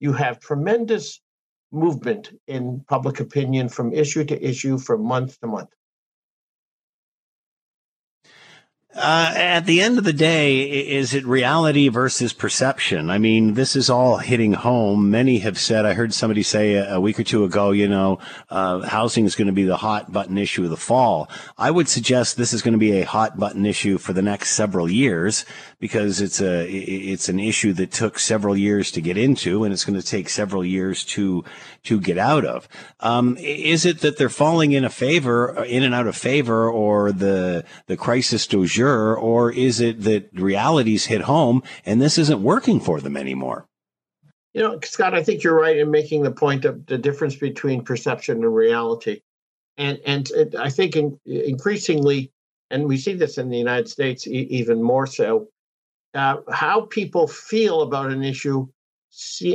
you 0.00 0.12
have 0.12 0.40
tremendous 0.40 1.20
movement 1.72 2.32
in 2.46 2.84
public 2.88 3.20
opinion 3.20 3.68
from 3.68 3.92
issue 3.92 4.24
to 4.24 4.46
issue, 4.46 4.78
from 4.78 5.02
month 5.04 5.38
to 5.40 5.46
month. 5.46 5.70
Uh, 9.00 9.32
at 9.36 9.60
the 9.60 9.80
end 9.80 9.96
of 9.96 10.02
the 10.02 10.12
day, 10.12 10.62
is 10.62 11.14
it 11.14 11.24
reality 11.24 11.88
versus 11.88 12.32
perception? 12.32 13.10
I 13.10 13.18
mean, 13.18 13.54
this 13.54 13.76
is 13.76 13.88
all 13.88 14.16
hitting 14.16 14.54
home. 14.54 15.08
Many 15.08 15.38
have 15.38 15.56
said, 15.56 15.86
I 15.86 15.94
heard 15.94 16.12
somebody 16.12 16.42
say 16.42 16.74
a, 16.74 16.94
a 16.94 17.00
week 17.00 17.20
or 17.20 17.22
two 17.22 17.44
ago, 17.44 17.70
you 17.70 17.86
know, 17.86 18.18
uh, 18.50 18.80
housing 18.80 19.24
is 19.24 19.36
going 19.36 19.46
to 19.46 19.52
be 19.52 19.62
the 19.62 19.76
hot 19.76 20.12
button 20.12 20.36
issue 20.36 20.64
of 20.64 20.70
the 20.70 20.76
fall. 20.76 21.30
I 21.56 21.70
would 21.70 21.88
suggest 21.88 22.36
this 22.36 22.52
is 22.52 22.60
going 22.60 22.72
to 22.72 22.78
be 22.78 23.00
a 23.00 23.06
hot 23.06 23.38
button 23.38 23.64
issue 23.64 23.98
for 23.98 24.12
the 24.12 24.20
next 24.20 24.50
several 24.50 24.90
years 24.90 25.44
because 25.78 26.20
it's 26.20 26.40
a, 26.40 26.68
it's 26.68 27.28
an 27.28 27.38
issue 27.38 27.72
that 27.74 27.92
took 27.92 28.18
several 28.18 28.56
years 28.56 28.90
to 28.90 29.00
get 29.00 29.16
into 29.16 29.62
and 29.62 29.72
it's 29.72 29.84
going 29.84 30.00
to 30.00 30.04
take 30.04 30.28
several 30.28 30.64
years 30.64 31.04
to, 31.04 31.44
to 31.84 32.00
get 32.00 32.18
out 32.18 32.44
of. 32.44 32.68
Um, 32.98 33.36
is 33.38 33.86
it 33.86 34.00
that 34.00 34.16
they're 34.18 34.28
falling 34.28 34.72
in 34.72 34.84
a 34.84 34.90
favor, 34.90 35.64
in 35.64 35.84
and 35.84 35.94
out 35.94 36.08
of 36.08 36.16
favor 36.16 36.68
or 36.68 37.12
the, 37.12 37.64
the 37.86 37.96
crisis 37.96 38.44
du 38.48 38.66
jour 38.66 38.87
sure, 38.88 39.16
or 39.16 39.52
is 39.52 39.80
it 39.80 40.02
that 40.02 40.30
realities 40.32 41.06
hit 41.06 41.22
home 41.22 41.62
and 41.84 42.00
this 42.00 42.18
isn't 42.18 42.42
working 42.42 42.80
for 42.80 43.00
them 43.00 43.16
anymore? 43.16 43.66
You 44.54 44.62
know, 44.62 44.78
Scott, 44.82 45.14
I 45.14 45.22
think 45.22 45.42
you're 45.42 45.60
right 45.60 45.76
in 45.76 45.90
making 45.90 46.22
the 46.22 46.30
point 46.30 46.64
of 46.64 46.86
the 46.86 46.98
difference 46.98 47.36
between 47.36 47.84
perception 47.84 48.42
and 48.42 48.54
reality. 48.54 49.20
And 49.76 49.98
and 50.04 50.28
it, 50.30 50.54
I 50.56 50.70
think 50.70 50.96
in, 50.96 51.20
increasingly, 51.26 52.32
and 52.70 52.86
we 52.86 52.96
see 52.96 53.14
this 53.14 53.38
in 53.38 53.50
the 53.50 53.58
United 53.58 53.88
States 53.88 54.26
e- 54.26 54.48
even 54.50 54.82
more 54.82 55.06
so, 55.06 55.48
uh, 56.14 56.38
how 56.50 56.86
people 56.86 57.28
feel 57.28 57.82
about 57.82 58.10
an 58.10 58.24
issue 58.24 58.66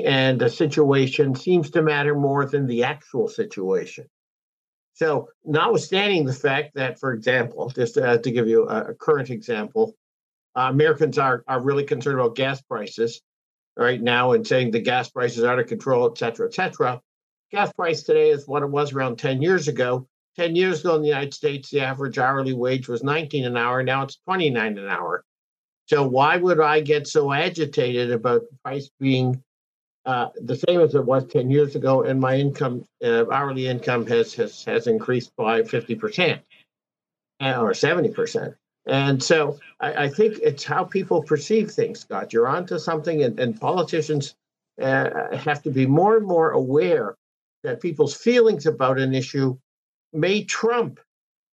and 0.05 0.41
a 0.41 0.49
situation 0.49 1.35
seems 1.35 1.69
to 1.71 1.81
matter 1.81 2.15
more 2.15 2.45
than 2.45 2.67
the 2.67 2.83
actual 2.83 3.27
situation. 3.27 4.05
So, 4.93 5.29
notwithstanding 5.43 6.25
the 6.25 6.33
fact 6.33 6.75
that, 6.75 6.99
for 6.99 7.13
example, 7.13 7.69
just 7.69 7.97
uh, 7.97 8.19
to 8.19 8.31
give 8.31 8.47
you 8.47 8.69
a, 8.69 8.91
a 8.91 8.93
current 8.93 9.31
example, 9.31 9.95
uh, 10.55 10.67
Americans 10.69 11.17
are 11.17 11.43
are 11.47 11.61
really 11.61 11.83
concerned 11.83 12.19
about 12.19 12.35
gas 12.35 12.61
prices 12.61 13.21
right 13.75 14.01
now 14.01 14.33
and 14.33 14.45
saying 14.45 14.71
the 14.71 14.79
gas 14.79 15.09
prices 15.09 15.43
are 15.43 15.53
out 15.53 15.59
of 15.59 15.67
control, 15.67 16.09
et 16.09 16.17
cetera, 16.17 16.47
et 16.47 16.53
cetera. 16.53 17.01
Gas 17.51 17.71
price 17.73 18.03
today 18.03 18.29
is 18.29 18.47
what 18.47 18.63
it 18.63 18.69
was 18.69 18.93
around 18.93 19.17
10 19.17 19.41
years 19.41 19.67
ago. 19.67 20.07
10 20.37 20.55
years 20.55 20.81
ago 20.81 20.95
in 20.95 21.01
the 21.01 21.07
United 21.07 21.33
States, 21.33 21.69
the 21.69 21.79
average 21.79 22.17
hourly 22.17 22.53
wage 22.53 22.87
was 22.87 23.03
19 23.03 23.45
an 23.45 23.57
hour. 23.57 23.83
Now 23.83 24.03
it's 24.03 24.17
29 24.25 24.77
an 24.77 24.87
hour. 24.87 25.23
So 25.85 26.07
why 26.07 26.37
would 26.37 26.59
I 26.59 26.79
get 26.79 27.07
so 27.07 27.31
agitated 27.31 28.11
about 28.11 28.41
the 28.41 28.57
price 28.63 28.89
being 28.99 29.43
uh, 30.05 30.29
the 30.35 30.55
same 30.55 30.81
as 30.81 30.95
it 30.95 31.05
was 31.05 31.25
10 31.27 31.49
years 31.49 31.75
ago, 31.75 32.03
and 32.03 32.19
my 32.19 32.35
income, 32.35 32.85
uh, 33.03 33.29
hourly 33.29 33.67
income, 33.67 34.05
has, 34.07 34.33
has, 34.33 34.63
has 34.65 34.87
increased 34.87 35.35
by 35.35 35.61
50% 35.61 36.39
uh, 37.41 37.61
or 37.61 37.71
70%. 37.71 38.55
And 38.85 39.23
so 39.23 39.59
I, 39.79 40.05
I, 40.05 40.09
think 40.09 40.39
it's 40.43 40.65
how 40.65 40.83
people 40.83 41.23
perceive 41.23 41.71
things, 41.71 42.01
Scott. 42.01 42.33
You're 42.33 42.49
onto 42.49 42.77
something, 42.79 43.23
and, 43.23 43.39
and 43.39 43.59
politicians 43.59 44.35
uh, 44.81 45.37
have 45.37 45.63
to 45.63 45.71
be 45.71 45.85
more 45.85 46.17
and 46.17 46.25
more 46.25 46.51
aware 46.51 47.15
that 47.63 47.81
people's 47.81 48.13
feelings 48.13 48.65
about 48.65 48.99
an 48.99 49.13
issue 49.13 49.57
may 50.11 50.43
trump 50.43 50.99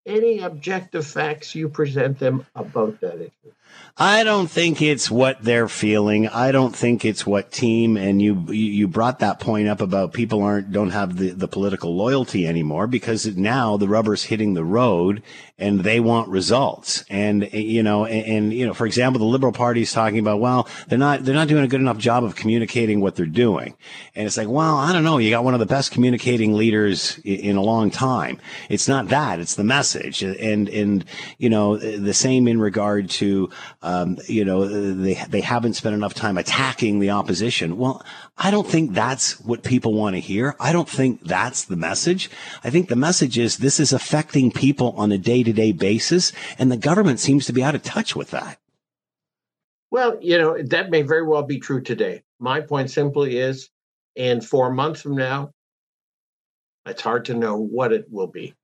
any 0.05 0.39
objective 0.39 1.05
facts 1.05 1.55
you 1.55 1.69
present 1.69 2.19
them 2.19 2.45
about 2.55 2.99
that 2.99 3.15
issue. 3.15 3.53
I 3.97 4.23
don't 4.23 4.49
think 4.49 4.81
it's 4.81 5.11
what 5.11 5.43
they're 5.43 5.67
feeling. 5.67 6.27
I 6.27 6.51
don't 6.51 6.75
think 6.75 7.05
it's 7.05 7.25
what 7.25 7.51
team. 7.51 7.97
And 7.97 8.21
you 8.21 8.35
you 8.51 8.87
brought 8.87 9.19
that 9.19 9.39
point 9.39 9.67
up 9.67 9.81
about 9.81 10.13
people 10.13 10.41
aren't 10.41 10.71
don't 10.71 10.91
have 10.91 11.17
the, 11.17 11.31
the 11.31 11.47
political 11.47 11.95
loyalty 11.95 12.47
anymore 12.47 12.87
because 12.87 13.25
now 13.37 13.77
the 13.77 13.87
rubber's 13.87 14.23
hitting 14.23 14.53
the 14.53 14.63
road 14.63 15.21
and 15.59 15.81
they 15.81 15.99
want 15.99 16.29
results. 16.29 17.03
And 17.09 17.51
you 17.53 17.83
know, 17.83 18.05
and, 18.05 18.25
and 18.25 18.53
you 18.53 18.65
know, 18.65 18.73
for 18.73 18.87
example, 18.87 19.19
the 19.19 19.25
Liberal 19.25 19.51
Party 19.51 19.81
is 19.81 19.91
talking 19.91 20.19
about 20.19 20.39
well, 20.39 20.67
they're 20.87 20.97
not 20.97 21.23
they're 21.23 21.35
not 21.35 21.49
doing 21.49 21.63
a 21.63 21.67
good 21.67 21.81
enough 21.81 21.97
job 21.97 22.23
of 22.23 22.35
communicating 22.35 23.01
what 23.01 23.15
they're 23.15 23.25
doing. 23.25 23.75
And 24.15 24.25
it's 24.25 24.37
like, 24.37 24.47
well, 24.47 24.77
I 24.77 24.93
don't 24.93 25.03
know. 25.03 25.19
You 25.19 25.29
got 25.29 25.43
one 25.43 25.53
of 25.53 25.59
the 25.59 25.65
best 25.65 25.91
communicating 25.91 26.53
leaders 26.53 27.19
in, 27.19 27.39
in 27.41 27.55
a 27.57 27.61
long 27.61 27.91
time. 27.91 28.39
It's 28.69 28.87
not 28.87 29.09
that. 29.09 29.39
It's 29.39 29.55
the 29.55 29.63
message 29.63 29.81
message. 29.81 30.23
And, 30.23 30.69
and, 30.69 31.05
you 31.37 31.49
know, 31.49 31.77
the 31.77 32.13
same 32.13 32.47
in 32.47 32.59
regard 32.59 33.09
to, 33.21 33.49
um, 33.81 34.17
you 34.27 34.45
know, 34.45 34.67
they, 34.67 35.15
they 35.29 35.41
haven't 35.41 35.73
spent 35.73 35.95
enough 35.95 36.13
time 36.13 36.37
attacking 36.37 36.99
the 36.99 37.11
opposition. 37.11 37.77
Well, 37.77 38.03
I 38.37 38.51
don't 38.51 38.67
think 38.67 38.93
that's 38.93 39.39
what 39.39 39.63
people 39.63 39.93
want 39.93 40.15
to 40.15 40.19
hear. 40.19 40.55
I 40.59 40.71
don't 40.71 40.89
think 40.89 41.21
that's 41.23 41.65
the 41.65 41.75
message. 41.75 42.29
I 42.63 42.69
think 42.69 42.89
the 42.89 42.95
message 42.95 43.37
is 43.37 43.57
this 43.57 43.79
is 43.79 43.93
affecting 43.93 44.51
people 44.51 44.93
on 44.97 45.11
a 45.11 45.17
day 45.17 45.43
to 45.43 45.53
day 45.53 45.71
basis, 45.71 46.31
and 46.57 46.71
the 46.71 46.77
government 46.77 47.19
seems 47.19 47.45
to 47.45 47.53
be 47.53 47.63
out 47.63 47.75
of 47.75 47.83
touch 47.83 48.15
with 48.15 48.31
that. 48.31 48.57
Well, 49.91 50.17
you 50.21 50.37
know, 50.37 50.57
that 50.61 50.89
may 50.89 51.01
very 51.01 51.27
well 51.27 51.43
be 51.43 51.59
true 51.59 51.81
today. 51.81 52.23
My 52.39 52.61
point 52.61 52.89
simply 52.89 53.37
is 53.37 53.69
in 54.15 54.41
four 54.41 54.71
months 54.71 55.01
from 55.01 55.15
now, 55.15 55.51
it's 56.85 57.01
hard 57.01 57.25
to 57.25 57.33
know 57.33 57.57
what 57.57 57.93
it 57.93 58.05
will 58.09 58.27
be. 58.27 58.55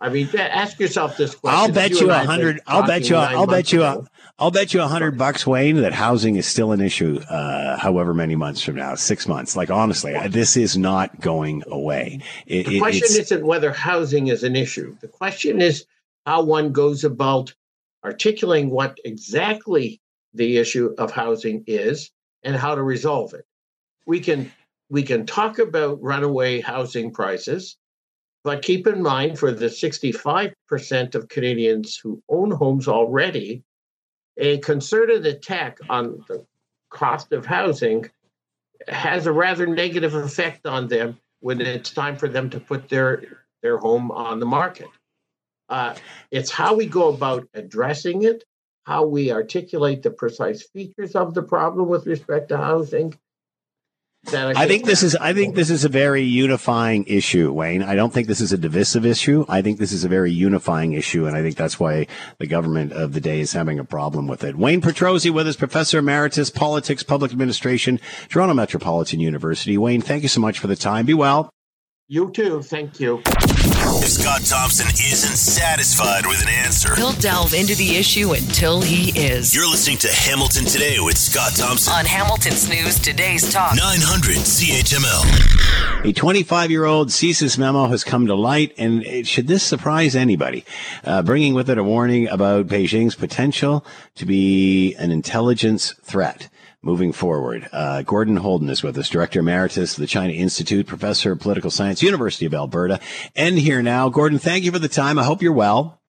I 0.00 0.10
mean, 0.10 0.28
ask 0.36 0.78
yourself 0.78 1.16
this 1.16 1.34
question. 1.34 1.58
I'll 1.58 1.72
bet 1.72 1.90
you 1.90 2.10
a 2.10 2.18
hundred. 2.18 2.60
I'll 2.66 2.86
bet 2.86 3.08
you. 3.08 3.16
I'll 3.16 3.46
bet 3.46 3.72
you. 3.72 3.82
A, 3.82 4.06
I'll 4.38 4.52
bet 4.52 4.72
you 4.72 4.80
a 4.80 4.86
hundred 4.86 5.18
bucks, 5.18 5.44
Wayne, 5.44 5.76
that 5.82 5.92
housing 5.92 6.36
is 6.36 6.46
still 6.46 6.70
an 6.70 6.80
issue. 6.80 7.20
Uh, 7.28 7.76
however 7.76 8.14
many 8.14 8.36
months 8.36 8.62
from 8.62 8.76
now, 8.76 8.94
six 8.94 9.26
months. 9.26 9.56
Like 9.56 9.70
honestly, 9.70 10.16
this 10.28 10.56
is 10.56 10.78
not 10.78 11.20
going 11.20 11.64
away. 11.66 12.20
It, 12.46 12.66
the 12.66 12.78
question 12.78 13.08
isn't 13.20 13.44
whether 13.44 13.72
housing 13.72 14.28
is 14.28 14.44
an 14.44 14.54
issue. 14.54 14.96
The 15.00 15.08
question 15.08 15.60
is 15.60 15.84
how 16.24 16.42
one 16.42 16.72
goes 16.72 17.02
about 17.02 17.54
articulating 18.04 18.70
what 18.70 18.98
exactly 19.04 20.00
the 20.34 20.58
issue 20.58 20.94
of 20.98 21.10
housing 21.10 21.64
is 21.66 22.10
and 22.44 22.54
how 22.54 22.76
to 22.76 22.82
resolve 22.82 23.34
it. 23.34 23.44
We 24.06 24.20
can 24.20 24.52
we 24.88 25.02
can 25.02 25.26
talk 25.26 25.58
about 25.58 26.00
runaway 26.00 26.60
housing 26.60 27.12
prices, 27.12 27.76
but 28.44 28.62
keep 28.62 28.86
in 28.86 29.02
mind 29.02 29.38
for 29.38 29.52
the 29.52 29.66
65% 29.66 31.14
of 31.14 31.28
Canadians 31.28 31.96
who 31.96 32.22
own 32.28 32.50
homes 32.50 32.88
already, 32.88 33.62
a 34.36 34.58
concerted 34.58 35.26
attack 35.26 35.78
on 35.88 36.24
the 36.28 36.44
cost 36.90 37.32
of 37.32 37.44
housing 37.44 38.08
has 38.86 39.26
a 39.26 39.32
rather 39.32 39.66
negative 39.66 40.14
effect 40.14 40.66
on 40.66 40.88
them 40.88 41.18
when 41.40 41.60
it's 41.60 41.90
time 41.90 42.16
for 42.16 42.28
them 42.28 42.48
to 42.50 42.60
put 42.60 42.88
their 42.88 43.44
their 43.62 43.78
home 43.78 44.10
on 44.12 44.38
the 44.38 44.46
market. 44.46 44.88
Uh, 45.68 45.94
it's 46.30 46.50
how 46.50 46.74
we 46.74 46.86
go 46.86 47.08
about 47.08 47.46
addressing 47.54 48.22
it, 48.22 48.44
how 48.84 49.04
we 49.04 49.32
articulate 49.32 50.02
the 50.02 50.10
precise 50.10 50.62
features 50.62 51.16
of 51.16 51.34
the 51.34 51.42
problem 51.42 51.88
with 51.88 52.06
respect 52.06 52.48
to 52.48 52.56
housing, 52.56 53.18
I 54.26 54.66
think 54.66 54.84
this 54.84 55.02
is 55.02 55.16
I 55.16 55.32
think 55.32 55.54
this 55.54 55.70
is 55.70 55.84
a 55.84 55.88
very 55.88 56.22
unifying 56.22 57.04
issue, 57.06 57.52
Wayne. 57.52 57.82
I 57.82 57.94
don't 57.94 58.12
think 58.12 58.26
this 58.26 58.40
is 58.40 58.52
a 58.52 58.58
divisive 58.58 59.06
issue. 59.06 59.46
I 59.48 59.62
think 59.62 59.78
this 59.78 59.92
is 59.92 60.04
a 60.04 60.08
very 60.08 60.32
unifying 60.32 60.92
issue, 60.92 61.26
and 61.26 61.36
I 61.36 61.42
think 61.42 61.56
that's 61.56 61.80
why 61.80 62.06
the 62.38 62.46
government 62.46 62.92
of 62.92 63.12
the 63.14 63.20
day 63.20 63.40
is 63.40 63.52
having 63.52 63.78
a 63.78 63.84
problem 63.84 64.26
with 64.26 64.44
it. 64.44 64.56
Wayne 64.56 64.82
Petrozzi 64.82 65.30
with 65.30 65.46
us, 65.46 65.56
Professor 65.56 65.98
Emeritus, 65.98 66.50
Politics, 66.50 67.02
Public 67.02 67.32
Administration, 67.32 68.00
Toronto 68.28 68.54
Metropolitan 68.54 69.20
University. 69.20 69.78
Wayne, 69.78 70.02
thank 70.02 70.22
you 70.22 70.28
so 70.28 70.40
much 70.40 70.58
for 70.58 70.66
the 70.66 70.76
time. 70.76 71.06
Be 71.06 71.14
well. 71.14 71.50
You 72.08 72.30
too. 72.30 72.62
Thank 72.62 73.00
you. 73.00 73.22
If 74.00 74.10
Scott 74.10 74.44
Thompson 74.44 74.86
isn't 74.86 75.36
satisfied 75.36 76.24
with 76.24 76.40
an 76.40 76.48
answer, 76.48 76.94
he'll 76.94 77.12
delve 77.14 77.52
into 77.52 77.74
the 77.74 77.96
issue 77.96 78.32
until 78.32 78.80
he 78.80 79.10
is. 79.18 79.52
You're 79.52 79.68
listening 79.68 79.98
to 79.98 80.08
Hamilton 80.08 80.66
Today 80.66 81.00
with 81.00 81.18
Scott 81.18 81.56
Thompson 81.56 81.92
on 81.92 82.04
Hamilton's 82.04 82.68
News 82.68 83.00
Today's 83.00 83.52
Talk 83.52 83.74
900 83.74 84.36
CHML. 84.36 86.04
A 86.08 86.12
25 86.12 86.70
year 86.70 86.84
old 86.84 87.08
CSIS 87.08 87.58
memo 87.58 87.88
has 87.88 88.04
come 88.04 88.28
to 88.28 88.36
light, 88.36 88.72
and 88.78 89.02
it, 89.02 89.26
should 89.26 89.48
this 89.48 89.64
surprise 89.64 90.14
anybody, 90.14 90.64
uh, 91.02 91.22
bringing 91.22 91.54
with 91.54 91.68
it 91.68 91.76
a 91.76 91.82
warning 91.82 92.28
about 92.28 92.68
Beijing's 92.68 93.16
potential 93.16 93.84
to 94.14 94.24
be 94.24 94.94
an 94.94 95.10
intelligence 95.10 95.92
threat 96.02 96.48
moving 96.82 97.12
forward. 97.12 97.68
Uh, 97.72 98.02
Gordon 98.02 98.38
Houlden 98.38 98.70
is 98.70 98.82
with 98.82 98.96
us, 98.98 99.08
Director 99.08 99.40
Emeritus 99.40 99.94
of 99.94 100.00
the 100.00 100.06
China 100.06 100.32
Institute, 100.32 100.86
Professor 100.86 101.32
of 101.32 101.40
Political 101.40 101.70
Science, 101.70 102.02
University 102.02 102.46
of 102.46 102.54
Alberta, 102.54 103.00
and 103.34 103.58
here 103.58 103.82
now. 103.82 104.08
Gordon, 104.08 104.38
thank 104.38 104.64
you 104.64 104.72
for 104.72 104.78
the 104.78 104.88
time. 104.88 105.18
I 105.18 105.24
hope 105.24 105.42
you're 105.42 105.52
well. 105.52 106.00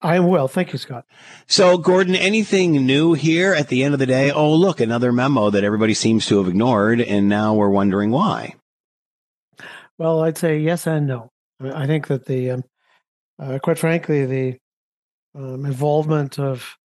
I 0.00 0.14
am 0.14 0.28
well. 0.28 0.46
Thank 0.46 0.72
you, 0.72 0.78
Scott. 0.78 1.06
So, 1.48 1.76
Gordon, 1.76 2.14
anything 2.14 2.86
new 2.86 3.14
here 3.14 3.52
at 3.52 3.68
the 3.68 3.82
end 3.82 3.94
of 3.94 4.00
the 4.00 4.06
day? 4.06 4.30
Oh, 4.30 4.54
look, 4.54 4.80
another 4.80 5.10
memo 5.10 5.50
that 5.50 5.64
everybody 5.64 5.94
seems 5.94 6.24
to 6.26 6.38
have 6.38 6.46
ignored, 6.46 7.00
and 7.00 7.28
now 7.28 7.54
we're 7.54 7.68
wondering 7.68 8.10
why. 8.10 8.54
Well, 9.98 10.22
I'd 10.22 10.38
say 10.38 10.58
yes 10.58 10.86
and 10.86 11.08
no. 11.08 11.30
I 11.60 11.88
think 11.88 12.06
that 12.06 12.26
the, 12.26 12.52
um, 12.52 12.64
uh, 13.40 13.58
quite 13.60 13.78
frankly, 13.78 14.24
the 14.26 14.58
um, 15.34 15.66
involvement 15.66 16.38
of 16.38 16.76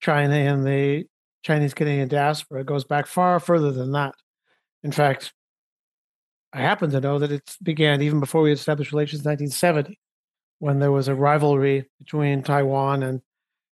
China 0.00 0.36
in 0.36 0.62
the 0.62 1.06
Chinese 1.42 1.74
Canadian 1.74 2.08
diaspora 2.08 2.64
goes 2.64 2.84
back 2.84 3.06
far 3.06 3.40
further 3.40 3.72
than 3.72 3.92
that. 3.92 4.14
In 4.82 4.92
fact, 4.92 5.32
I 6.52 6.60
happen 6.60 6.90
to 6.90 7.00
know 7.00 7.18
that 7.18 7.32
it 7.32 7.56
began 7.62 8.02
even 8.02 8.20
before 8.20 8.42
we 8.42 8.52
established 8.52 8.92
relations 8.92 9.24
in 9.24 9.30
1970, 9.30 9.98
when 10.58 10.78
there 10.78 10.92
was 10.92 11.08
a 11.08 11.14
rivalry 11.14 11.88
between 11.98 12.42
Taiwan 12.42 13.02
and 13.02 13.20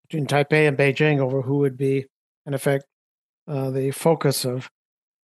between 0.04 0.28
Taipei 0.28 0.68
and 0.68 0.78
Beijing 0.78 1.20
over 1.20 1.42
who 1.42 1.58
would 1.60 1.78
be, 1.78 2.06
in 2.46 2.54
effect, 2.54 2.86
uh, 3.48 3.72
the 3.72 3.92
focus 3.92 4.46
of 4.46 4.70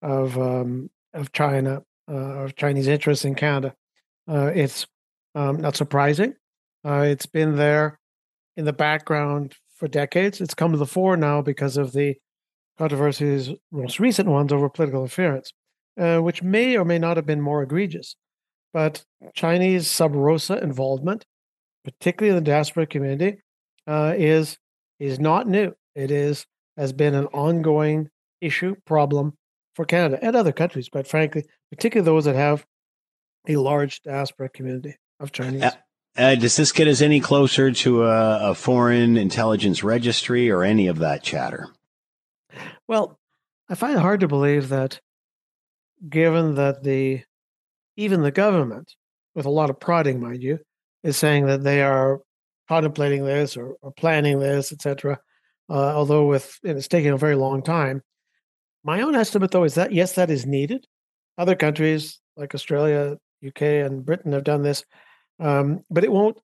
of 0.02 0.38
um, 0.38 0.90
of 1.14 1.32
China, 1.34 1.84
uh, 2.10 2.44
of 2.44 2.56
Chinese 2.56 2.88
interests 2.88 3.26
in 3.26 3.36
Canada. 3.36 3.76
Uh, 4.28 4.52
it's 4.56 4.88
um, 5.36 5.58
not 5.58 5.76
surprising. 5.76 6.34
Uh, 6.84 7.06
it's 7.08 7.26
been 7.26 7.58
there 7.58 8.00
in 8.58 8.66
the 8.66 8.74
background 8.74 9.56
for 9.76 9.88
decades. 9.88 10.42
It's 10.42 10.54
come 10.54 10.72
to 10.72 10.78
the 10.78 10.86
fore 10.86 11.18
now 11.18 11.42
because 11.42 11.78
of 11.78 11.92
the 11.92 12.16
controversies, 12.78 13.52
most 13.72 14.00
recent 14.00 14.28
ones, 14.28 14.52
over 14.52 14.70
political 14.70 15.02
interference, 15.02 15.52
uh, 16.00 16.20
which 16.20 16.42
may 16.42 16.78
or 16.78 16.86
may 16.86 17.00
not 17.00 17.18
have 17.18 17.26
been 17.26 17.42
more 17.42 17.62
egregious. 17.64 18.16
But 18.74 19.04
Chinese 19.34 19.88
sub 19.88 20.16
rosa 20.16 20.62
involvement, 20.62 21.26
particularly 21.84 22.38
in 22.38 22.44
the 22.44 22.50
diaspora 22.50 22.88
community, 22.88 23.42
uh, 23.88 24.14
is 24.18 24.58
is 25.00 25.20
not 25.20 25.48
new. 25.48 25.74
It 25.96 26.12
is 26.12 26.46
has 26.78 26.94
been 26.94 27.16
an 27.16 27.26
ongoing 27.28 28.10
issue 28.40 28.76
problem 28.86 29.34
for 29.76 29.86
Canada 29.86 30.20
and 30.22 30.36
other 30.36 30.52
countries, 30.52 30.90
quite 30.90 31.08
frankly, 31.08 31.46
particularly 31.70 32.06
those 32.06 32.26
that 32.26 32.36
have 32.36 32.66
a 33.48 33.56
large 33.56 34.02
diaspora 34.02 34.50
community 34.50 34.96
of 35.20 35.32
Chinese. 35.32 35.64
Uh, 35.64 35.72
uh, 36.18 36.36
does 36.36 36.58
this 36.58 36.72
get 36.72 36.88
us 36.88 37.02
any 37.02 37.20
closer 37.20 37.72
to 37.72 38.04
a, 38.04 38.52
a, 38.52 38.56
foreign 38.56 39.16
intelligence 39.16 39.82
registry 39.82 40.52
or 40.52 40.64
any 40.64 40.88
of 40.88 41.00
that 41.00 41.24
chatter? 41.24 41.70
Well, 42.92 43.18
I 43.70 43.76
find 43.76 43.96
it 43.96 44.02
hard 44.02 44.20
to 44.20 44.28
believe 44.28 44.68
that, 44.68 45.00
given 46.10 46.56
that 46.56 46.84
the 46.84 47.22
even 47.96 48.22
the 48.22 48.32
government, 48.32 48.96
with 49.34 49.46
a 49.46 49.50
lot 49.50 49.70
of 49.70 49.80
prodding, 49.80 50.20
mind 50.20 50.44
you, 50.44 50.60
is 51.02 51.16
saying 51.16 51.46
that 51.46 51.64
they 51.64 51.82
are 51.84 52.20
contemplating 52.68 53.24
this 53.24 53.56
or, 53.56 53.76
or 53.82 53.94
planning 53.94 54.40
this, 54.42 54.74
etc. 54.74 55.18
Uh, 55.70 55.96
although 55.96 56.26
with 56.26 56.60
it's 56.64 56.90
taking 56.90 57.12
a 57.12 57.18
very 57.18 57.36
long 57.36 57.64
time. 57.64 58.02
My 58.84 59.00
own 59.00 59.16
estimate, 59.16 59.52
though, 59.52 59.64
is 59.64 59.76
that 59.76 59.94
yes, 59.94 60.12
that 60.16 60.30
is 60.30 60.46
needed. 60.46 60.86
Other 61.38 61.56
countries 61.56 62.20
like 62.36 62.54
Australia, 62.54 63.16
UK, 63.48 63.62
and 63.62 64.06
Britain 64.06 64.34
have 64.34 64.44
done 64.44 64.64
this, 64.64 64.84
um, 65.40 65.80
but 65.90 66.04
it 66.04 66.12
won't, 66.12 66.40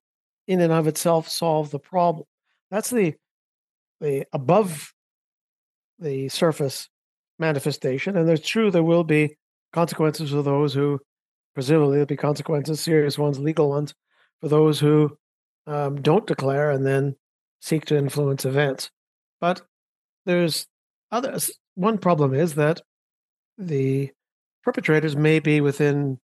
in 0.46 0.62
and 0.62 0.72
of 0.72 0.86
itself, 0.86 1.28
solve 1.28 1.70
the 1.70 1.78
problem. 1.78 2.24
That's 2.70 2.88
the 2.88 3.16
the 4.00 4.24
above 4.32 4.94
the 5.98 6.28
surface 6.28 6.88
manifestation. 7.38 8.16
And 8.16 8.28
it's 8.28 8.46
true 8.46 8.70
there 8.70 8.82
will 8.82 9.04
be 9.04 9.36
consequences 9.72 10.30
for 10.30 10.42
those 10.42 10.74
who, 10.74 11.00
presumably, 11.54 11.96
there'll 11.96 12.06
be 12.06 12.16
consequences, 12.16 12.80
serious 12.80 13.18
ones, 13.18 13.38
legal 13.38 13.68
ones, 13.68 13.94
for 14.40 14.48
those 14.48 14.80
who 14.80 15.16
um, 15.66 16.00
don't 16.00 16.26
declare 16.26 16.70
and 16.70 16.86
then 16.86 17.16
seek 17.60 17.84
to 17.86 17.96
influence 17.96 18.44
events. 18.44 18.90
But 19.40 19.62
there's 20.24 20.66
others. 21.10 21.50
One 21.74 21.98
problem 21.98 22.34
is 22.34 22.54
that 22.54 22.80
the 23.56 24.10
perpetrators 24.62 25.16
may 25.16 25.38
be 25.38 25.60
within 25.60 26.18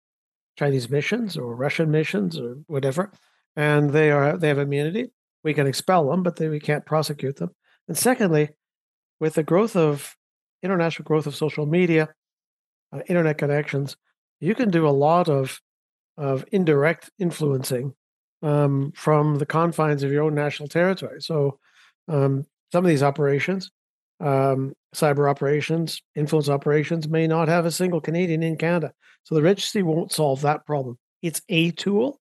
Chinese 0.56 0.88
missions 0.88 1.36
or 1.36 1.54
Russian 1.54 1.90
missions 1.90 2.38
or 2.38 2.58
whatever, 2.66 3.12
and 3.56 3.90
they 3.90 4.10
are 4.10 4.36
they 4.36 4.48
have 4.48 4.58
immunity. 4.58 5.10
We 5.42 5.54
can 5.54 5.66
expel 5.66 6.10
them, 6.10 6.22
but 6.22 6.38
we 6.38 6.60
can't 6.60 6.86
prosecute 6.86 7.36
them. 7.36 7.50
And 7.88 7.98
secondly, 7.98 8.50
with 9.20 9.34
the 9.34 9.42
growth 9.42 9.76
of 9.76 10.16
international 10.62 11.04
growth 11.04 11.26
of 11.26 11.36
social 11.36 11.66
media, 11.66 12.08
uh, 12.92 13.00
internet 13.08 13.38
connections, 13.38 13.96
you 14.40 14.54
can 14.54 14.70
do 14.70 14.88
a 14.88 14.90
lot 14.90 15.28
of 15.28 15.60
of 16.16 16.44
indirect 16.52 17.10
influencing 17.18 17.92
um, 18.42 18.92
from 18.94 19.36
the 19.38 19.46
confines 19.46 20.02
of 20.02 20.12
your 20.12 20.22
own 20.22 20.34
national 20.34 20.68
territory. 20.68 21.20
So, 21.20 21.58
um, 22.08 22.46
some 22.70 22.84
of 22.84 22.88
these 22.88 23.02
operations, 23.02 23.70
um, 24.20 24.74
cyber 24.94 25.28
operations, 25.28 26.02
influence 26.14 26.48
operations, 26.48 27.08
may 27.08 27.26
not 27.26 27.48
have 27.48 27.66
a 27.66 27.70
single 27.70 28.00
Canadian 28.00 28.42
in 28.42 28.56
Canada. 28.56 28.92
So 29.24 29.34
the 29.34 29.42
registry 29.42 29.82
won't 29.82 30.12
solve 30.12 30.42
that 30.42 30.66
problem. 30.66 30.98
It's 31.22 31.42
a 31.48 31.70
tool, 31.72 32.20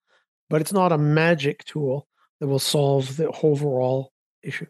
but 0.50 0.62
it's 0.62 0.74
not 0.74 0.92
a 0.92 0.98
magic 0.98 1.64
tool 1.66 2.08
that 2.40 2.48
will 2.48 2.60
solve 2.60 3.18
the 3.18 3.30
overall 3.44 4.12
issue. 4.44 4.68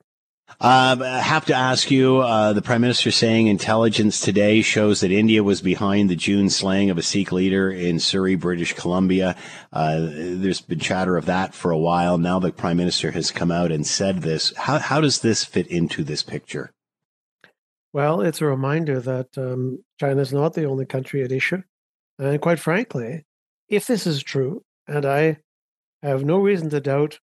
Um, 0.60 1.04
I 1.04 1.20
have 1.20 1.46
to 1.46 1.54
ask 1.54 1.92
you, 1.92 2.18
uh, 2.18 2.54
the 2.54 2.64
Prime 2.64 2.82
Minister 2.82 3.12
saying 3.12 3.46
intelligence 3.46 4.20
today 4.20 4.64
shows 4.64 5.02
that 5.02 5.12
India 5.12 5.44
was 5.44 5.62
behind 5.62 6.10
the 6.10 6.16
June 6.16 6.50
slaying 6.50 6.90
of 6.90 6.98
a 6.98 7.04
Sikh 7.04 7.32
leader 7.32 7.70
in 7.70 8.00
Surrey, 8.00 8.34
British 8.34 8.74
Columbia. 8.74 9.36
Uh, 9.72 10.00
there's 10.00 10.62
been 10.62 10.80
chatter 10.80 11.16
of 11.16 11.28
that 11.28 11.54
for 11.54 11.70
a 11.70 11.78
while. 11.78 12.18
Now 12.18 12.40
the 12.40 12.52
Prime 12.52 12.78
Minister 12.78 13.12
has 13.12 13.30
come 13.30 13.52
out 13.52 13.72
and 13.72 13.86
said 13.86 14.24
this. 14.24 14.52
How, 14.58 14.80
how 14.80 15.00
does 15.00 15.20
this 15.20 15.46
fit 15.46 15.68
into 15.68 16.04
this 16.04 16.24
picture? 16.24 16.72
Well, 17.94 18.22
it's 18.22 18.42
a 18.42 18.46
reminder 18.46 19.00
that 19.00 19.38
um, 19.38 19.84
China 20.00 20.22
is 20.22 20.34
not 20.34 20.56
the 20.56 20.66
only 20.66 20.88
country 20.88 21.24
at 21.24 21.32
issue. 21.32 21.62
And 22.18 22.42
quite 22.42 22.60
frankly, 22.60 23.26
if 23.70 23.86
this 23.86 24.08
is 24.08 24.24
true, 24.24 24.64
and 24.88 25.06
I 25.06 25.38
have 26.02 26.24
no 26.24 26.40
reason 26.40 26.72
to 26.72 26.80
doubt 26.80 27.20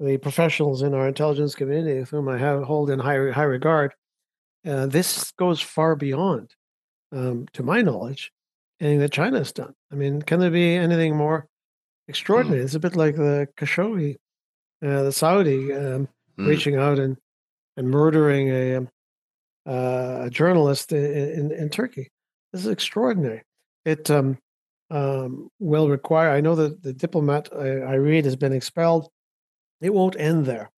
the 0.00 0.16
professionals 0.16 0.82
in 0.82 0.94
our 0.94 1.06
intelligence 1.06 1.54
community, 1.54 2.08
whom 2.10 2.28
I 2.28 2.38
have 2.38 2.62
hold 2.62 2.90
in 2.90 2.98
high, 2.98 3.30
high 3.30 3.42
regard, 3.42 3.92
uh, 4.66 4.86
this 4.86 5.30
goes 5.32 5.60
far 5.60 5.94
beyond, 5.94 6.54
um, 7.12 7.46
to 7.52 7.62
my 7.62 7.82
knowledge, 7.82 8.32
anything 8.80 9.00
that 9.00 9.12
China 9.12 9.38
has 9.38 9.52
done. 9.52 9.74
I 9.92 9.96
mean, 9.96 10.22
can 10.22 10.40
there 10.40 10.50
be 10.50 10.74
anything 10.74 11.16
more 11.16 11.46
extraordinary? 12.08 12.62
Mm. 12.62 12.64
It's 12.64 12.74
a 12.74 12.80
bit 12.80 12.96
like 12.96 13.16
the 13.16 13.46
Khashoggi, 13.56 14.16
uh, 14.82 15.02
the 15.02 15.12
Saudi 15.12 15.72
um, 15.72 16.08
mm. 16.38 16.46
reaching 16.46 16.76
out 16.76 16.98
and, 16.98 17.18
and 17.76 17.90
murdering 17.90 18.48
a, 18.48 18.76
um, 18.76 18.88
uh, 19.66 20.22
a 20.22 20.30
journalist 20.30 20.92
in, 20.92 21.04
in, 21.04 21.52
in, 21.52 21.68
Turkey. 21.68 22.10
This 22.52 22.62
is 22.62 22.68
extraordinary. 22.72 23.42
It 23.84 24.10
um, 24.10 24.38
um, 24.90 25.50
will 25.58 25.90
require, 25.90 26.30
I 26.30 26.40
know 26.40 26.54
that 26.54 26.82
the 26.82 26.94
diplomat 26.94 27.50
I, 27.54 27.80
I 27.80 27.94
read 27.94 28.24
has 28.24 28.36
been 28.36 28.52
expelled 28.52 29.10
it 29.80 29.94
won't 29.94 30.18
end 30.18 30.46
there. 30.46 30.70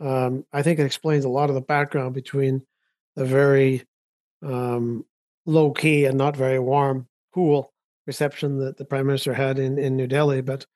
Um, 0.00 0.44
I 0.52 0.62
think 0.62 0.78
it 0.78 0.86
explains 0.86 1.24
a 1.24 1.30
lot 1.30 1.48
of 1.48 1.54
the 1.54 1.60
background 1.60 2.14
between 2.14 2.62
the 3.14 3.24
very 3.24 3.84
um, 4.42 5.04
low 5.46 5.72
key 5.72 6.04
and 6.04 6.18
not 6.18 6.36
very 6.36 6.58
warm, 6.58 7.08
cool 7.32 7.72
reception 8.06 8.58
that 8.58 8.76
the 8.76 8.84
prime 8.84 9.06
minister 9.06 9.34
had 9.34 9.58
in, 9.58 9.78
in 9.78 9.96
New 9.96 10.06
Delhi. 10.06 10.42
But 10.42 10.66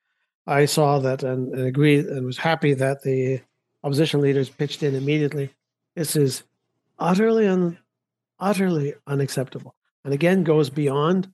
I 0.47 0.65
saw 0.65 0.99
that 1.01 1.23
and, 1.23 1.53
and 1.55 1.67
agreed 1.67 2.07
and 2.07 2.27
was 2.27 2.39
happy 2.39 2.75
that 2.75 3.03
the 3.03 3.41
opposition 3.85 4.21
leaders 4.21 4.49
pitched 4.49 4.83
in 4.83 4.95
immediately. 4.95 5.51
This 5.95 6.17
is 6.17 6.43
utterly 6.99 7.47
un, 7.47 7.79
utterly 8.39 8.95
unacceptable, 9.07 9.75
and 10.05 10.15
again 10.15 10.45
goes 10.45 10.71
beyond 10.71 11.31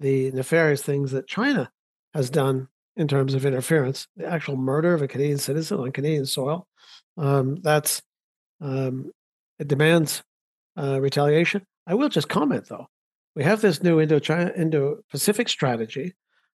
the 0.00 0.30
nefarious 0.32 0.82
things 0.82 1.12
that 1.12 1.26
China 1.26 1.70
has 2.14 2.30
done 2.30 2.68
in 2.96 3.08
terms 3.08 3.34
of 3.34 3.44
interference. 3.44 4.08
The 4.16 4.26
actual 4.26 4.56
murder 4.56 4.94
of 4.94 5.02
a 5.02 5.08
Canadian 5.08 5.38
citizen 5.38 5.78
on 5.78 5.92
Canadian 5.92 6.26
soil, 6.26 6.66
um, 7.16 7.56
that's 7.62 8.02
um, 8.60 9.10
it 9.58 9.68
demands 9.68 10.22
uh, 10.76 11.00
retaliation. 11.00 11.64
I 11.86 11.94
will 11.94 12.08
just 12.08 12.28
comment 12.28 12.68
though. 12.68 12.86
We 13.34 13.44
have 13.44 13.60
this 13.60 13.82
new 13.82 14.00
Indo-China, 14.00 14.52
Indo-Pacific 14.56 15.48
strategy, 15.48 16.14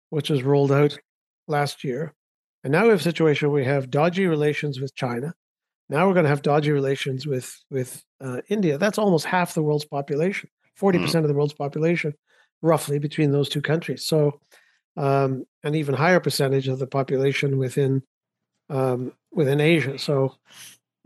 which 0.09 0.31
was 0.31 0.41
rolled 0.41 0.71
out 0.71 0.97
last 1.47 1.83
year, 1.83 2.13
and 2.63 2.71
now 2.71 2.83
we 2.83 2.89
have 2.89 2.99
a 2.99 3.03
situation 3.03 3.49
where 3.49 3.61
we 3.61 3.65
have 3.65 3.91
dodgy 3.91 4.25
relations 4.25 4.79
with 4.79 4.95
China. 4.95 5.33
Now 5.89 6.07
we're 6.07 6.13
going 6.13 6.23
to 6.23 6.29
have 6.29 6.41
dodgy 6.41 6.71
relations 6.71 7.27
with 7.27 7.55
with 7.69 8.03
uh, 8.19 8.41
India. 8.49 8.77
That's 8.77 8.97
almost 8.97 9.25
half 9.25 9.53
the 9.53 9.61
world's 9.61 9.85
population, 9.85 10.49
forty 10.75 10.97
mm. 10.97 11.03
percent 11.03 11.25
of 11.25 11.29
the 11.29 11.35
world's 11.35 11.53
population, 11.53 12.13
roughly 12.61 12.97
between 12.97 13.31
those 13.31 13.49
two 13.49 13.61
countries. 13.61 14.05
So 14.05 14.39
um, 14.97 15.45
an 15.63 15.75
even 15.75 15.95
higher 15.95 16.19
percentage 16.19 16.67
of 16.67 16.79
the 16.79 16.87
population 16.87 17.57
within 17.57 18.03
um, 18.69 19.13
within 19.31 19.59
Asia. 19.59 19.97
So 19.97 20.35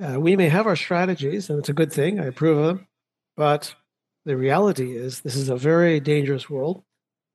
uh, 0.03 0.19
we 0.19 0.35
may 0.35 0.49
have 0.49 0.67
our 0.67 0.75
strategies, 0.75 1.49
and 1.49 1.59
it's 1.59 1.69
a 1.69 1.73
good 1.73 1.91
thing. 1.91 2.19
I 2.19 2.25
approve 2.25 2.57
of 2.57 2.65
them, 2.65 2.87
but 3.35 3.75
the 4.25 4.37
reality 4.37 4.95
is 4.95 5.21
this 5.21 5.35
is 5.35 5.49
a 5.49 5.55
very 5.55 5.99
dangerous 5.99 6.49
world, 6.49 6.83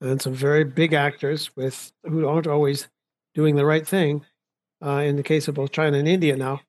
and 0.01 0.21
some 0.21 0.35
very 0.35 0.65
big 0.65 0.93
actors 0.93 1.55
with 1.57 1.93
who 2.05 2.27
aren't 2.27 2.47
always 2.47 2.89
doing 3.35 3.57
the 3.57 3.67
right 3.67 3.87
thing. 3.87 4.25
Uh, 4.83 5.03
in 5.05 5.17
the 5.17 5.23
case 5.23 5.47
of 5.47 5.55
both 5.55 5.73
China 5.73 5.99
and 5.99 6.09
India, 6.09 6.37
now 6.37 6.61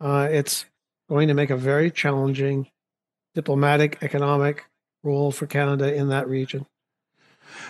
uh, 0.00 0.28
it's 0.30 0.66
going 1.08 1.28
to 1.28 1.34
make 1.34 1.50
a 1.50 1.56
very 1.56 1.90
challenging 1.90 2.68
diplomatic, 3.34 3.98
economic 4.02 4.64
role 5.02 5.32
for 5.32 5.46
Canada 5.46 5.92
in 5.92 6.08
that 6.08 6.28
region. 6.28 6.66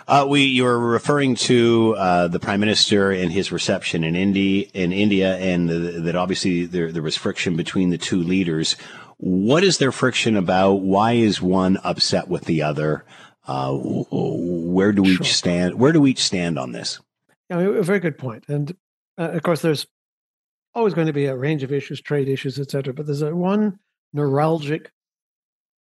Uh, 0.09 0.27
we 0.29 0.45
you 0.45 0.65
were 0.65 0.79
referring 0.79 1.35
to 1.35 1.95
uh, 1.99 2.29
the 2.29 2.39
prime 2.39 2.61
minister 2.61 3.11
and 3.11 3.33
his 3.33 3.51
reception 3.53 4.05
in 4.05 4.15
India, 4.15 4.67
in 4.75 4.93
India, 4.93 5.37
and 5.37 5.69
the, 5.69 5.77
that 6.03 6.17
obviously 6.17 6.67
there 6.67 6.93
there 6.93 7.03
was 7.03 7.17
friction 7.17 7.57
between 7.57 7.91
the 7.91 7.99
two 7.99 8.23
leaders. 8.23 8.77
What 9.19 9.65
is 9.65 9.79
their 9.79 9.93
friction 9.93 10.37
about? 10.37 10.75
Why 10.75 11.13
is 11.13 11.41
one 11.41 11.79
upset 11.79 12.29
with 12.29 12.45
the 12.45 12.63
other? 12.63 13.05
Uh, 13.47 13.73
where 13.73 14.93
do 14.93 15.03
we 15.03 15.17
sure. 15.17 15.25
stand? 15.25 15.79
Where 15.79 15.93
do 15.93 16.01
we 16.01 16.15
stand 16.15 16.59
on 16.59 16.73
this? 16.73 17.01
Yeah, 17.49 17.61
a 17.61 17.83
very 17.83 18.01
good 18.01 18.19
point. 18.19 18.45
And 18.49 18.77
uh, 19.19 19.31
of 19.31 19.43
course, 19.43 19.63
there's 19.63 19.87
always 20.75 20.95
going 20.95 21.07
to 21.07 21.13
be 21.13 21.27
a 21.27 21.37
range 21.37 21.63
of 21.63 21.73
issues, 21.73 22.01
trade 22.01 22.29
issues, 22.29 22.59
etc. 22.59 22.93
But 22.93 23.07
there's 23.07 23.23
a 23.23 23.35
one 23.35 23.79
neuralgic 24.15 24.87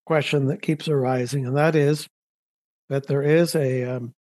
question 0.05 0.45
that 0.47 0.61
keeps 0.61 0.87
arising, 0.87 1.45
and 1.45 1.57
that 1.57 1.75
is 1.75 2.07
that 2.89 3.07
there 3.07 3.23
is 3.23 3.55
a 3.55 3.83
um, 3.83 4.13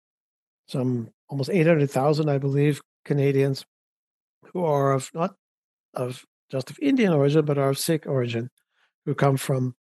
some 0.66 1.08
almost 1.28 1.50
800,000, 1.50 2.28
I 2.28 2.38
believe, 2.38 2.80
Canadians 3.04 3.64
who 4.52 4.64
are 4.64 4.92
of 4.92 5.10
not 5.14 5.34
of 5.94 6.24
just 6.50 6.70
of 6.70 6.78
Indian 6.80 7.12
origin, 7.12 7.44
but 7.44 7.58
are 7.58 7.70
of 7.70 7.78
Sikh 7.78 8.06
origin, 8.06 8.50
who 9.04 9.14
come 9.14 9.36
from 9.36 9.74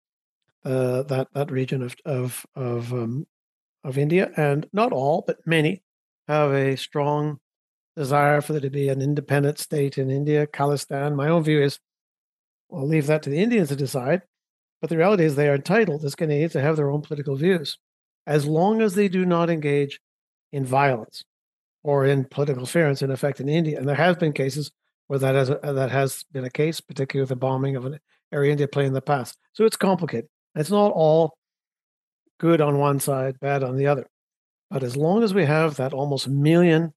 uh, 0.66 1.04
that 1.04 1.28
that 1.34 1.52
region 1.52 1.84
of 1.84 1.96
of 2.06 2.46
of 2.56 2.94
um, 2.94 3.28
of 3.84 3.98
India, 3.98 4.32
and 4.38 4.68
not 4.74 4.92
all, 4.92 5.24
but 5.26 5.46
many 5.46 5.84
have 6.28 6.52
a 6.52 6.78
strong 6.78 7.40
desire 7.96 8.42
for 8.42 8.54
there 8.54 8.62
to 8.62 8.70
be 8.70 8.90
an 8.90 9.02
independent 9.02 9.60
state 9.60 9.98
in 9.98 10.10
India, 10.10 10.48
Khalistan. 10.48 11.16
My 11.16 11.28
own 11.28 11.44
view 11.44 11.62
is, 11.62 11.80
I'll 12.72 12.88
leave 12.88 13.08
that 13.08 13.24
to 13.24 13.30
the 13.30 13.42
Indians 13.42 13.70
to 13.70 13.76
decide. 13.76 14.22
But 14.80 14.90
the 14.90 14.98
reality 14.98 15.26
is, 15.26 15.36
they 15.36 15.50
are 15.50 15.56
entitled 15.56 16.06
as 16.06 16.16
Canadians 16.16 16.54
to 16.54 16.62
have 16.62 16.76
their 16.76 16.90
own 16.90 17.02
political 17.02 17.36
views 17.36 17.78
as 18.32 18.46
long 18.46 18.82
as 18.82 18.96
they 18.96 19.10
do 19.10 19.26
not 19.26 19.50
engage 19.50 20.00
in 20.54 20.64
violence 20.66 21.26
or 21.84 22.06
in 22.06 22.24
political 22.24 22.62
interference, 22.62 23.02
in 23.02 23.12
effect, 23.12 23.42
in 23.42 23.50
India. 23.50 23.78
And 23.78 23.86
there 23.86 23.96
have 23.96 24.20
been 24.20 24.32
cases 24.32 24.72
where 25.08 25.20
that 25.20 25.36
has, 25.36 25.50
that 25.50 25.92
has 25.92 26.24
been 26.32 26.46
a 26.46 26.50
case, 26.50 26.80
particularly 26.80 27.24
with 27.24 27.30
the 27.30 27.36
bombing 27.36 27.76
of 27.76 27.86
an 27.86 28.00
Air 28.32 28.46
India 28.46 28.70
plane 28.70 28.88
in 28.88 28.94
the 28.94 29.02
past. 29.02 29.38
So 29.52 29.66
it's 29.66 29.76
complicated. 29.76 30.30
It's 30.56 30.70
not 30.70 30.94
all 30.94 31.34
good 32.40 32.62
on 32.62 32.78
one 32.78 33.02
side, 33.02 33.38
bad 33.42 33.64
on 33.64 33.76
the 33.76 33.88
other. 33.88 34.08
But 34.70 34.84
as 34.84 34.96
long 34.96 35.24
as 35.24 35.34
we 35.34 35.44
have 35.44 35.76
that 35.76 35.92
almost 35.92 36.30
million 36.30 36.94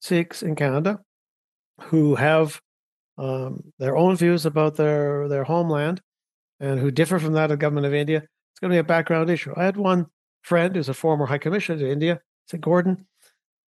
Sikhs 0.00 0.42
in 0.42 0.54
Canada 0.54 1.00
who 1.84 2.14
have 2.14 2.60
um, 3.16 3.72
their 3.78 3.96
own 3.96 4.16
views 4.16 4.44
about 4.44 4.76
their, 4.76 5.28
their 5.28 5.44
homeland 5.44 6.02
and 6.60 6.78
who 6.78 6.90
differ 6.90 7.18
from 7.18 7.32
that 7.32 7.44
of 7.44 7.50
the 7.50 7.56
government 7.56 7.86
of 7.86 7.94
India, 7.94 8.18
it's 8.18 8.60
going 8.60 8.70
to 8.70 8.74
be 8.74 8.78
a 8.80 8.84
background 8.84 9.30
issue. 9.30 9.54
I 9.56 9.64
had 9.64 9.78
one 9.78 10.06
friend 10.42 10.74
who's 10.74 10.88
a 10.88 10.94
former 10.94 11.26
high 11.26 11.38
commissioner 11.38 11.78
to 11.78 11.90
India 11.90 12.20
said, 12.46 12.60
Gordon, 12.60 13.06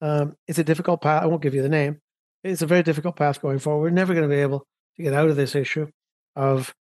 um, 0.00 0.36
it's 0.48 0.58
a 0.58 0.64
difficult 0.64 1.02
path. 1.02 1.22
I 1.22 1.26
won't 1.26 1.42
give 1.42 1.54
you 1.54 1.62
the 1.62 1.68
name. 1.68 2.00
It's 2.42 2.62
a 2.62 2.66
very 2.66 2.82
difficult 2.82 3.16
path 3.16 3.42
going 3.42 3.58
forward. 3.58 3.82
We're 3.82 3.90
never 3.90 4.14
going 4.14 4.28
to 4.28 4.34
be 4.34 4.40
able 4.40 4.66
to 4.96 5.02
get 5.02 5.12
out 5.12 5.28
of 5.28 5.36
this 5.36 5.54
issue 5.54 5.88
of 6.36 6.74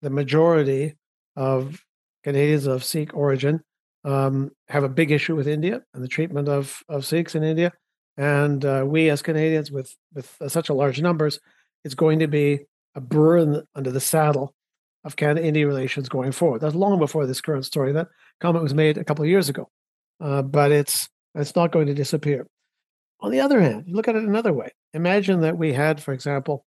the 0.00 0.10
majority 0.10 0.94
of 1.36 1.84
Canadians 2.24 2.66
of 2.66 2.84
Sikh 2.84 3.14
origin 3.14 3.62
um, 4.04 4.50
have 4.68 4.84
a 4.84 4.88
big 4.88 5.10
issue 5.10 5.36
with 5.36 5.46
India 5.46 5.82
and 5.94 6.02
the 6.02 6.08
treatment 6.08 6.48
of, 6.48 6.82
of 6.88 7.04
Sikhs 7.04 7.34
in 7.34 7.42
India. 7.42 7.72
And 8.16 8.64
uh, 8.64 8.84
we, 8.86 9.10
as 9.10 9.22
Canadians, 9.22 9.70
with 9.70 9.94
with 10.12 10.36
such 10.48 10.68
a 10.68 10.74
large 10.74 11.00
numbers, 11.00 11.40
it's 11.82 11.94
going 11.94 12.18
to 12.18 12.28
be 12.28 12.66
a 12.94 13.00
burr 13.00 13.64
under 13.74 13.90
the 13.90 14.00
saddle 14.00 14.54
of 15.04 15.16
Canada 15.16 15.44
India 15.44 15.66
relations 15.66 16.08
going 16.08 16.32
forward. 16.32 16.60
That's 16.60 16.74
long 16.74 16.98
before 16.98 17.26
this 17.26 17.40
current 17.40 17.64
story. 17.64 17.92
That 17.92 18.08
comment 18.40 18.62
was 18.62 18.74
made 18.74 18.98
a 18.98 19.04
couple 19.04 19.24
of 19.24 19.28
years 19.28 19.48
ago, 19.48 19.68
uh, 20.20 20.42
but 20.42 20.72
it's 20.72 21.08
it's 21.34 21.56
not 21.56 21.72
going 21.72 21.86
to 21.86 21.94
disappear. 21.94 22.46
On 23.20 23.30
the 23.30 23.40
other 23.40 23.60
hand, 23.60 23.84
look 23.88 24.08
at 24.08 24.16
it 24.16 24.24
another 24.24 24.52
way. 24.52 24.70
Imagine 24.94 25.40
that 25.42 25.56
we 25.56 25.72
had, 25.72 26.02
for 26.02 26.12
example, 26.12 26.64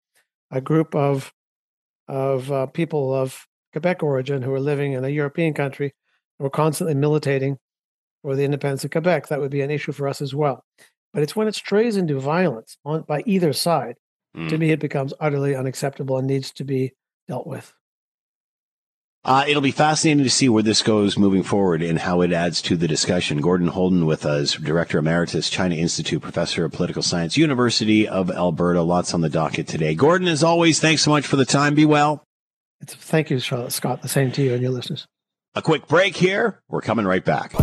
a 0.51 0.61
group 0.61 0.95
of 0.95 1.33
of 2.09 2.51
uh, 2.53 2.67
people 2.67 3.15
of 3.15 3.47
Quebec 3.73 4.03
origin 4.03 4.43
who 4.43 4.53
are 4.53 4.61
living 4.61 4.93
in 4.93 5.05
a 5.05 5.09
European 5.09 5.55
country 5.55 5.95
and 6.39 6.45
were 6.45 6.51
constantly 6.51 6.95
militating 6.95 7.59
for 8.23 8.37
the 8.37 8.45
independence 8.45 8.85
of 8.85 8.91
Quebec. 8.91 9.29
That 9.29 9.41
would 9.41 9.51
be 9.51 9.63
an 9.63 9.71
issue 9.71 9.93
for 9.93 10.09
us 10.09 10.21
as 10.21 10.35
well. 10.35 10.65
But 11.13 11.23
it's 11.23 11.37
when 11.37 11.49
it 11.49 11.55
strays 11.55 11.97
into 11.97 12.19
violence 12.19 12.77
on 12.85 13.03
by 13.03 13.23
either 13.27 13.53
side, 13.53 13.97
mm. 14.37 14.49
to 14.49 14.59
me, 14.59 14.71
it 14.71 14.81
becomes 14.81 15.15
utterly 15.21 15.55
unacceptable 15.55 16.19
and 16.19 16.27
needs 16.27 16.53
to 16.53 16.65
be 16.65 16.93
dealt 17.29 17.47
with. 17.47 17.73
Uh, 19.25 19.43
it'll 19.49 19.63
be 19.63 19.71
fascinating 19.71 20.23
to 20.23 20.29
see 20.29 20.51
where 20.51 20.63
this 20.63 20.83
goes 20.83 21.17
moving 21.17 21.43
forward 21.43 21.83
and 21.83 22.01
how 22.01 22.21
it 22.21 22.31
adds 22.31 22.61
to 22.61 22.77
the 22.77 22.87
discussion. 22.87 23.41
Gordon 23.41 23.71
Houlden 23.71 24.05
with 24.05 24.27
us, 24.27 24.55
Director 24.55 24.99
Emeritus, 24.99 25.49
China 25.49 25.75
Institute, 25.75 26.21
Professor 26.21 26.67
of 26.67 26.73
Political 26.73 27.03
Science, 27.03 27.37
University 27.37 28.07
of 28.07 28.31
Alberta. 28.31 28.83
Lots 28.83 29.15
on 29.15 29.23
the 29.23 29.31
docket 29.31 29.67
today. 29.67 29.95
Gordon, 29.95 30.29
as 30.29 30.43
always, 30.45 30.79
thanks 30.79 31.03
so 31.03 31.11
much 31.11 31.27
for 31.27 31.37
the 31.37 31.47
time. 31.47 31.75
Be 31.75 31.87
well. 31.87 32.23
It's, 32.83 32.95
thank 32.95 33.31
you, 33.31 33.39
Charlotte 33.39 33.73
Scott. 33.73 34.03
The 34.03 34.09
same 34.09 34.31
to 34.33 34.43
you 34.43 34.53
and 34.53 34.63
your 34.63 34.73
listeners. 34.73 35.07
A 35.55 35.63
quick 35.63 35.89
break 35.89 36.17
here. 36.17 36.61
We're 36.69 36.83
coming 36.83 37.07
right 37.07 37.25
back. 37.25 37.55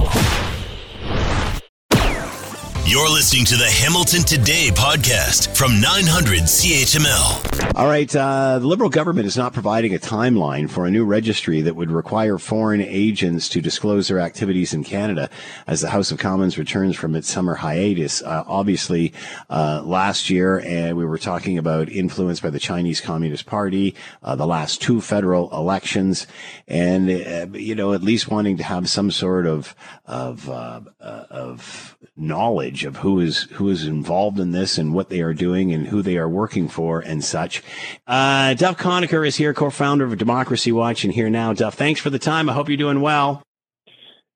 You're 2.84 3.10
listening 3.10 3.46
to 3.46 3.56
the 3.56 3.70
Hamilton 3.70 4.24
Today 4.24 4.70
podcast 4.74 5.56
from 5.56 5.80
900 5.80 6.42
CHML. 6.42 7.76
All 7.76 7.86
right. 7.88 8.14
Uh, 8.14 8.60
the 8.60 8.68
Liberal 8.68 8.90
government 8.90 9.28
is 9.28 9.38
not 9.38 9.54
providing 9.54 9.94
a 9.96 10.00
timeline 10.00 10.70
for 10.70 10.86
a 10.86 10.92
new 10.92 11.06
registry 11.06 11.62
that 11.62 11.76
would 11.76 11.92
require 11.92 12.38
foreign 12.38 12.82
agents 12.82 13.48
to 13.50 13.62
disclose 13.62 14.08
their 14.08 14.20
activities 14.20 14.74
in 14.74 14.84
Canada 14.84 15.30
as 15.68 15.80
the 15.82 15.92
House 15.92 16.12
of 16.12 16.18
Commons 16.18 16.58
returns 16.58 16.96
from 16.98 17.16
its 17.16 17.30
summer 17.30 17.54
hiatus. 17.54 18.24
Uh, 18.24 18.44
obviously, 18.48 19.14
uh, 19.50 19.84
last 19.86 20.30
year, 20.30 20.60
and 20.60 20.98
we 20.98 21.06
were 21.06 21.20
talking 21.20 21.58
about 21.58 21.88
influence 21.88 22.42
by 22.42 22.50
the 22.50 22.60
Chinese 22.60 23.00
Communist 23.00 23.46
Party, 23.46 23.96
uh, 24.24 24.36
the 24.36 24.48
last 24.48 24.82
two 24.82 25.00
federal 25.00 25.50
elections, 25.56 26.28
and, 26.68 27.10
uh, 27.10 27.48
you 27.58 27.76
know, 27.76 27.94
at 27.94 28.02
least 28.02 28.30
wanting 28.30 28.58
to 28.58 28.64
have 28.64 28.90
some 28.90 29.12
sort 29.12 29.46
of, 29.46 29.76
of, 30.08 30.50
uh, 30.50 30.82
of 31.00 31.96
knowledge 32.18 32.71
of 32.86 32.98
who 32.98 33.20
is 33.20 33.44
who 33.54 33.70
is 33.70 33.86
involved 33.86 34.40
in 34.40 34.52
this 34.52 34.78
and 34.78 34.94
what 34.94 35.10
they 35.10 35.22
are 35.22 35.34
doing 35.34 35.74
and 35.74 35.88
who 35.88 36.02
they 36.02 36.18
are 36.18 36.30
working 36.30 36.68
for 36.68 37.00
and 37.00 37.24
such. 37.24 37.62
Uh, 38.08 38.54
Duff 38.54 38.78
Conacher 38.78 39.28
is 39.28 39.36
here, 39.36 39.54
co-founder 39.54 40.06
of 40.06 40.18
Democracy 40.18 40.72
Watch, 40.72 41.04
and 41.04 41.14
here 41.14 41.30
now. 41.30 41.54
Duff, 41.54 41.76
thanks 41.76 42.00
for 42.00 42.10
the 42.10 42.20
time. 42.20 42.50
I 42.50 42.54
hope 42.54 42.70
you're 42.70 42.78
doing 42.78 43.02
well. 43.02 43.44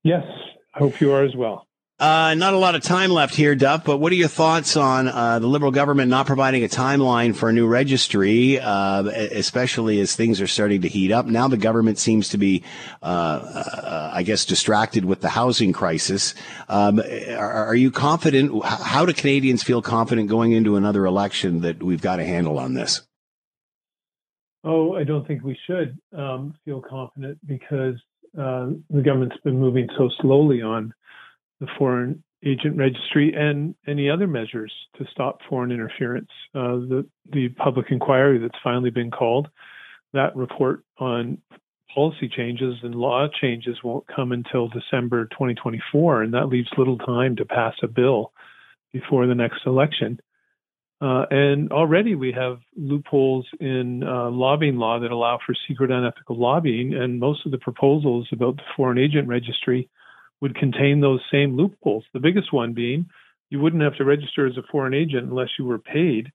Yes, 0.03 0.23
I 0.73 0.79
hope 0.79 0.99
you 1.01 1.11
are 1.13 1.23
as 1.23 1.35
well. 1.35 1.64
Uh, 1.97 2.35
not 2.37 2.53
a 2.53 2.57
lot 2.57 2.75
of 2.75 2.83
time 2.83 3.09
left 3.09 3.33
here, 3.33 3.55
Duff, 3.55 3.85
but 3.85 3.99
what 3.99 4.11
are 4.11 4.15
your 4.15 4.27
thoughts 4.27 4.75
on 4.75 5.07
uh, 5.07 5.39
the 5.39 5.47
Liberal 5.47 5.71
government 5.71 6.09
not 6.09 6.27
providing 6.27 6.61
a 6.65 6.67
timeline 6.67 7.33
for 7.33 7.47
a 7.47 7.53
new 7.53 7.65
registry, 7.65 8.59
uh, 8.59 9.03
especially 9.03 10.01
as 10.01 10.13
things 10.13 10.41
are 10.41 10.47
starting 10.47 10.81
to 10.81 10.89
heat 10.89 11.13
up? 11.13 11.25
Now 11.25 11.47
the 11.47 11.55
government 11.55 11.97
seems 11.97 12.27
to 12.29 12.37
be, 12.37 12.63
uh, 13.01 13.05
uh, 13.05 14.11
I 14.13 14.23
guess, 14.23 14.43
distracted 14.43 15.05
with 15.05 15.21
the 15.21 15.29
housing 15.29 15.71
crisis. 15.71 16.35
Um, 16.67 16.99
are, 16.99 17.67
are, 17.67 17.75
you 17.75 17.91
confident? 17.91 18.65
How 18.65 19.05
do 19.05 19.13
Canadians 19.13 19.63
feel 19.63 19.81
confident 19.81 20.27
going 20.27 20.51
into 20.51 20.75
another 20.75 21.05
election 21.05 21.61
that 21.61 21.81
we've 21.81 22.01
got 22.01 22.19
a 22.19 22.25
handle 22.25 22.59
on 22.59 22.73
this? 22.73 23.03
Oh, 24.65 24.95
I 24.95 25.05
don't 25.05 25.25
think 25.25 25.45
we 25.45 25.57
should 25.65 25.97
um, 26.11 26.55
feel 26.65 26.81
confident 26.81 27.37
because 27.47 27.95
uh, 28.37 28.71
the 28.89 29.01
government's 29.01 29.37
been 29.45 29.57
moving 29.57 29.87
so 29.97 30.09
slowly 30.19 30.61
on 30.61 30.93
the 31.59 31.67
foreign 31.77 32.23
agent 32.45 32.77
registry 32.77 33.33
and 33.33 33.75
any 33.87 34.09
other 34.09 34.27
measures 34.27 34.71
to 34.97 35.05
stop 35.11 35.39
foreign 35.49 35.71
interference. 35.71 36.29
Uh, 36.53 36.75
the 36.75 37.05
the 37.31 37.49
public 37.49 37.87
inquiry 37.89 38.37
that's 38.37 38.57
finally 38.63 38.91
been 38.91 39.11
called, 39.11 39.47
that 40.13 40.35
report 40.35 40.83
on 40.99 41.37
policy 41.93 42.29
changes 42.29 42.75
and 42.83 42.93
law 42.93 43.27
changes 43.41 43.77
won't 43.83 44.05
come 44.13 44.31
until 44.31 44.67
December 44.67 45.25
2024, 45.25 46.23
and 46.23 46.33
that 46.33 46.49
leaves 46.49 46.67
little 46.77 46.97
time 46.97 47.35
to 47.37 47.45
pass 47.45 47.73
a 47.81 47.87
bill 47.87 48.31
before 48.91 49.25
the 49.27 49.35
next 49.35 49.61
election. 49.65 50.19
Uh, 51.01 51.25
and 51.29 51.71
already 51.71 52.15
we 52.15 52.31
have 52.31 52.57
loopholes 52.75 53.45
in 53.59 54.03
uh, 54.03 54.29
lobbying 54.29 54.77
law 54.77 54.99
that 54.99 55.11
allow 55.11 55.37
for 55.45 55.53
secret 55.67 55.91
unethical 55.91 56.37
lobbying, 56.37 56.93
and 56.93 57.19
most 57.19 57.45
of 57.45 57.51
the 57.51 57.57
proposals 57.57 58.27
about 58.31 58.55
the 58.55 58.63
foreign 58.75 58.97
agent 58.97 59.27
registry 59.27 59.89
would 60.41 60.55
contain 60.55 61.01
those 61.01 61.21
same 61.31 61.55
loopholes. 61.55 62.03
The 62.13 62.19
biggest 62.19 62.53
one 62.53 62.73
being 62.73 63.07
you 63.49 63.59
wouldn't 63.59 63.83
have 63.83 63.95
to 63.97 64.05
register 64.05 64.47
as 64.47 64.57
a 64.57 64.63
foreign 64.71 64.93
agent 64.93 65.29
unless 65.29 65.49
you 65.57 65.65
were 65.65 65.79
paid 65.79 66.31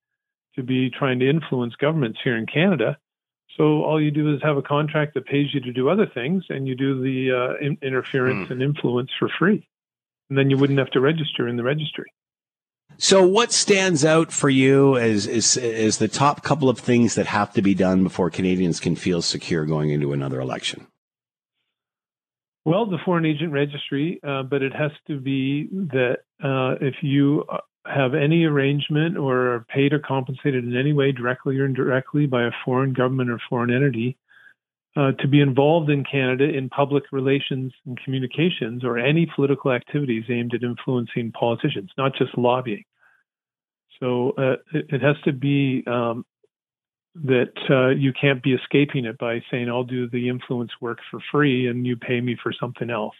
to 0.55 0.63
be 0.63 0.91
trying 0.91 1.19
to 1.21 1.29
influence 1.29 1.75
governments 1.77 2.19
here 2.23 2.37
in 2.37 2.47
Canada. 2.47 2.97
So 3.57 3.83
all 3.83 4.01
you 4.01 4.11
do 4.11 4.35
is 4.35 4.41
have 4.43 4.57
a 4.57 4.63
contract 4.63 5.15
that 5.15 5.27
pays 5.27 5.53
you 5.53 5.61
to 5.61 5.73
do 5.73 5.89
other 5.89 6.07
things, 6.07 6.45
and 6.49 6.67
you 6.67 6.75
do 6.75 7.03
the 7.03 7.33
uh, 7.33 7.65
in- 7.65 7.79
interference 7.83 8.49
mm. 8.49 8.53
and 8.53 8.63
influence 8.63 9.11
for 9.19 9.29
free, 9.39 9.69
and 10.29 10.39
then 10.39 10.51
you 10.51 10.57
wouldn't 10.57 10.79
have 10.79 10.91
to 10.93 11.01
register 11.01 11.49
in 11.49 11.57
the 11.57 11.63
registry. 11.63 12.13
So, 12.97 13.27
what 13.27 13.53
stands 13.53 14.05
out 14.05 14.33
for 14.33 14.49
you 14.49 14.97
as, 14.97 15.27
as 15.27 15.57
as 15.57 15.99
the 15.99 16.09
top 16.09 16.43
couple 16.43 16.69
of 16.69 16.79
things 16.79 17.15
that 17.15 17.27
have 17.27 17.53
to 17.55 17.63
be 17.63 17.75
done 17.75 18.03
before 18.03 18.31
Canadians 18.31 18.81
can 18.81 18.97
feel 18.97 19.23
secure 19.23 19.65
going 19.65 19.91
into 19.91 20.13
another 20.13 20.41
election? 20.41 20.87
Well, 22.65 22.87
the 22.87 22.99
foreign 23.05 23.25
agent 23.25 23.53
registry, 23.53 24.21
uh, 24.23 24.43
but 24.43 24.63
it 24.63 24.75
has 24.75 24.91
to 25.07 25.19
be 25.19 25.69
that 25.73 26.19
uh, 26.43 26.77
if 26.81 26.97
you 27.03 27.45
uh, 27.49 27.59
have 27.87 28.15
any 28.15 28.45
arrangement 28.45 29.17
or 29.17 29.55
are 29.55 29.67
paid 29.69 29.93
or 29.95 29.99
compensated 29.99 30.65
in 30.65 30.77
any 30.77 30.93
way, 30.93 31.13
directly 31.13 31.59
or 31.59 31.65
indirectly, 31.65 32.27
by 32.27 32.45
a 32.45 32.51
foreign 32.65 32.93
government 32.93 33.31
or 33.31 33.41
foreign 33.49 33.71
entity, 33.71 34.19
uh, 34.97 35.13
to 35.13 35.29
be 35.29 35.41
involved 35.41 35.89
in 35.89 36.05
Canada 36.05 36.45
in 36.45 36.69
public 36.69 37.05
relations 37.13 37.73
and 37.87 37.99
communications 38.05 38.85
or 38.85 38.99
any 38.99 39.27
political 39.35 39.73
activities 39.73 40.25
aimed 40.29 40.53
at 40.53 40.63
influencing 40.63 41.33
politicians, 41.33 41.91
not 41.97 42.13
just 42.17 42.37
lobbying. 42.37 42.85
So 44.01 44.33
uh, 44.37 44.57
it, 44.75 44.87
it, 44.89 45.03
has 45.03 45.17
to 45.25 45.33
be 45.33 45.85
um, 45.87 46.25
that 47.15 47.53
uh, 47.69 47.89
you 47.89 48.13
can't 48.13 48.43
be 48.43 48.55
escaping 48.55 49.05
it 49.05 49.19
by 49.19 49.43
saying 49.51 49.69
I'll 49.69 49.85
do 49.85 50.09
the 50.09 50.29
influence 50.29 50.71
work 50.81 50.99
for 51.11 51.21
free 51.33 51.67
and 51.67 51.87
you 51.87 51.97
pay 51.97 52.21
me 52.21 52.37
for 52.41 52.53
something 52.53 52.91
else. 52.91 53.17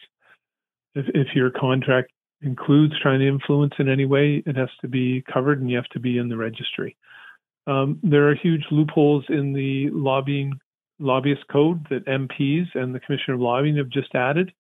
If, 0.95 1.07
if 1.15 1.29
your 1.35 1.51
contract 1.51 2.13
includes 2.43 2.95
trying 3.01 3.21
to 3.21 3.29
influence 3.29 3.75
in 3.79 3.89
any 3.89 4.07
way, 4.07 4.43
it 4.47 4.57
has 4.57 4.69
to 4.81 4.89
be 4.89 5.25
covered 5.33 5.61
and 5.61 5.69
you 5.69 5.77
have 5.77 5.89
to 5.89 6.01
be 6.01 6.19
in 6.19 6.29
the 6.29 6.37
registry. 6.37 6.97
Um, 7.67 7.99
there 8.03 8.29
are 8.29 8.35
huge 8.35 8.65
loopholes 8.71 9.25
in 9.29 9.53
the 9.53 9.91
lobbying 9.91 10.53
lobbyist 10.99 11.47
code 11.51 11.87
that 11.91 12.07
MPs 12.07 12.67
and 12.75 12.95
the 12.95 13.01
Commissioner 13.01 13.35
of 13.35 13.41
Lobbying 13.41 13.77
have 13.77 13.89
just 13.89 14.15
added 14.15 14.53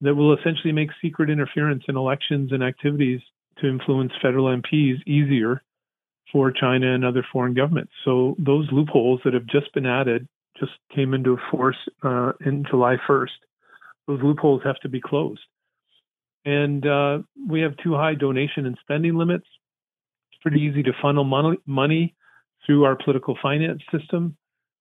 that 0.00 0.14
will 0.14 0.36
essentially 0.36 0.72
make 0.72 0.90
secret 1.02 1.30
interference 1.30 1.84
in 1.88 1.96
elections 1.96 2.52
and 2.52 2.62
activities 2.62 3.20
to 3.60 3.68
influence 3.68 4.12
federal 4.22 4.46
MPs 4.46 4.96
easier 5.06 5.62
for 6.32 6.50
China 6.50 6.94
and 6.94 7.04
other 7.04 7.24
foreign 7.32 7.54
governments. 7.54 7.92
So 8.04 8.36
those 8.38 8.68
loopholes 8.70 9.20
that 9.24 9.34
have 9.34 9.46
just 9.46 9.72
been 9.74 9.86
added 9.86 10.28
just 10.58 10.72
came 10.94 11.14
into 11.14 11.38
force 11.50 11.76
uh, 12.02 12.32
in 12.44 12.64
July 12.68 12.96
1st. 13.08 13.28
Those 14.06 14.20
loopholes 14.22 14.62
have 14.64 14.78
to 14.80 14.88
be 14.88 15.00
closed. 15.00 15.40
And 16.44 16.86
uh, 16.86 17.18
we 17.48 17.60
have 17.60 17.76
too 17.82 17.94
high 17.94 18.14
donation 18.14 18.66
and 18.66 18.76
spending 18.80 19.16
limits. 19.16 19.46
It's 20.32 20.40
pretty 20.42 20.60
easy 20.60 20.82
to 20.84 20.92
funnel 21.00 21.24
money, 21.24 21.58
money 21.66 22.14
through 22.64 22.84
our 22.84 22.96
political 22.96 23.36
finance 23.40 23.82
system 23.92 24.36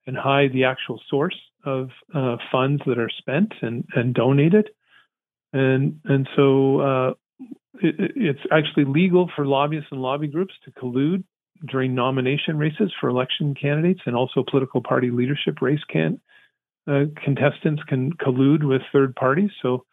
and 0.06 0.16
hide 0.16 0.54
the 0.54 0.64
actual 0.64 1.02
source 1.10 1.38
of 1.66 1.90
uh, 2.14 2.38
funds 2.52 2.82
that 2.86 2.98
are 2.98 3.10
spent 3.18 3.54
and, 3.62 3.86
and 3.96 4.14
donated. 4.14 4.70
And 5.54 6.00
and 6.06 6.28
so 6.36 6.80
uh, 6.80 7.10
it, 7.82 8.12
it's 8.16 8.40
actually 8.52 8.86
legal 8.86 9.30
for 9.36 9.46
lobbyists 9.46 9.90
and 9.92 10.02
lobby 10.02 10.28
groups 10.28 10.54
to 10.66 10.72
collude 10.72 11.24
during 11.66 11.96
nomination 11.96 12.58
races 12.58 12.92
for 13.00 13.10
election 13.10 13.56
candidates 13.56 14.02
and 14.06 14.16
also 14.16 14.44
political 14.50 14.82
party 14.82 15.12
leadership 15.12 15.62
race 15.62 15.84
can 15.90 16.20
uh, 16.88 17.06
contestants 17.24 17.84
can 17.84 18.14
collude 18.14 18.64
with 18.64 18.82
third 18.94 19.16
parties. 19.16 19.52
So 19.62 19.86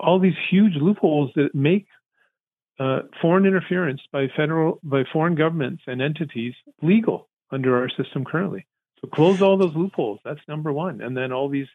all 0.00 0.18
these 0.18 0.34
huge 0.50 0.74
loopholes 0.74 1.30
that 1.36 1.54
make 1.54 1.86
uh, 2.80 3.02
foreign 3.20 3.46
interference 3.46 4.00
by 4.12 4.28
federal 4.36 4.80
by 4.82 5.04
foreign 5.12 5.34
governments 5.34 5.82
and 5.86 6.02
entities 6.02 6.54
legal 6.82 7.28
under 7.50 7.76
our 7.76 7.88
system 7.88 8.24
currently. 8.24 8.66
So 9.00 9.08
close 9.08 9.40
all 9.42 9.56
those 9.56 9.76
loopholes. 9.76 10.20
That's 10.24 10.40
number 10.48 10.72
one. 10.72 11.00
And 11.00 11.16
then 11.16 11.32
all 11.32 11.48
these 11.48 11.68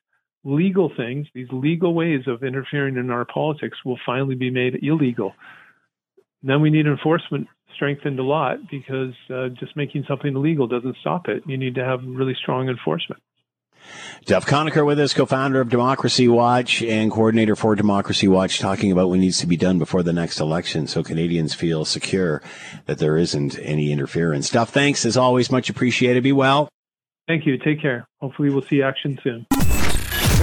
legal 0.43 0.91
things, 0.95 1.27
these 1.33 1.47
legal 1.51 1.93
ways 1.93 2.23
of 2.27 2.43
interfering 2.43 2.97
in 2.97 3.09
our 3.11 3.25
politics 3.25 3.77
will 3.85 3.99
finally 4.05 4.35
be 4.35 4.49
made 4.49 4.83
illegal. 4.83 5.33
then 6.41 6.59
we 6.59 6.69
need 6.69 6.85
enforcement 6.85 7.47
strengthened 7.75 8.19
a 8.19 8.23
lot 8.23 8.57
because 8.69 9.13
uh, 9.29 9.49
just 9.49 9.75
making 9.75 10.05
something 10.07 10.35
illegal 10.35 10.67
doesn't 10.67 10.97
stop 11.01 11.27
it. 11.27 11.43
You 11.45 11.57
need 11.57 11.75
to 11.75 11.83
have 11.83 12.01
really 12.03 12.35
strong 12.35 12.69
enforcement. 12.69 13.21
Jeff 14.25 14.45
Conacher 14.45 14.85
with 14.85 14.99
us, 14.99 15.13
co-founder 15.13 15.59
of 15.59 15.69
Democracy 15.69 16.27
Watch 16.27 16.81
and 16.81 17.11
coordinator 17.11 17.55
for 17.55 17.75
Democracy 17.75 18.27
Watch, 18.27 18.59
talking 18.59 18.91
about 18.91 19.09
what 19.09 19.19
needs 19.19 19.39
to 19.39 19.47
be 19.47 19.57
done 19.57 19.79
before 19.79 20.03
the 20.03 20.13
next 20.13 20.39
election 20.39 20.87
so 20.87 21.03
Canadians 21.03 21.53
feel 21.53 21.83
secure 21.83 22.41
that 22.85 22.99
there 22.99 23.17
isn't 23.17 23.59
any 23.59 23.91
interference. 23.91 24.49
Duff, 24.49 24.69
thanks 24.69 25.05
as 25.05 25.17
always. 25.17 25.51
Much 25.51 25.69
appreciated. 25.69 26.23
Be 26.23 26.31
well. 26.31 26.69
Thank 27.27 27.45
you. 27.45 27.57
Take 27.57 27.81
care. 27.81 28.07
Hopefully 28.21 28.49
we'll 28.49 28.61
see 28.61 28.81
action 28.81 29.19
soon. 29.23 29.45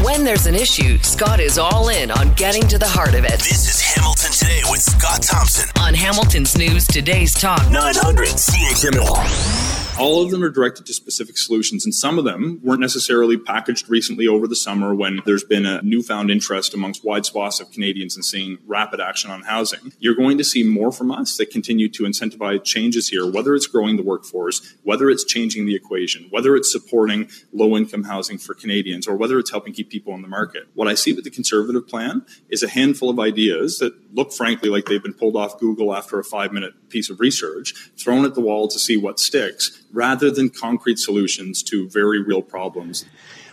When 0.03 0.25
there's 0.25 0.47
an 0.47 0.55
issue, 0.55 0.97
Scott 0.99 1.41
is 1.41 1.59
all 1.59 1.91
in 1.91 2.11
on 2.11 2.33
getting 2.33 2.67
to 2.69 2.79
the 2.79 2.89
heart 2.89 3.15
of 3.15 3.25
it. 3.25 3.39
This 3.39 3.69
is 3.69 3.81
Hamilton 3.83 4.33
Today 4.33 4.63
with 4.71 4.81
Scott 4.81 5.21
Thompson 5.23 5.69
on 5.79 5.93
Hamilton's 5.93 6.57
News 6.57 6.87
Today's 6.87 7.35
Talk 7.35 7.71
900 7.71 8.29
CHML. 8.29 9.60
All 10.01 10.23
of 10.23 10.31
them 10.31 10.43
are 10.43 10.49
directed 10.49 10.87
to 10.87 10.95
specific 10.95 11.37
solutions, 11.37 11.85
and 11.85 11.95
some 11.95 12.19
of 12.19 12.25
them 12.25 12.59
weren't 12.63 12.81
necessarily 12.81 13.37
packaged 13.37 13.91
recently 13.91 14.27
over 14.27 14.49
the 14.49 14.57
summer 14.57 14.95
when 14.95 15.21
there's 15.27 15.45
been 15.45 15.67
a 15.67 15.83
newfound 15.83 16.31
interest 16.31 16.73
amongst 16.73 17.05
wide 17.05 17.27
swaths 17.27 17.61
of 17.61 17.71
Canadians 17.71 18.17
in 18.17 18.23
seeing 18.23 18.57
rapid 18.67 18.99
action 18.99 19.31
on 19.31 19.43
housing. 19.43 19.93
You're 19.99 20.15
going 20.15 20.39
to 20.39 20.45
see 20.45 20.63
more 20.63 20.91
from 20.91 21.11
us 21.11 21.37
that 21.37 21.51
continue 21.51 21.91
to 21.91 22.05
incentivize 22.05 22.65
changes 22.65 23.11
here, 23.11 23.31
whether 23.31 23.55
it's 23.55 23.67
growing 23.67 23.99
the 23.99 24.03
workforce, 24.03 24.75
whether 24.85 25.11
it's 25.11 25.23
changing 25.23 25.67
the 25.67 25.75
equation, 25.75 26.29
whether 26.31 26.57
it's 26.57 26.73
supporting 26.73 27.29
low 27.53 27.77
income 27.77 28.05
housing 28.05 28.39
for 28.39 28.55
Canadians, 28.55 29.07
or 29.07 29.17
whether 29.17 29.39
it's 29.39 29.51
helping 29.51 29.75
keep 29.75 29.91
people 29.91 30.15
on 30.15 30.23
the 30.23 30.29
market. 30.29 30.63
What 30.73 30.89
I 30.89 30.95
see 30.95 31.13
with 31.13 31.25
the 31.25 31.31
Conservative 31.31 31.87
plan 31.87 32.25
is 32.49 32.63
a 32.63 32.71
handful 32.71 33.11
of 33.11 33.21
ideas 33.21 33.81
that 33.81 33.93
look, 34.15 34.33
frankly, 34.33 34.71
like 34.71 34.87
they've 34.87 35.03
been 35.03 35.13
pulled 35.13 35.37
off 35.37 35.61
Google 35.61 35.95
after 35.95 36.19
a 36.19 36.25
five 36.25 36.53
minute 36.53 36.89
piece 36.89 37.11
of 37.11 37.21
research, 37.21 37.75
thrown 37.99 38.25
at 38.25 38.35
the 38.35 38.41
wall 38.41 38.67
to 38.67 38.79
see 38.79 38.97
what 38.97 39.21
sticks, 39.21 39.83
rather 39.93 40.31
than 40.31 40.51
concrete 40.51 40.99
solutions 40.99 41.63
to 41.65 41.89
very 41.89 42.21
real 42.23 42.43
problems. 42.43 43.05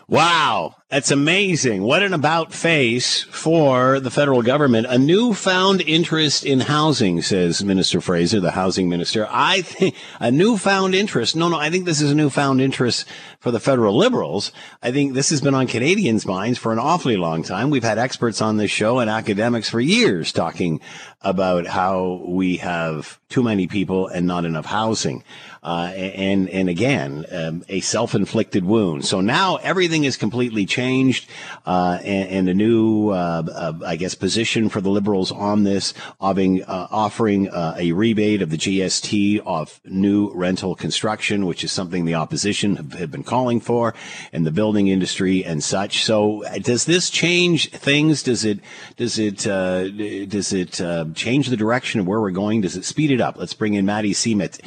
Wow, 0.09 0.75
that's 0.87 1.11
amazing. 1.11 1.83
What 1.83 2.01
an 2.01 2.13
about 2.13 2.53
face 2.53 3.23
for 3.23 3.99
the 3.99 4.09
federal 4.09 4.41
government. 4.41 4.87
A 4.89 4.97
newfound 4.97 5.81
interest 5.81 6.45
in 6.45 6.61
housing, 6.61 7.21
says 7.21 7.61
Minister 7.61 7.99
Fraser, 7.99 8.39
the 8.39 8.51
housing 8.51 8.87
minister. 8.87 9.27
I 9.29 9.63
think 9.63 9.95
a 10.21 10.31
newfound 10.31 10.95
interest. 10.95 11.35
No, 11.35 11.49
no, 11.49 11.57
I 11.57 11.69
think 11.69 11.83
this 11.83 11.99
is 11.99 12.11
a 12.11 12.15
newfound 12.15 12.61
interest 12.61 13.05
for 13.41 13.51
the 13.51 13.59
federal 13.59 13.97
liberals. 13.97 14.53
I 14.81 14.93
think 14.93 15.13
this 15.13 15.29
has 15.29 15.41
been 15.41 15.53
on 15.53 15.67
Canadians' 15.67 16.25
minds 16.25 16.57
for 16.57 16.71
an 16.71 16.79
awfully 16.79 17.17
long 17.17 17.43
time. 17.43 17.69
We've 17.69 17.83
had 17.83 17.97
experts 17.97 18.41
on 18.41 18.55
this 18.55 18.71
show 18.71 18.99
and 18.99 19.09
academics 19.09 19.69
for 19.69 19.81
years 19.81 20.31
talking 20.31 20.79
about 21.21 21.67
how 21.67 22.23
we 22.25 22.57
have 22.57 23.19
too 23.27 23.43
many 23.43 23.67
people 23.67 24.07
and 24.07 24.25
not 24.25 24.45
enough 24.45 24.67
housing. 24.67 25.25
Uh, 25.67 25.91
and 25.97 26.49
and 26.51 26.69
again, 26.69 27.25
um, 27.29 27.61
a 27.67 27.81
self-inflicted 27.81 28.63
wound. 28.63 29.03
So 29.03 29.19
now 29.19 29.57
everything 29.57 30.05
is 30.05 30.15
completely 30.15 30.65
changed, 30.65 31.29
uh, 31.65 31.99
and, 32.05 32.29
and, 32.29 32.49
a 32.49 32.53
new, 32.53 33.09
uh, 33.09 33.43
uh 33.53 33.73
I 33.85 33.97
guess, 33.97 34.15
position 34.15 34.69
for 34.69 34.79
the 34.79 34.89
Liberals 34.89 35.29
on 35.29 35.65
this, 35.65 35.93
offering 36.21 36.63
uh, 36.63 36.87
offering 36.89 37.49
uh, 37.49 37.75
a 37.77 37.91
rebate 37.91 38.41
of 38.41 38.49
the 38.49 38.55
GST 38.55 39.41
of 39.45 39.81
new 39.83 40.31
rental 40.33 40.73
construction, 40.73 41.45
which 41.45 41.65
is 41.65 41.71
something 41.73 42.05
the 42.05 42.15
opposition 42.15 42.77
have, 42.77 42.93
have 42.93 43.11
been 43.11 43.25
calling 43.25 43.59
for, 43.59 43.93
and 44.31 44.45
the 44.45 44.51
building 44.51 44.87
industry 44.87 45.43
and 45.43 45.61
such. 45.61 46.05
So 46.05 46.45
does 46.61 46.85
this 46.85 47.09
change 47.09 47.71
things? 47.71 48.23
Does 48.23 48.45
it 48.45 48.61
does 48.95 49.19
it 49.19 49.39
does 49.39 50.53
it 50.53 50.81
change 51.13 51.49
the 51.49 51.57
direction 51.57 51.99
of 51.99 52.07
where 52.07 52.21
we're 52.21 52.31
going? 52.31 52.61
Does 52.61 52.77
it 52.77 52.85
speed 52.85 53.11
it 53.11 53.19
up? 53.19 53.35
Let's 53.35 53.53
bring 53.53 53.73
in 53.73 53.85
Matti 53.85 54.13
Seamat, 54.13 54.61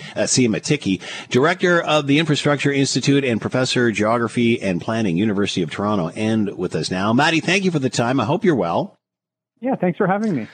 uh, 0.99 1.27
director 1.29 1.81
of 1.81 2.07
the 2.07 2.19
Infrastructure 2.19 2.73
Institute 2.73 3.25
and 3.25 3.41
professor 3.41 3.89
of 3.89 3.95
geography 3.95 4.61
and 4.61 4.81
planning, 4.81 5.17
University 5.17 5.63
of 5.63 5.71
Toronto, 5.71 6.09
and 6.17 6.57
with 6.57 6.75
us 6.75 6.91
now. 6.91 7.13
Matti, 7.13 7.41
thank 7.41 7.65
you 7.65 7.71
for 7.71 7.79
the 7.79 7.91
time. 7.91 8.19
I 8.19 8.25
hope 8.25 8.45
you're 8.45 8.57
well. 8.57 8.97
Yeah, 9.61 9.77
thanks 9.77 9.99
for 9.99 10.07
having 10.07 10.35
me. 10.35 10.49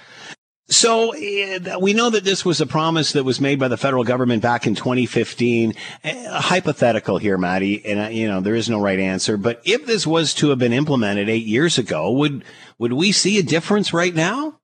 So 0.68 1.14
uh, 1.14 1.78
we 1.78 1.94
know 1.94 2.10
that 2.10 2.24
this 2.24 2.44
was 2.44 2.60
a 2.60 2.66
promise 2.66 3.12
that 3.12 3.22
was 3.22 3.40
made 3.40 3.60
by 3.60 3.68
the 3.68 3.76
federal 3.76 4.02
government 4.02 4.42
back 4.42 4.66
in 4.66 4.74
2015. 4.74 5.74
Uh, 6.02 6.40
hypothetical 6.40 7.18
here, 7.18 7.38
Matti, 7.38 7.84
and 7.86 8.00
uh, 8.00 8.08
you 8.08 8.26
know 8.26 8.40
there 8.40 8.56
is 8.56 8.68
no 8.68 8.80
right 8.80 8.98
answer. 8.98 9.36
But 9.36 9.60
if 9.64 9.86
this 9.86 10.06
was 10.06 10.34
to 10.34 10.48
have 10.50 10.58
been 10.58 10.72
implemented 10.72 11.28
eight 11.28 11.46
years 11.46 11.78
ago, 11.78 12.10
would 12.10 12.44
would 12.78 12.94
we 12.94 13.12
see 13.12 13.38
a 13.38 13.44
difference 13.44 13.92
right 13.92 14.14
now? 14.14 14.58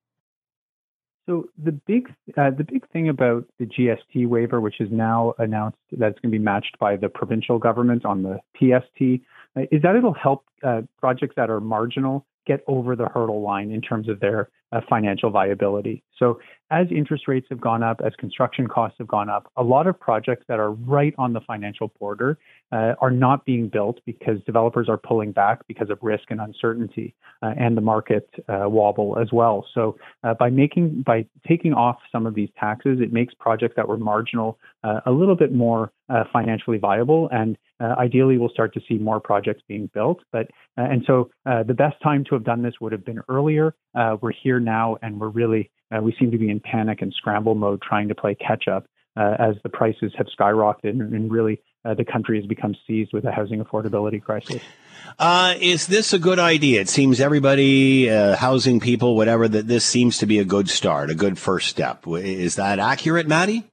So 1.25 1.47
the 1.61 1.71
big 1.71 2.13
uh, 2.37 2.51
the 2.51 2.65
big 2.65 2.87
thing 2.89 3.07
about 3.07 3.45
the 3.57 3.65
GST 3.65 4.27
waiver, 4.27 4.59
which 4.59 4.81
is 4.81 4.89
now 4.91 5.33
announced 5.37 5.77
that 5.93 6.07
it's 6.09 6.19
going 6.19 6.31
to 6.31 6.37
be 6.37 6.43
matched 6.43 6.77
by 6.79 6.97
the 6.97 7.07
provincial 7.07 7.59
government 7.59 8.05
on 8.05 8.23
the 8.23 8.39
PST, 8.57 9.23
uh, 9.55 9.61
is 9.71 9.81
that 9.83 9.95
it'll 9.95 10.13
help 10.13 10.43
uh, 10.63 10.81
projects 10.99 11.35
that 11.37 11.49
are 11.49 11.61
marginal 11.61 12.25
get 12.45 12.63
over 12.67 12.95
the 12.95 13.07
hurdle 13.07 13.41
line 13.41 13.71
in 13.71 13.81
terms 13.81 14.09
of 14.09 14.19
their 14.19 14.49
uh, 14.71 14.81
financial 14.89 15.29
viability. 15.29 16.03
So 16.17 16.39
as 16.71 16.87
interest 16.89 17.27
rates 17.27 17.45
have 17.49 17.61
gone 17.61 17.83
up, 17.83 18.01
as 18.03 18.13
construction 18.17 18.67
costs 18.67 18.97
have 18.97 19.07
gone 19.07 19.29
up, 19.29 19.51
a 19.55 19.63
lot 19.63 19.85
of 19.85 19.99
projects 19.99 20.45
that 20.47 20.59
are 20.59 20.71
right 20.71 21.13
on 21.17 21.33
the 21.33 21.41
financial 21.41 21.91
border 21.99 22.39
uh, 22.71 22.93
are 22.99 23.11
not 23.11 23.45
being 23.45 23.69
built 23.69 23.99
because 24.05 24.37
developers 24.45 24.89
are 24.89 24.97
pulling 24.97 25.31
back 25.31 25.59
because 25.67 25.91
of 25.91 25.99
risk 26.01 26.23
and 26.29 26.41
uncertainty 26.41 27.13
uh, 27.43 27.53
and 27.57 27.77
the 27.77 27.81
market 27.81 28.27
uh, 28.49 28.67
wobble 28.67 29.19
as 29.19 29.31
well. 29.31 29.65
So 29.73 29.97
uh, 30.23 30.33
by 30.33 30.49
making 30.49 31.03
by 31.05 31.27
taking 31.47 31.73
off 31.73 31.97
some 32.11 32.25
of 32.25 32.33
these 32.33 32.49
taxes, 32.59 32.99
it 32.99 33.13
makes 33.13 33.33
projects 33.35 33.75
that 33.75 33.87
were 33.87 33.97
marginal 33.97 34.57
uh, 34.83 35.01
a 35.05 35.11
little 35.11 35.35
bit 35.35 35.53
more 35.53 35.91
financially 36.31 36.77
viable 36.77 37.27
and 37.31 37.57
ideally 37.97 38.37
we'll 38.37 38.49
start 38.49 38.73
to 38.73 38.81
see 38.87 38.95
more 38.95 39.19
projects 39.19 39.61
being 39.67 39.89
built 39.93 40.19
but 40.31 40.47
and 40.77 41.03
so 41.05 41.29
the 41.45 41.73
best 41.73 41.95
time 42.01 42.23
to 42.23 42.35
have 42.35 42.43
done 42.43 42.61
this 42.61 42.73
would 42.79 42.91
have 42.91 43.05
been 43.05 43.19
earlier 43.29 43.73
we're 44.21 44.31
here 44.31 44.59
now 44.59 44.97
and 45.01 45.19
we're 45.19 45.29
really 45.29 45.69
uh, 45.93 46.01
we 46.01 46.15
seem 46.19 46.31
to 46.31 46.37
be 46.37 46.49
in 46.49 46.59
panic 46.59 47.01
and 47.01 47.13
scramble 47.13 47.55
mode 47.55 47.81
trying 47.81 48.07
to 48.07 48.15
play 48.15 48.35
catch 48.35 48.67
up 48.67 48.85
uh, 49.15 49.35
as 49.39 49.55
the 49.63 49.69
prices 49.69 50.11
have 50.17 50.27
skyrocketed 50.27 50.99
and, 50.99 51.31
really 51.31 51.61
uh, 51.85 51.93
the 51.93 52.05
country 52.05 52.39
has 52.39 52.47
become 52.47 52.75
seized 52.87 53.11
with 53.13 53.25
a 53.25 53.31
housing 53.31 53.63
affordability 53.63 54.21
crisis. 54.21 54.61
Uh, 55.19 55.53
is 55.59 55.87
this 55.87 56.13
a 56.13 56.19
good 56.19 56.39
idea? 56.39 56.79
It 56.79 56.87
seems 56.87 57.19
everybody, 57.19 58.09
uh, 58.09 58.37
housing 58.37 58.79
people, 58.79 59.17
whatever, 59.17 59.49
that 59.49 59.67
this 59.67 59.83
seems 59.83 60.17
to 60.19 60.25
be 60.25 60.39
a 60.39 60.45
good 60.45 60.69
start, 60.69 61.09
a 61.09 61.15
good 61.15 61.37
first 61.37 61.67
step. 61.67 62.07
Is 62.07 62.55
that 62.55 62.79
accurate, 62.79 63.27
Matti? 63.27 63.69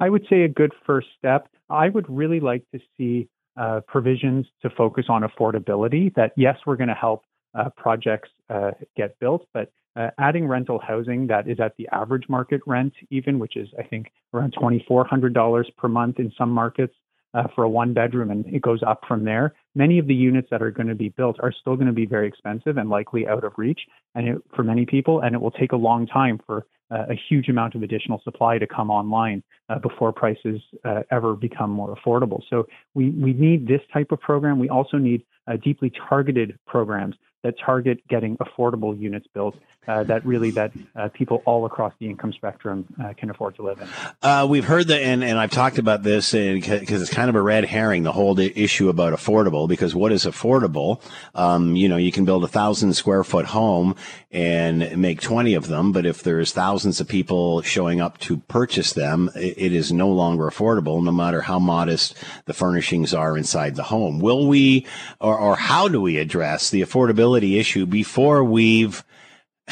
I 0.00 0.08
would 0.08 0.26
say 0.30 0.42
a 0.42 0.48
good 0.48 0.72
first 0.86 1.08
step. 1.18 1.46
I 1.70 1.88
would 1.88 2.06
really 2.08 2.40
like 2.40 2.64
to 2.72 2.80
see 2.96 3.28
uh, 3.56 3.80
provisions 3.86 4.46
to 4.62 4.70
focus 4.70 5.06
on 5.08 5.22
affordability. 5.22 6.14
That 6.14 6.32
yes, 6.36 6.56
we're 6.66 6.76
going 6.76 6.88
to 6.88 6.94
help 6.94 7.24
uh, 7.54 7.70
projects 7.76 8.28
uh, 8.48 8.72
get 8.96 9.18
built, 9.18 9.46
but 9.52 9.72
uh, 9.96 10.10
adding 10.18 10.46
rental 10.46 10.78
housing 10.78 11.26
that 11.26 11.48
is 11.48 11.58
at 11.58 11.76
the 11.76 11.88
average 11.92 12.28
market 12.28 12.60
rent, 12.66 12.92
even, 13.10 13.38
which 13.38 13.56
is, 13.56 13.68
I 13.78 13.82
think, 13.82 14.12
around 14.32 14.54
$2,400 14.54 15.64
per 15.76 15.88
month 15.88 16.18
in 16.20 16.32
some 16.38 16.50
markets 16.50 16.94
uh, 17.34 17.44
for 17.54 17.64
a 17.64 17.68
one 17.68 17.92
bedroom, 17.92 18.30
and 18.30 18.46
it 18.46 18.62
goes 18.62 18.82
up 18.86 19.02
from 19.06 19.24
there. 19.24 19.54
Many 19.74 19.98
of 19.98 20.06
the 20.06 20.14
units 20.14 20.48
that 20.50 20.62
are 20.62 20.70
going 20.70 20.88
to 20.88 20.94
be 20.94 21.10
built 21.10 21.36
are 21.40 21.52
still 21.52 21.74
going 21.76 21.86
to 21.86 21.92
be 21.92 22.06
very 22.06 22.26
expensive 22.26 22.76
and 22.76 22.88
likely 22.88 23.26
out 23.26 23.44
of 23.44 23.52
reach 23.56 23.80
and 24.14 24.28
it, 24.28 24.42
for 24.54 24.62
many 24.62 24.86
people, 24.86 25.20
and 25.20 25.34
it 25.34 25.40
will 25.40 25.50
take 25.50 25.72
a 25.72 25.76
long 25.76 26.06
time 26.06 26.40
for 26.46 26.66
a 26.90 27.14
huge 27.28 27.48
amount 27.48 27.74
of 27.74 27.82
additional 27.82 28.20
supply 28.24 28.58
to 28.58 28.66
come 28.66 28.90
online 28.90 29.42
uh, 29.68 29.78
before 29.78 30.12
prices 30.12 30.60
uh, 30.84 31.02
ever 31.10 31.34
become 31.34 31.70
more 31.70 31.96
affordable. 31.96 32.40
So 32.50 32.66
we, 32.94 33.10
we 33.10 33.32
need 33.32 33.66
this 33.66 33.80
type 33.92 34.10
of 34.12 34.20
program. 34.20 34.58
We 34.58 34.68
also 34.68 34.96
need 34.96 35.22
uh, 35.46 35.56
deeply 35.56 35.92
targeted 36.08 36.58
programs 36.66 37.14
that 37.42 37.54
target 37.64 38.06
getting 38.08 38.36
affordable 38.38 38.98
units 38.98 39.26
built 39.32 39.56
uh, 39.90 40.04
that 40.04 40.24
really 40.24 40.50
that 40.52 40.70
uh, 40.94 41.08
people 41.08 41.42
all 41.44 41.66
across 41.66 41.92
the 41.98 42.06
income 42.06 42.32
spectrum 42.32 42.86
uh, 43.02 43.12
can 43.16 43.28
afford 43.30 43.56
to 43.56 43.62
live 43.62 43.80
in. 43.80 43.88
Uh, 44.22 44.46
we've 44.48 44.64
heard 44.64 44.86
that, 44.88 45.02
and, 45.02 45.24
and 45.24 45.38
I've 45.38 45.50
talked 45.50 45.78
about 45.78 46.02
this 46.02 46.32
because 46.32 47.02
it's 47.02 47.10
kind 47.12 47.28
of 47.28 47.34
a 47.34 47.42
red 47.42 47.64
herring, 47.64 48.04
the 48.04 48.12
whole 48.12 48.38
issue 48.38 48.88
about 48.88 49.12
affordable. 49.12 49.68
Because 49.68 49.94
what 49.94 50.12
is 50.12 50.24
affordable? 50.24 51.02
Um, 51.34 51.74
you 51.74 51.88
know, 51.88 51.96
you 51.96 52.12
can 52.12 52.24
build 52.24 52.44
a 52.44 52.48
thousand 52.48 52.94
square 52.94 53.24
foot 53.24 53.46
home 53.46 53.96
and 54.30 54.96
make 54.96 55.20
twenty 55.20 55.54
of 55.54 55.66
them, 55.66 55.92
but 55.92 56.06
if 56.06 56.22
there's 56.22 56.52
thousands 56.52 57.00
of 57.00 57.08
people 57.08 57.62
showing 57.62 58.00
up 58.00 58.18
to 58.18 58.38
purchase 58.48 58.92
them, 58.92 59.30
it, 59.34 59.54
it 59.56 59.72
is 59.72 59.90
no 59.92 60.08
longer 60.08 60.44
affordable, 60.44 61.02
no 61.02 61.10
matter 61.12 61.40
how 61.40 61.58
modest 61.58 62.14
the 62.44 62.54
furnishings 62.54 63.12
are 63.12 63.36
inside 63.36 63.74
the 63.74 63.82
home. 63.84 64.20
Will 64.20 64.46
we, 64.46 64.86
or, 65.18 65.36
or 65.36 65.56
how 65.56 65.88
do 65.88 66.00
we 66.00 66.18
address 66.18 66.70
the 66.70 66.82
affordability 66.82 67.58
issue 67.58 67.86
before 67.86 68.44
we've 68.44 69.02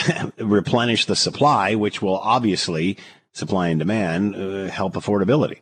replenish 0.39 1.07
the 1.07 1.17
supply, 1.17 1.75
which 1.75 2.03
will 2.03 2.19
obviously 2.19 2.99
supply 3.33 3.69
and 3.69 3.79
demand 3.79 4.35
uh, 4.35 4.71
help 4.71 4.95
affordability. 4.95 5.61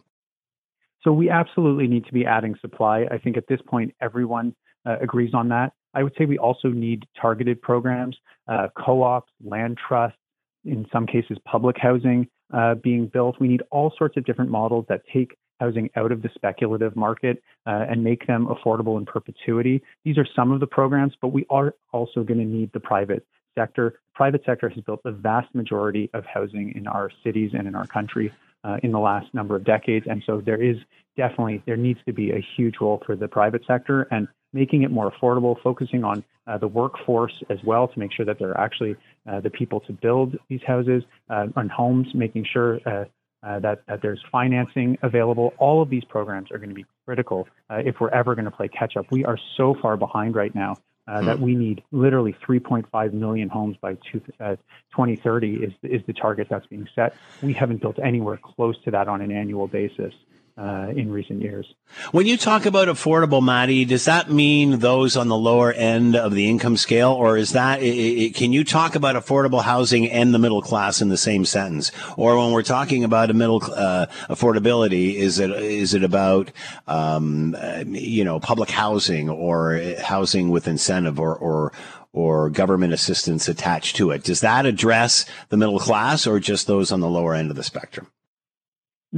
So 1.02 1.12
we 1.12 1.30
absolutely 1.30 1.86
need 1.86 2.04
to 2.06 2.12
be 2.12 2.26
adding 2.26 2.56
supply. 2.60 3.06
I 3.10 3.18
think 3.18 3.36
at 3.36 3.46
this 3.48 3.60
point 3.66 3.94
everyone 4.00 4.54
uh, 4.84 4.96
agrees 5.00 5.34
on 5.34 5.48
that. 5.50 5.72
I 5.94 6.02
would 6.02 6.12
say 6.18 6.24
we 6.24 6.38
also 6.38 6.68
need 6.68 7.04
targeted 7.20 7.62
programs, 7.62 8.16
uh, 8.48 8.68
co-ops, 8.76 9.32
land 9.44 9.78
trusts, 9.88 10.18
in 10.64 10.84
some 10.92 11.06
cases 11.06 11.38
public 11.44 11.76
housing 11.78 12.26
uh, 12.52 12.74
being 12.74 13.06
built. 13.06 13.36
We 13.40 13.48
need 13.48 13.62
all 13.70 13.92
sorts 13.96 14.16
of 14.16 14.24
different 14.24 14.50
models 14.50 14.84
that 14.88 15.02
take 15.12 15.36
housing 15.60 15.88
out 15.96 16.12
of 16.12 16.22
the 16.22 16.28
speculative 16.34 16.96
market 16.96 17.42
uh, 17.66 17.86
and 17.88 18.04
make 18.04 18.26
them 18.26 18.46
affordable 18.46 18.98
in 18.98 19.06
perpetuity. 19.06 19.82
These 20.04 20.18
are 20.18 20.26
some 20.36 20.52
of 20.52 20.60
the 20.60 20.66
programs, 20.66 21.14
but 21.22 21.28
we 21.28 21.46
are 21.48 21.74
also 21.92 22.24
going 22.24 22.40
to 22.40 22.44
need 22.44 22.72
the 22.72 22.80
private 22.80 23.24
sector. 23.56 23.98
Private 24.14 24.42
sector 24.44 24.68
has 24.68 24.82
built 24.84 25.02
the 25.02 25.12
vast 25.12 25.52
majority 25.54 26.10
of 26.14 26.24
housing 26.24 26.72
in 26.76 26.86
our 26.86 27.10
cities 27.24 27.50
and 27.54 27.66
in 27.66 27.74
our 27.74 27.86
country 27.86 28.32
uh, 28.64 28.78
in 28.82 28.92
the 28.92 28.98
last 28.98 29.32
number 29.34 29.56
of 29.56 29.64
decades. 29.64 30.06
And 30.08 30.22
so 30.26 30.40
there 30.40 30.62
is 30.62 30.76
definitely, 31.16 31.62
there 31.66 31.76
needs 31.76 32.00
to 32.06 32.12
be 32.12 32.30
a 32.30 32.44
huge 32.56 32.76
role 32.80 33.02
for 33.04 33.16
the 33.16 33.28
private 33.28 33.62
sector 33.66 34.06
and 34.10 34.28
making 34.52 34.82
it 34.82 34.90
more 34.90 35.10
affordable, 35.10 35.60
focusing 35.62 36.04
on 36.04 36.24
uh, 36.46 36.56
the 36.58 36.68
workforce 36.68 37.42
as 37.50 37.58
well 37.64 37.88
to 37.88 37.98
make 37.98 38.12
sure 38.12 38.24
that 38.24 38.38
there 38.38 38.50
are 38.50 38.60
actually 38.60 38.96
uh, 39.28 39.40
the 39.40 39.50
people 39.50 39.80
to 39.80 39.92
build 39.92 40.36
these 40.48 40.62
houses 40.66 41.02
uh, 41.30 41.46
and 41.56 41.70
homes, 41.70 42.06
making 42.14 42.46
sure 42.50 42.80
uh, 42.86 43.04
uh, 43.46 43.58
that, 43.60 43.82
that 43.86 44.00
there's 44.02 44.20
financing 44.32 44.96
available. 45.02 45.52
All 45.58 45.82
of 45.82 45.90
these 45.90 46.04
programs 46.04 46.50
are 46.50 46.58
going 46.58 46.70
to 46.70 46.74
be 46.74 46.86
critical 47.04 47.46
uh, 47.70 47.76
if 47.84 47.96
we're 48.00 48.10
ever 48.10 48.34
going 48.34 48.46
to 48.46 48.50
play 48.50 48.68
catch 48.68 48.96
up. 48.96 49.06
We 49.10 49.24
are 49.24 49.38
so 49.56 49.76
far 49.80 49.96
behind 49.96 50.34
right 50.34 50.54
now 50.54 50.76
uh, 51.08 51.22
that 51.22 51.40
we 51.40 51.54
need 51.54 51.82
literally 51.92 52.34
3.5 52.46 53.12
million 53.12 53.48
homes 53.48 53.76
by 53.80 53.96
two, 54.10 54.20
uh, 54.40 54.56
2030 54.90 55.54
is, 55.56 55.72
is 55.82 56.02
the 56.06 56.12
target 56.12 56.48
that's 56.50 56.66
being 56.66 56.88
set. 56.94 57.14
We 57.42 57.52
haven't 57.52 57.80
built 57.80 57.98
anywhere 58.02 58.38
close 58.42 58.76
to 58.84 58.90
that 58.90 59.08
on 59.08 59.20
an 59.20 59.30
annual 59.30 59.68
basis 59.68 60.14
uh, 60.58 60.88
in 60.96 61.10
recent 61.10 61.42
years. 61.42 61.66
When 62.12 62.26
you 62.26 62.36
talk 62.36 62.64
about 62.64 62.88
affordable, 62.88 63.42
Matti, 63.42 63.84
does 63.84 64.06
that 64.06 64.30
mean 64.30 64.78
those 64.78 65.16
on 65.16 65.28
the 65.28 65.36
lower 65.36 65.72
end 65.72 66.16
of 66.16 66.32
the 66.32 66.48
income 66.48 66.76
scale, 66.76 67.12
or 67.12 67.36
is 67.36 67.52
that? 67.52 67.82
It, 67.82 68.34
can 68.34 68.52
you 68.52 68.64
talk 68.64 68.94
about 68.94 69.16
affordable 69.16 69.62
housing 69.62 70.10
and 70.10 70.32
the 70.32 70.38
middle 70.38 70.62
class 70.62 71.02
in 71.02 71.10
the 71.10 71.16
same 71.18 71.44
sentence? 71.44 71.92
Or 72.16 72.38
when 72.38 72.52
we're 72.52 72.62
talking 72.62 73.04
about 73.04 73.30
a 73.30 73.34
middle 73.34 73.62
uh, 73.64 74.06
affordability, 74.30 75.14
is 75.14 75.38
it 75.38 75.50
is 75.50 75.94
it 75.94 76.02
about 76.02 76.50
um, 76.86 77.54
you 77.86 78.24
know 78.24 78.40
public 78.40 78.70
housing 78.70 79.28
or 79.28 79.80
housing 80.00 80.48
with 80.48 80.66
incentive 80.66 81.20
or 81.20 81.36
or 81.36 81.72
or 82.12 82.48
government 82.48 82.94
assistance 82.94 83.46
attached 83.46 83.96
to 83.96 84.10
it? 84.10 84.24
Does 84.24 84.40
that 84.40 84.64
address 84.64 85.26
the 85.50 85.58
middle 85.58 85.78
class 85.78 86.26
or 86.26 86.40
just 86.40 86.66
those 86.66 86.90
on 86.90 87.00
the 87.00 87.10
lower 87.10 87.34
end 87.34 87.50
of 87.50 87.56
the 87.56 87.62
spectrum? 87.62 88.08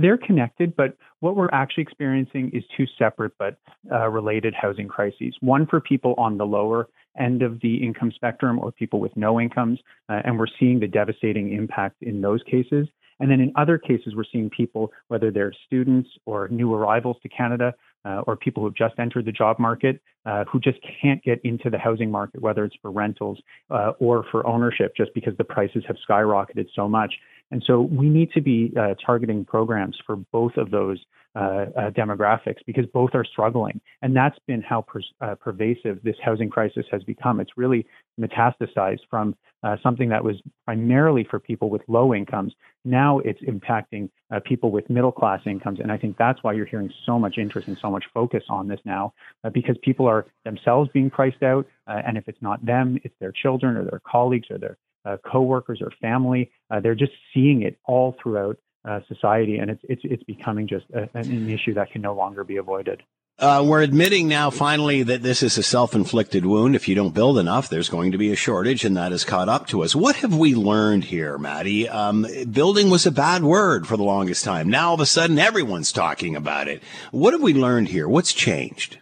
They're 0.01 0.17
connected, 0.17 0.77
but 0.77 0.97
what 1.19 1.35
we're 1.35 1.51
actually 1.53 1.83
experiencing 1.83 2.53
is 2.55 2.63
two 2.77 2.87
separate 2.97 3.33
but 3.37 3.59
uh, 3.91 4.09
related 4.09 4.55
housing 4.55 4.87
crises. 4.87 5.35
One 5.41 5.67
for 5.67 5.81
people 5.81 6.15
on 6.19 6.39
the 6.39 6.47
lower 6.47 6.89
end 7.19 7.43
of 7.43 7.59
the 7.63 7.85
income 7.85 8.13
spectrum 8.15 8.61
or 8.61 8.71
people 8.71 9.01
with 9.01 9.17
no 9.17 9.41
incomes, 9.41 9.81
uh, 10.09 10.23
and 10.25 10.39
we're 10.39 10.47
seeing 10.61 10.79
the 10.79 10.87
devastating 10.87 11.53
impact 11.53 11.97
in 12.01 12.21
those 12.21 12.41
cases. 12.49 12.87
And 13.19 13.29
then 13.29 13.41
in 13.41 13.53
other 13.57 13.77
cases, 13.77 14.15
we're 14.15 14.23
seeing 14.31 14.49
people, 14.51 14.93
whether 15.09 15.33
they're 15.33 15.53
students 15.67 16.09
or 16.27 16.47
new 16.47 16.73
arrivals 16.73 17.17
to 17.25 17.29
Canada, 17.29 17.75
uh, 18.05 18.23
or 18.27 18.37
people 18.37 18.63
who've 18.63 18.77
just 18.77 18.95
entered 18.99 19.25
the 19.25 19.33
job 19.33 19.59
market, 19.59 20.01
uh, 20.25 20.45
who 20.45 20.61
just 20.61 20.79
can't 21.03 21.23
get 21.25 21.41
into 21.43 21.69
the 21.69 21.79
housing 21.79 22.11
market, 22.11 22.41
whether 22.41 22.65
it's 22.65 22.77
for 22.81 22.93
rentals 22.93 23.39
uh, 23.71 23.93
or 23.99 24.25
for 24.31 24.47
ownership, 24.47 24.93
just 24.97 25.13
because 25.15 25.37
the 25.37 25.45
prices 25.45 25.83
have 25.87 25.97
skyrocketed 26.09 26.67
so 26.75 26.89
much. 26.89 27.15
And 27.51 27.63
so 27.67 27.81
we 27.81 28.09
need 28.09 28.31
to 28.33 28.41
be 28.41 28.73
uh, 28.79 28.95
targeting 29.05 29.45
programs 29.45 29.97
for 30.07 30.17
both 30.17 30.57
of 30.57 30.71
those 30.71 30.99
uh, 31.39 31.67
uh, 31.77 31.91
demographics 31.91 32.57
because 32.67 32.85
both 32.87 33.11
are 33.15 33.25
struggling. 33.25 33.81
And 34.03 34.17
that's 34.17 34.39
been 34.47 34.61
how 34.63 34.83
per, 34.83 35.01
uh, 35.21 35.35
pervasive 35.37 36.03
this 36.03 36.17
housing 36.21 36.51
crisis 36.51 36.85
has 36.91 37.05
become. 37.05 37.39
It's 37.39 37.53
really 37.57 37.87
metastasized 38.21 39.01
from 39.09 39.37
uh, 39.63 39.77
something 39.83 40.09
that 40.09 40.25
was 40.25 40.37
primarily 40.65 41.27
for 41.31 41.39
people 41.39 41.71
with 41.71 41.83
low 41.87 42.13
incomes. 42.13 42.55
Now 42.85 43.21
it's 43.21 43.41
impacting 43.43 44.11
uh, 44.33 44.41
people 44.45 44.71
with 44.71 44.91
middle 44.91 45.13
class 45.13 45.41
incomes. 45.47 45.81
And 45.81 45.93
I 45.93 45.99
think 45.99 46.17
that's 46.17 46.43
why 46.43 46.55
you're 46.55 46.67
hearing 46.67 46.91
so 47.07 47.19
much 47.19 47.39
interest 47.39 47.69
and 47.69 47.79
so 47.81 47.91
much 47.91 48.05
focus 48.13 48.43
on 48.49 48.67
this 48.67 48.81
now 48.85 49.13
because 49.53 49.77
people 49.83 50.07
are 50.07 50.27
themselves 50.45 50.91
being 50.93 51.11
priced 51.11 51.43
out. 51.43 51.67
and 51.87 52.17
if 52.17 52.27
it's 52.27 52.43
not 52.43 52.65
them, 52.65 52.99
it's 53.05 53.15
their 53.21 53.33
children 53.33 53.77
or 53.77 53.85
their 53.85 54.01
colleagues 54.05 54.49
or 54.51 54.59
their 54.59 54.77
uh, 55.09 55.17
coworkers 55.31 55.81
or 55.81 55.91
family. 56.01 56.51
Uh, 56.71 56.81
they're 56.81 56.95
just 56.95 57.13
seeing 57.33 57.63
it 57.63 57.79
all 57.87 58.17
throughout 58.23 58.57
uh, 58.89 59.01
society, 59.09 59.57
and 59.57 59.71
it's 59.71 59.83
it's 59.85 60.03
it's 60.05 60.23
becoming 60.25 60.69
just 60.69 60.87
a, 60.95 61.09
an 61.15 61.51
issue 61.51 61.75
that 61.75 61.91
can 61.91 62.03
no 62.03 62.15
longer 62.15 62.45
be 62.45 62.57
avoided. 62.57 63.03
Uh, 63.41 63.65
we're 63.65 63.83
admitting 63.83 64.27
now 64.27 64.51
finally 64.51 65.05
that 65.05 65.23
this 65.23 65.45
is 65.45 65.57
a 65.57 65.63
self-inflicted 65.63 66.45
wound. 66.45 66.75
If 66.75 66.89
you 66.89 66.97
don't 66.97 67.15
build 67.15 67.39
enough, 67.39 67.69
there's 67.69 67.89
going 67.89 68.11
to 68.11 68.19
be 68.19 68.33
a 68.33 68.37
shortage, 68.37 68.85
and 68.85 68.97
that 68.97 69.13
has 69.13 69.25
caught 69.25 69.49
up 69.49 69.69
to 69.69 69.85
us. 69.85 69.95
What 69.95 70.17
have 70.17 70.37
we 70.37 70.57
learned 70.57 71.05
here, 71.05 71.39
Matti? 71.39 71.89
Um, 71.89 72.27
building 72.51 72.91
was 72.91 73.07
a 73.07 73.13
bad 73.13 73.45
word 73.45 73.87
for 73.87 73.97
the 73.97 74.03
longest 74.03 74.45
time. 74.45 74.69
Now 74.69 74.89
all 74.89 74.95
of 74.95 75.01
a 75.01 75.07
sudden, 75.07 75.39
everyone's 75.39 75.93
talking 75.93 76.35
about 76.35 76.67
it. 76.67 76.83
What 77.13 77.33
have 77.33 77.41
we 77.43 77.55
learned 77.55 77.89
here? 77.89 78.09
What's 78.09 78.33
changed? 78.33 78.99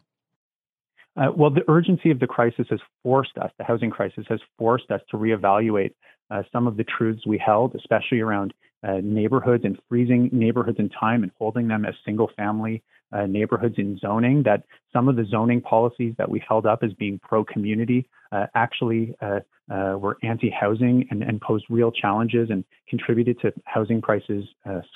Uh, 1.16 1.32
well, 1.34 1.50
the 1.50 1.64
urgency 1.68 2.10
of 2.10 2.20
the 2.20 2.26
crisis 2.26 2.66
has 2.70 2.80
forced 3.02 3.36
us, 3.38 3.50
the 3.58 3.64
housing 3.64 3.90
crisis 3.90 4.24
has 4.28 4.40
forced 4.58 4.90
us 4.90 5.00
to 5.10 5.16
reevaluate 5.16 5.92
uh, 6.30 6.42
some 6.52 6.66
of 6.66 6.76
the 6.76 6.84
truths 6.84 7.26
we 7.26 7.38
held, 7.38 7.74
especially 7.74 8.20
around 8.20 8.52
uh, 8.86 9.00
neighborhoods 9.02 9.64
and 9.64 9.78
freezing 9.88 10.28
neighborhoods 10.32 10.78
in 10.78 10.88
time 10.90 11.22
and 11.22 11.32
holding 11.38 11.68
them 11.68 11.84
as 11.84 11.94
single 12.04 12.30
family 12.36 12.82
uh, 13.12 13.24
neighborhoods 13.26 13.76
in 13.78 13.98
zoning. 13.98 14.42
That 14.42 14.64
some 14.92 15.08
of 15.08 15.16
the 15.16 15.24
zoning 15.24 15.60
policies 15.60 16.14
that 16.18 16.28
we 16.28 16.42
held 16.46 16.66
up 16.66 16.82
as 16.82 16.92
being 16.94 17.18
pro 17.22 17.44
community 17.44 18.08
uh, 18.32 18.46
actually 18.54 19.14
uh, 19.22 19.40
were 19.68 20.18
anti 20.22 20.50
housing 20.50 21.06
and, 21.10 21.22
and, 21.22 21.40
posed 21.40 21.64
real 21.70 21.90
challenges 21.90 22.50
and 22.50 22.64
contributed 22.88 23.40
to 23.40 23.52
housing 23.64 24.02
prices 24.02 24.44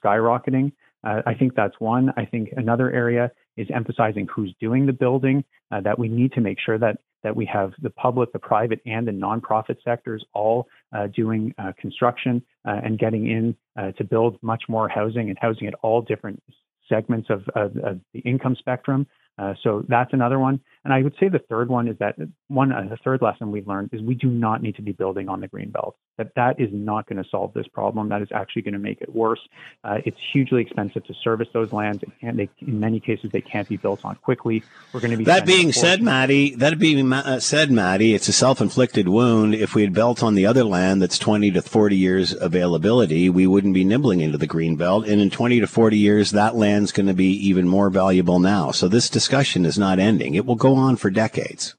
skyrocketing. 0.04 0.72
I 1.02 1.34
think 1.34 1.54
that's 1.54 1.74
one. 1.78 2.12
I 2.16 2.24
think 2.26 2.50
another 2.56 2.90
area 2.90 3.30
is 3.56 3.68
emphasizing 3.74 4.28
who's 4.34 4.54
doing 4.60 4.86
the 4.86 4.92
building, 4.92 5.44
uh, 5.70 5.80
that 5.82 5.98
we 5.98 6.08
need 6.08 6.32
to 6.32 6.40
make 6.40 6.58
sure 6.64 6.78
that 6.78 6.98
that 7.22 7.36
we 7.36 7.44
have 7.44 7.72
the 7.82 7.90
public, 7.90 8.32
the 8.32 8.38
private, 8.38 8.80
and 8.86 9.06
the 9.06 9.12
nonprofit 9.12 9.76
sectors 9.84 10.24
all 10.32 10.66
uh, 10.96 11.06
doing 11.08 11.54
uh, 11.58 11.72
construction 11.78 12.42
uh, 12.66 12.80
and 12.82 12.98
getting 12.98 13.30
in 13.30 13.54
uh, 13.78 13.92
to 13.92 14.04
build 14.04 14.38
much 14.42 14.62
more 14.68 14.88
housing 14.88 15.28
and 15.28 15.38
housing 15.38 15.66
at 15.66 15.74
all 15.82 16.00
different 16.00 16.42
segments 16.88 17.28
of, 17.28 17.42
of, 17.54 17.76
of 17.76 18.00
the 18.14 18.20
income 18.20 18.56
spectrum. 18.58 19.06
Uh, 19.38 19.54
so 19.62 19.84
that's 19.88 20.12
another 20.12 20.38
one. 20.38 20.60
And 20.84 20.92
I 20.92 21.02
would 21.02 21.14
say 21.20 21.28
the 21.28 21.40
third 21.48 21.68
one 21.68 21.88
is 21.88 21.96
that 21.98 22.16
one, 22.48 22.72
uh, 22.72 22.82
the 22.90 22.98
third 23.04 23.22
lesson 23.22 23.50
we've 23.50 23.68
learned 23.68 23.90
is 23.92 24.02
we 24.02 24.14
do 24.14 24.28
not 24.28 24.62
need 24.62 24.76
to 24.76 24.82
be 24.82 24.92
building 24.92 25.28
on 25.28 25.40
the 25.40 25.48
green 25.48 25.70
belt. 25.70 25.96
That 26.20 26.34
that 26.34 26.60
is 26.60 26.68
not 26.70 27.06
going 27.08 27.22
to 27.22 27.26
solve 27.30 27.54
this 27.54 27.66
problem. 27.66 28.10
That 28.10 28.20
is 28.20 28.28
actually 28.30 28.60
going 28.60 28.74
to 28.74 28.78
make 28.78 29.00
it 29.00 29.14
worse. 29.14 29.40
Uh, 29.82 30.00
it's 30.04 30.18
hugely 30.34 30.60
expensive 30.60 31.02
to 31.04 31.14
service 31.14 31.48
those 31.54 31.72
lands, 31.72 32.04
and 32.20 32.38
they, 32.38 32.50
in 32.58 32.78
many 32.78 33.00
cases 33.00 33.30
they 33.30 33.40
can't 33.40 33.66
be 33.66 33.78
built 33.78 34.04
on 34.04 34.16
quickly. 34.16 34.62
We're 34.92 35.00
going 35.00 35.12
to 35.12 35.16
be 35.16 35.24
that 35.24 35.46
being 35.46 35.72
said, 35.72 36.02
Matti. 36.02 36.54
That 36.56 36.78
being 36.78 37.10
uh, 37.10 37.40
said, 37.40 37.70
Matti, 37.70 38.12
it's 38.12 38.28
a 38.28 38.34
self-inflicted 38.34 39.08
wound. 39.08 39.54
If 39.54 39.74
we 39.74 39.80
had 39.80 39.94
built 39.94 40.22
on 40.22 40.34
the 40.34 40.44
other 40.44 40.62
land 40.62 41.00
that's 41.00 41.18
20 41.18 41.52
to 41.52 41.62
40 41.62 41.96
years 41.96 42.34
availability, 42.34 43.30
we 43.30 43.46
wouldn't 43.46 43.72
be 43.72 43.82
nibbling 43.84 44.20
into 44.20 44.36
the 44.36 44.46
green 44.46 44.76
belt. 44.76 45.08
And 45.08 45.22
in 45.22 45.30
20 45.30 45.60
to 45.60 45.66
40 45.66 45.96
years, 45.96 46.32
that 46.32 46.54
land's 46.54 46.92
going 46.92 47.06
to 47.06 47.14
be 47.14 47.32
even 47.48 47.66
more 47.66 47.88
valuable 47.88 48.40
now. 48.40 48.72
So 48.72 48.88
this 48.88 49.08
discussion 49.08 49.64
is 49.64 49.78
not 49.78 49.98
ending. 49.98 50.34
It 50.34 50.44
will 50.44 50.54
go 50.54 50.74
on 50.74 50.96
for 50.96 51.08
decades. 51.08 51.76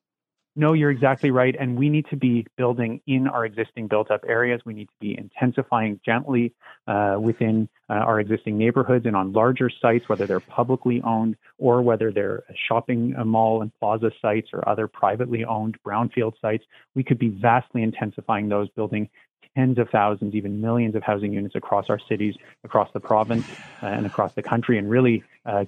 No, 0.55 0.73
you're 0.73 0.91
exactly 0.91 1.31
right. 1.31 1.55
And 1.57 1.77
we 1.77 1.89
need 1.89 2.07
to 2.09 2.17
be 2.17 2.45
building 2.57 2.99
in 3.07 3.27
our 3.27 3.45
existing 3.45 3.87
built 3.87 4.11
up 4.11 4.25
areas. 4.27 4.61
We 4.65 4.73
need 4.73 4.89
to 4.89 4.99
be 4.99 5.17
intensifying 5.17 6.01
gently 6.05 6.53
uh, 6.87 7.17
within 7.21 7.69
uh, 7.89 7.93
our 7.93 8.19
existing 8.19 8.57
neighborhoods 8.57 9.05
and 9.05 9.15
on 9.15 9.31
larger 9.31 9.69
sites, 9.69 10.09
whether 10.09 10.25
they're 10.25 10.41
publicly 10.41 11.01
owned 11.03 11.37
or 11.57 11.81
whether 11.81 12.11
they're 12.11 12.43
shopping 12.67 13.15
mall 13.25 13.61
and 13.61 13.71
plaza 13.79 14.11
sites 14.21 14.49
or 14.51 14.67
other 14.67 14.87
privately 14.87 15.45
owned 15.45 15.77
brownfield 15.85 16.33
sites. 16.41 16.65
We 16.95 17.03
could 17.03 17.19
be 17.19 17.29
vastly 17.29 17.81
intensifying 17.81 18.49
those, 18.49 18.69
building 18.69 19.09
tens 19.55 19.77
of 19.77 19.89
thousands, 19.89 20.33
even 20.35 20.61
millions 20.61 20.95
of 20.95 21.03
housing 21.03 21.33
units 21.33 21.55
across 21.55 21.89
our 21.89 21.99
cities, 21.99 22.35
across 22.63 22.91
the 22.93 22.99
province, 22.99 23.45
uh, 23.83 23.87
and 23.87 24.05
across 24.05 24.33
the 24.33 24.43
country, 24.43 24.77
and 24.77 24.89
really 24.89 25.23
uh, 25.43 25.65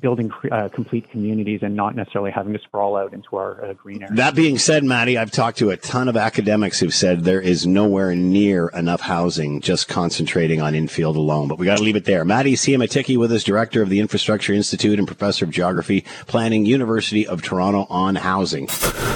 building 0.00 0.30
uh, 0.52 0.68
complete 0.68 1.08
communities 1.10 1.60
and 1.62 1.74
not 1.74 1.96
necessarily 1.96 2.30
having 2.30 2.52
to 2.52 2.58
sprawl 2.58 2.96
out 2.96 3.14
into 3.14 3.36
our 3.36 3.64
uh, 3.64 3.72
green 3.72 4.02
areas. 4.02 4.16
That 4.16 4.34
being 4.34 4.58
said, 4.58 4.84
Matti, 4.84 5.16
I've 5.16 5.30
talked 5.30 5.56
to 5.58 5.70
a 5.70 5.76
ton 5.78 6.08
of 6.08 6.18
academics 6.18 6.80
who've 6.80 6.92
said 6.92 7.24
there 7.24 7.40
is 7.40 7.66
nowhere 7.66 8.14
near 8.14 8.68
enough 8.68 9.00
housing 9.00 9.62
just 9.62 9.88
concentrating 9.88 10.60
on 10.60 10.74
infill 10.74 11.16
alone. 11.16 11.48
But 11.48 11.58
we 11.58 11.64
got 11.64 11.78
to 11.78 11.82
leave 11.82 11.96
it 11.96 12.04
there. 12.04 12.26
Matti 12.26 12.54
Siemiatycki 12.54 13.16
with 13.16 13.32
us, 13.32 13.42
director 13.42 13.80
of 13.80 13.88
the 13.88 14.00
Infrastructure 14.00 14.52
Institute 14.52 14.98
and 14.98 15.08
professor 15.08 15.46
of 15.46 15.50
geography, 15.50 16.02
planning 16.26 16.66
University 16.66 17.26
of 17.26 17.40
Toronto 17.40 17.86
on 17.88 18.16
housing. 18.16 18.66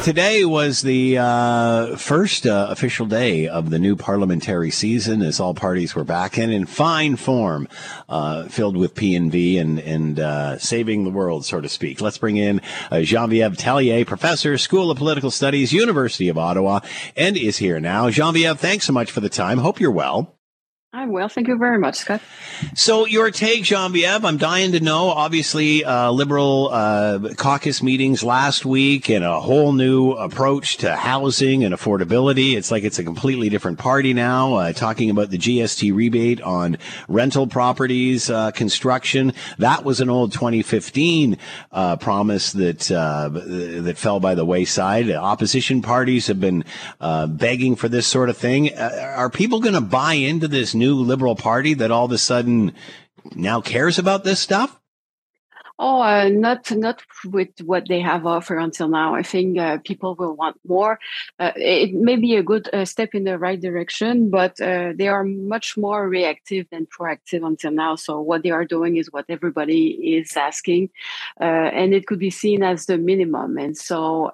Today 0.03 0.47
was 0.47 0.81
the 0.81 1.19
uh, 1.19 1.97
first 1.97 2.47
uh, 2.47 2.69
official 2.71 3.05
day 3.05 3.49
of 3.49 3.69
the 3.69 3.79
new 3.79 3.97
parliamentary 3.97 4.71
season, 4.71 5.21
as 5.21 5.41
all 5.41 5.53
parties 5.53 5.95
were 5.95 6.05
back 6.05 6.39
in 6.39 6.51
in 6.51 6.65
fine 6.65 7.17
form, 7.17 7.69
filled 8.49 8.79
with 8.79 8.95
P 8.95 9.15
and 9.15 9.31
V 9.31 9.59
and 9.59 9.90
and 9.91 10.19
uh, 10.19 10.59
saving 10.59 11.05
the 11.05 11.11
world, 11.11 11.45
so 11.45 11.61
to 11.61 11.69
speak. 11.69 12.01
Let's 12.01 12.19
bring 12.19 12.37
in 12.37 12.61
uh, 12.91 13.03
Genevieve 13.03 13.57
Tellier, 13.57 14.07
professor, 14.07 14.57
School 14.57 14.91
of 14.91 14.99
Political 14.99 15.31
Studies, 15.31 15.73
University 15.73 16.29
of 16.29 16.39
Ottawa, 16.39 16.81
and 17.17 17.37
is 17.37 17.59
here 17.59 17.81
now. 17.81 18.09
Genevieve, 18.11 18.59
thanks 18.59 18.87
so 18.87 18.93
much 18.93 19.11
for 19.11 19.21
the 19.21 19.29
time. 19.29 19.59
Hope 19.59 19.81
you're 19.81 19.91
well. 19.91 20.40
I'm 20.93 21.13
well. 21.13 21.29
Thank 21.29 21.47
you 21.47 21.57
very 21.57 21.79
much, 21.79 21.99
Scott. 21.99 22.21
So, 22.75 23.07
your 23.07 23.31
take, 23.31 23.63
Genevieve, 23.63 24.25
I'm 24.25 24.39
dying 24.39 24.73
to 24.73 24.81
know. 24.81 25.11
Obviously, 25.11 25.85
uh, 25.85 26.11
Liberal 26.11 26.69
uh, 26.73 27.33
caucus 27.37 27.81
meetings 27.81 28.25
last 28.25 28.67
week 28.67 29.09
and 29.09 29.25
a 29.25 29.41
whole 29.41 29.73
new 29.73 30.11
approach 30.11 30.79
to 30.79 30.97
housing 30.97 31.63
and 31.63 31.73
affordability. 31.73 32.57
It's 32.57 32.73
like 32.73 32.83
it's 32.83 32.99
a 32.99 33.05
completely 33.05 33.49
different 33.49 33.79
party 33.79 34.13
now, 34.13 34.55
uh, 34.55 34.73
talking 34.73 35.11
about 35.11 35.31
the 35.31 35.39
GST 35.39 35.95
rebate 35.95 36.41
on 36.41 36.77
rental 37.07 37.47
properties 37.47 38.29
uh, 38.29 38.51
construction. 38.51 39.33
That 39.59 39.85
was 39.85 40.01
an 40.01 40.11
old 40.11 40.33
2015 40.33 41.39
uh, 41.71 41.99
promise 41.99 42.51
that, 42.55 42.91
uh, 42.91 43.29
that 43.29 43.97
fell 43.97 44.19
by 44.19 44.35
the 44.35 44.45
wayside. 44.45 45.09
Opposition 45.09 45.83
parties 45.83 46.27
have 46.27 46.41
been 46.41 46.65
begging 46.99 47.77
for 47.77 47.89
this 47.89 48.09
sort 48.09 48.29
of 48.29 48.37
thing. 48.37 48.77
are 48.77 49.31
people 49.31 49.61
going 49.61 49.75
to 49.75 49.81
buy 49.81 50.15
into 50.15 50.49
this? 50.49 50.75
New 50.81 50.97
Liberal 50.97 51.37
Party 51.37 51.75
that 51.75 51.93
all 51.93 52.07
of 52.07 52.13
a 52.13 52.19
sudden 52.19 52.73
now 53.37 53.61
cares 53.61 53.99
about 53.99 54.25
this 54.25 54.41
stuff? 54.41 54.81
Oh, 55.83 56.03
uh, 56.03 56.29
not 56.29 56.71
not 56.73 57.03
with 57.25 57.49
what 57.65 57.89
they 57.89 58.03
have 58.03 58.27
offered 58.27 58.59
until 58.59 58.87
now. 58.87 59.15
I 59.15 59.23
think 59.23 59.59
uh, 59.59 59.79
people 59.83 60.15
will 60.15 60.37
want 60.37 60.59
more. 60.69 60.99
Uh, 61.39 61.53
it 61.57 61.95
may 61.95 62.17
be 62.17 62.37
a 62.37 62.43
good 62.43 62.69
uh, 62.75 62.85
step 62.85 63.15
in 63.15 63.25
the 63.25 63.39
right 63.39 63.59
direction, 63.59 64.29
but 64.29 64.61
uh, 64.61 64.93
they 64.95 65.09
are 65.09 65.25
much 65.25 65.79
more 65.79 66.07
reactive 66.07 66.67
than 66.71 66.85
proactive 66.85 67.47
until 67.47 67.71
now. 67.71 67.97
So 67.97 68.21
what 68.21 68.43
they 68.43 68.51
are 68.51 68.67
doing 68.67 68.99
is 68.99 69.11
what 69.11 69.25
everybody 69.31 70.19
is 70.19 70.37
asking, 70.37 70.91
uh, 71.41 71.71
and 71.73 71.95
it 71.95 72.07
could 72.07 72.19
be 72.19 72.29
seen 72.29 72.63
as 72.63 72.85
the 72.85 72.99
minimum. 72.99 73.57
And 73.57 73.75
so 73.75 74.31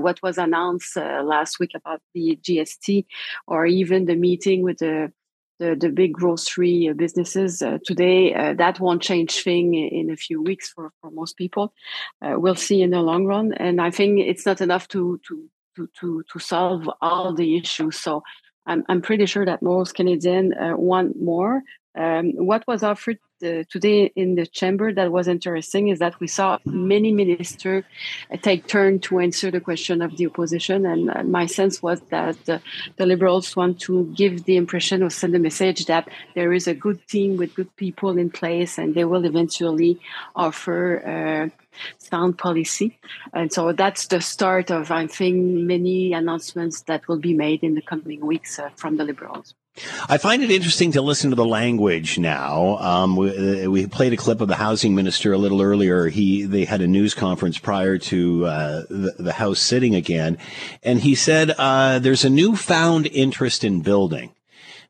what 0.00 0.22
was 0.22 0.38
announced 0.38 0.96
last 0.96 1.60
week 1.60 1.72
about 1.74 2.00
the 2.14 2.38
GST, 2.42 3.04
or 3.46 3.66
even 3.66 4.06
the 4.06 4.16
meeting 4.16 4.62
with 4.62 4.78
the 4.78 5.12
the, 5.60 5.76
the 5.78 5.90
big 5.90 6.14
grocery 6.14 6.92
businesses 6.96 7.62
uh, 7.62 7.78
today, 7.84 8.34
uh, 8.34 8.54
that 8.54 8.80
won't 8.80 9.02
change 9.02 9.44
thing 9.44 9.74
in 9.74 10.10
a 10.10 10.16
few 10.16 10.42
weeks 10.42 10.70
for, 10.70 10.90
for 11.00 11.10
most 11.10 11.36
people. 11.36 11.72
Uh, 12.20 12.34
we'll 12.36 12.56
see 12.56 12.82
in 12.82 12.90
the 12.90 13.00
long 13.00 13.26
run. 13.26 13.52
And 13.52 13.80
I 13.80 13.90
think 13.90 14.18
it's 14.18 14.46
not 14.46 14.60
enough 14.60 14.88
to, 14.88 15.20
to, 15.28 15.48
to, 15.76 15.88
to, 16.00 16.24
to 16.32 16.38
solve 16.38 16.90
all 17.00 17.34
the 17.34 17.58
issues. 17.58 17.98
So 17.98 18.22
I'm, 18.66 18.84
I'm 18.88 19.02
pretty 19.02 19.26
sure 19.26 19.44
that 19.44 19.62
most 19.62 19.94
Canadians 19.94 20.54
uh, 20.58 20.72
want 20.76 21.20
more. 21.20 21.62
Um, 21.94 22.32
what 22.32 22.64
was 22.66 22.82
offered 22.82 23.18
uh, 23.42 23.64
today 23.70 24.12
in 24.14 24.34
the 24.34 24.46
chamber 24.46 24.92
that 24.92 25.10
was 25.10 25.26
interesting 25.26 25.88
is 25.88 25.98
that 25.98 26.20
we 26.20 26.26
saw 26.26 26.58
many 26.64 27.10
ministers 27.10 27.84
uh, 28.30 28.36
take 28.36 28.66
turn 28.66 29.00
to 29.00 29.18
answer 29.18 29.50
the 29.50 29.60
question 29.60 30.02
of 30.02 30.16
the 30.16 30.26
opposition, 30.26 30.86
and 30.86 31.10
uh, 31.10 31.22
my 31.24 31.46
sense 31.46 31.82
was 31.82 32.00
that 32.10 32.36
the 32.44 33.06
liberals 33.06 33.56
want 33.56 33.80
to 33.80 34.04
give 34.14 34.44
the 34.44 34.56
impression 34.56 35.02
or 35.02 35.10
send 35.10 35.34
a 35.34 35.38
message 35.38 35.86
that 35.86 36.08
there 36.34 36.52
is 36.52 36.68
a 36.68 36.74
good 36.74 37.06
team 37.08 37.36
with 37.36 37.54
good 37.54 37.74
people 37.76 38.18
in 38.18 38.30
place, 38.30 38.78
and 38.78 38.94
they 38.94 39.04
will 39.04 39.24
eventually 39.24 39.98
offer 40.36 41.02
uh, 41.04 41.48
sound 41.98 42.38
policy. 42.38 42.98
And 43.32 43.52
so 43.52 43.72
that's 43.72 44.06
the 44.06 44.20
start 44.20 44.70
of, 44.70 44.90
I 44.90 45.06
think, 45.06 45.36
many 45.36 46.12
announcements 46.12 46.82
that 46.82 47.08
will 47.08 47.18
be 47.18 47.34
made 47.34 47.62
in 47.62 47.74
the 47.74 47.82
coming 47.82 48.20
weeks 48.20 48.58
uh, 48.58 48.70
from 48.76 48.96
the 48.96 49.04
Liberals. 49.04 49.54
I 50.08 50.18
find 50.18 50.42
it 50.42 50.50
interesting 50.50 50.92
to 50.92 51.02
listen 51.02 51.30
to 51.30 51.36
the 51.36 51.44
language 51.44 52.18
now. 52.18 52.76
Um, 52.78 53.16
we, 53.16 53.64
uh, 53.64 53.70
we, 53.70 53.86
played 53.86 54.12
a 54.12 54.16
clip 54.16 54.40
of 54.40 54.48
the 54.48 54.56
housing 54.56 54.94
minister 54.94 55.32
a 55.32 55.38
little 55.38 55.62
earlier. 55.62 56.08
He 56.08 56.42
they 56.42 56.64
had 56.64 56.80
a 56.80 56.86
news 56.86 57.14
conference 57.14 57.58
prior 57.58 57.96
to 57.98 58.46
uh, 58.46 58.82
the, 58.90 59.14
the, 59.18 59.32
House 59.32 59.60
sitting 59.60 59.94
again, 59.94 60.38
and 60.82 61.00
he 61.00 61.14
said 61.14 61.52
uh, 61.56 61.98
there's 62.00 62.24
a 62.24 62.30
newfound 62.30 63.06
interest 63.06 63.64
in 63.64 63.80
building. 63.80 64.34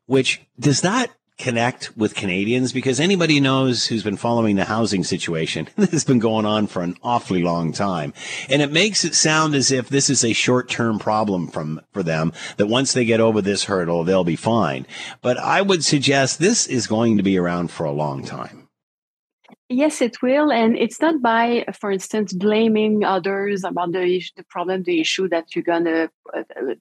Which 0.07 0.41
does 0.59 0.81
that 0.81 1.11
connect 1.41 1.97
with 1.97 2.15
Canadians 2.15 2.71
because 2.71 2.99
anybody 2.99 3.39
knows 3.39 3.87
who's 3.87 4.03
been 4.03 4.15
following 4.15 4.55
the 4.55 4.65
housing 4.65 5.03
situation. 5.03 5.67
this 5.75 5.91
has 5.91 6.05
been 6.05 6.19
going 6.19 6.45
on 6.45 6.67
for 6.67 6.83
an 6.83 6.95
awfully 7.03 7.41
long 7.41 7.73
time. 7.73 8.13
And 8.49 8.61
it 8.61 8.71
makes 8.71 9.03
it 9.03 9.15
sound 9.15 9.55
as 9.55 9.71
if 9.71 9.89
this 9.89 10.09
is 10.09 10.23
a 10.23 10.33
short 10.33 10.69
term 10.69 10.99
problem 10.99 11.47
from, 11.47 11.81
for 11.91 12.03
them, 12.03 12.31
that 12.57 12.67
once 12.67 12.93
they 12.93 13.05
get 13.05 13.19
over 13.19 13.41
this 13.41 13.65
hurdle, 13.65 14.03
they'll 14.03 14.23
be 14.23 14.35
fine. 14.35 14.85
But 15.21 15.37
I 15.37 15.61
would 15.61 15.83
suggest 15.83 16.39
this 16.39 16.67
is 16.67 16.87
going 16.87 17.17
to 17.17 17.23
be 17.23 17.37
around 17.37 17.71
for 17.71 17.85
a 17.85 17.91
long 17.91 18.23
time. 18.23 18.61
Yes, 19.71 20.01
it 20.01 20.21
will, 20.21 20.51
and 20.51 20.77
it's 20.77 20.99
not 20.99 21.21
by, 21.21 21.63
for 21.79 21.93
instance, 21.93 22.33
blaming 22.33 23.05
others 23.05 23.63
about 23.63 23.93
the 23.93 24.21
the 24.35 24.43
problem, 24.43 24.83
the 24.83 24.99
issue 24.99 25.29
that 25.29 25.55
you're 25.55 25.63
gonna 25.63 26.03
uh, 26.03 26.07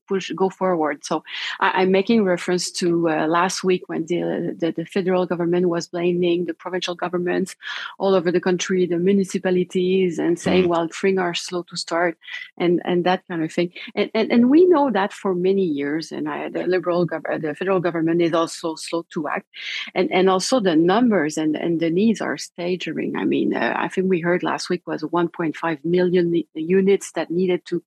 push 0.08 0.30
go 0.34 0.48
forward. 0.50 1.04
So 1.04 1.22
I, 1.58 1.82
am 1.82 1.90
making 1.90 2.24
reference 2.24 2.70
to 2.72 3.08
uh, 3.08 3.26
last 3.26 3.64
week 3.64 3.82
when 3.88 4.06
the, 4.06 4.56
the, 4.58 4.72
the 4.72 4.84
federal 4.84 5.26
government 5.26 5.68
was 5.68 5.88
blaming 5.88 6.46
the 6.46 6.54
provincial 6.54 6.94
governments 6.94 7.56
all 7.98 8.14
over 8.14 8.30
the 8.30 8.40
country, 8.40 8.86
the 8.86 8.98
municipalities, 8.98 10.18
and 10.18 10.38
saying, 10.38 10.62
mm-hmm. 10.62 10.70
"Well, 10.70 10.88
things 10.88 11.18
are 11.18 11.34
slow 11.34 11.62
to 11.64 11.76
start," 11.76 12.18
and 12.58 12.80
and 12.84 13.04
that 13.04 13.26
kind 13.28 13.42
of 13.42 13.52
thing. 13.52 13.72
And 13.94 14.10
and, 14.14 14.30
and 14.32 14.50
we 14.50 14.66
know 14.66 14.90
that 14.90 15.12
for 15.12 15.34
many 15.34 15.64
years, 15.64 16.12
and 16.12 16.28
I, 16.28 16.48
the 16.48 16.66
liberal 16.66 17.04
government, 17.04 17.42
the 17.42 17.54
federal 17.54 17.80
government 17.80 18.22
is 18.22 18.32
also 18.32 18.74
slow 18.74 19.04
to 19.14 19.28
act, 19.28 19.46
and 19.94 20.10
and 20.12 20.28
also 20.30 20.60
the 20.60 20.76
numbers 20.76 21.36
and 21.36 21.56
and 21.56 21.80
the 21.80 21.90
needs 21.90 22.20
are 22.20 22.38
staggering. 22.38 23.16
I 23.16 23.24
mean, 23.24 23.54
uh, 23.54 23.74
I 23.76 23.88
think 23.88 24.08
we 24.08 24.20
heard 24.20 24.42
last 24.42 24.68
week 24.68 24.86
was 24.86 25.02
1.5 25.02 25.84
million 25.84 26.42
units 26.54 27.12
that 27.12 27.30
needed 27.30 27.64
to 27.66 27.82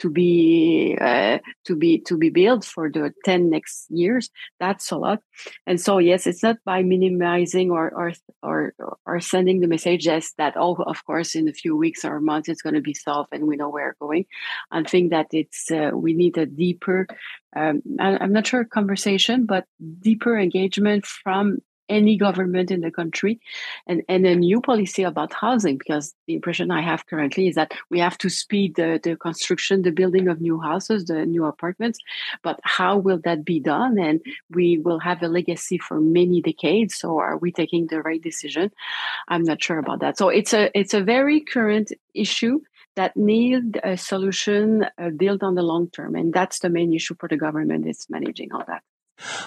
to 0.00 0.10
be 0.10 0.96
uh, 1.00 1.07
to 1.64 1.76
be 1.76 2.00
to 2.00 2.16
be 2.16 2.30
built 2.30 2.64
for 2.64 2.90
the 2.90 3.12
10 3.24 3.50
next 3.50 3.86
years. 3.90 4.30
That's 4.60 4.90
a 4.90 4.96
lot. 4.96 5.20
And 5.66 5.80
so, 5.80 5.98
yes, 5.98 6.26
it's 6.26 6.42
not 6.42 6.56
by 6.64 6.82
minimizing 6.82 7.70
or 7.70 7.90
or 7.90 8.12
or, 8.42 8.74
or 9.06 9.20
sending 9.20 9.60
the 9.60 9.66
message 9.66 10.06
as 10.08 10.32
that 10.38 10.54
oh, 10.56 10.74
of 10.74 11.04
course, 11.04 11.34
in 11.34 11.48
a 11.48 11.52
few 11.52 11.76
weeks 11.76 12.04
or 12.04 12.20
months 12.20 12.48
it's 12.48 12.62
going 12.62 12.74
to 12.74 12.80
be 12.80 12.94
solved 12.94 13.30
and 13.32 13.46
we 13.46 13.56
know 13.56 13.68
where 13.68 13.94
we're 14.00 14.06
going. 14.06 14.26
I 14.70 14.82
think 14.82 15.10
that 15.10 15.28
it's 15.32 15.70
uh, 15.70 15.90
we 15.94 16.12
need 16.12 16.38
a 16.38 16.46
deeper 16.46 17.06
um, 17.56 17.82
I, 17.98 18.22
am 18.22 18.32
not 18.32 18.46
sure 18.46 18.64
conversation, 18.64 19.46
but 19.46 19.64
deeper 20.00 20.38
engagement 20.38 21.06
from 21.06 21.58
any 21.88 22.16
government 22.16 22.70
in 22.70 22.80
the 22.80 22.90
country 22.90 23.40
and, 23.86 24.02
and 24.08 24.26
a 24.26 24.34
new 24.34 24.60
policy 24.60 25.02
about 25.02 25.32
housing 25.32 25.78
because 25.78 26.14
the 26.26 26.34
impression 26.34 26.70
i 26.70 26.80
have 26.80 27.06
currently 27.06 27.48
is 27.48 27.54
that 27.54 27.72
we 27.90 27.98
have 27.98 28.18
to 28.18 28.28
speed 28.28 28.74
the, 28.76 29.00
the 29.02 29.16
construction 29.16 29.82
the 29.82 29.90
building 29.90 30.28
of 30.28 30.40
new 30.40 30.60
houses 30.60 31.04
the 31.06 31.24
new 31.26 31.44
apartments 31.44 31.98
but 32.42 32.60
how 32.62 32.96
will 32.96 33.18
that 33.24 33.44
be 33.44 33.60
done? 33.60 33.98
And 33.98 34.20
we 34.50 34.78
will 34.78 34.98
have 35.00 35.22
a 35.22 35.28
legacy 35.28 35.78
for 35.78 36.00
many 36.00 36.40
decades 36.40 36.96
so 36.96 37.18
are 37.18 37.36
we 37.36 37.52
taking 37.52 37.86
the 37.86 38.02
right 38.02 38.22
decision? 38.22 38.70
I'm 39.28 39.44
not 39.44 39.62
sure 39.62 39.78
about 39.78 40.00
that. 40.00 40.18
So 40.18 40.28
it's 40.28 40.52
a 40.52 40.70
it's 40.78 40.94
a 40.94 41.02
very 41.02 41.40
current 41.40 41.92
issue 42.14 42.60
that 42.96 43.16
need 43.16 43.80
a 43.84 43.96
solution 43.96 44.86
uh, 44.98 45.10
built 45.10 45.42
on 45.42 45.54
the 45.54 45.62
long 45.62 45.88
term 45.90 46.14
and 46.16 46.32
that's 46.32 46.58
the 46.60 46.68
main 46.68 46.92
issue 46.92 47.14
for 47.18 47.28
the 47.28 47.36
government 47.36 47.86
is 47.86 48.06
managing 48.10 48.52
all 48.52 48.64
that 48.66 48.82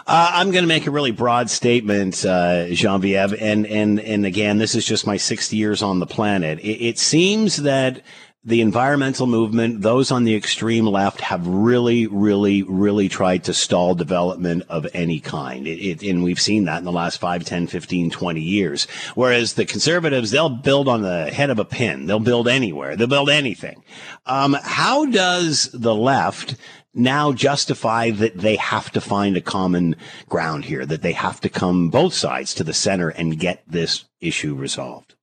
uh, 0.08 0.32
I'm 0.34 0.52
going 0.52 0.64
to 0.64 0.68
make 0.68 0.88
a 0.88 0.92
really 0.92 1.12
broad 1.12 1.50
statement, 1.50 2.26
uh, 2.26 2.68
Genevieve, 2.70 3.34
and 3.34 3.66
and 3.66 4.00
and 4.00 4.26
again, 4.26 4.58
this 4.58 4.76
is 4.76 4.86
just 4.86 5.08
my 5.08 5.18
60 5.18 5.56
years 5.56 5.82
on 5.82 6.00
the 6.00 6.06
planet. 6.06 6.60
It, 6.60 6.86
it, 6.86 7.00
seems 7.00 7.58
that 7.58 8.02
the 8.44 8.62
environmental 8.62 9.28
movement, 9.28 9.82
those 9.82 10.12
on 10.12 10.24
the 10.24 10.36
extreme 10.36 10.86
left, 10.88 11.22
have 11.22 11.46
really, 11.48 12.08
really, 12.08 12.64
really 12.64 13.08
tried 13.08 13.44
to 13.44 13.54
stall 13.54 13.94
development 13.94 14.64
of 14.68 14.88
any 14.94 15.20
kind. 15.20 15.68
It, 15.68 15.80
it, 15.80 16.10
and 16.10 16.24
we've 16.24 16.40
seen 16.40 16.66
that 16.66 16.80
in 16.80 16.86
the 16.86 16.92
last 16.92 17.18
5, 17.18 17.46
10, 17.46 17.68
15, 17.68 18.10
20 18.10 18.42
years. 18.42 18.86
Whereas 19.14 19.54
the 19.54 19.66
conservatives, 19.66 20.32
they'll 20.32 20.50
build 20.50 20.88
on 20.88 21.04
the 21.04 21.32
head 21.32 21.52
of 21.52 21.60
a 21.60 21.66
pin. 21.66 22.08
They'll 22.08 22.20
build 22.20 22.48
anywhere. 22.48 22.96
They'll 22.96 23.08
build 23.08 23.30
anything. 23.30 23.84
Um, 24.26 24.58
how 24.62 25.06
does 25.06 25.70
the 25.72 25.94
left 25.94 26.56
now 26.94 27.32
justify 27.32 28.12
that 28.12 28.38
they 28.38 28.56
have 28.58 28.92
to 28.92 29.02
find 29.02 29.38
a 29.38 29.42
common 29.42 29.96
ground 30.28 30.66
here, 30.66 30.86
that 30.86 31.02
they 31.02 31.14
have 31.14 31.40
to 31.42 31.50
come 31.50 31.90
both 31.90 32.14
sides 32.14 32.54
to 32.56 32.64
the 32.64 32.74
center 32.74 33.10
and 33.10 33.40
get 33.40 33.64
this 33.68 34.06
issue 34.20 34.56
resolved? 34.56 35.16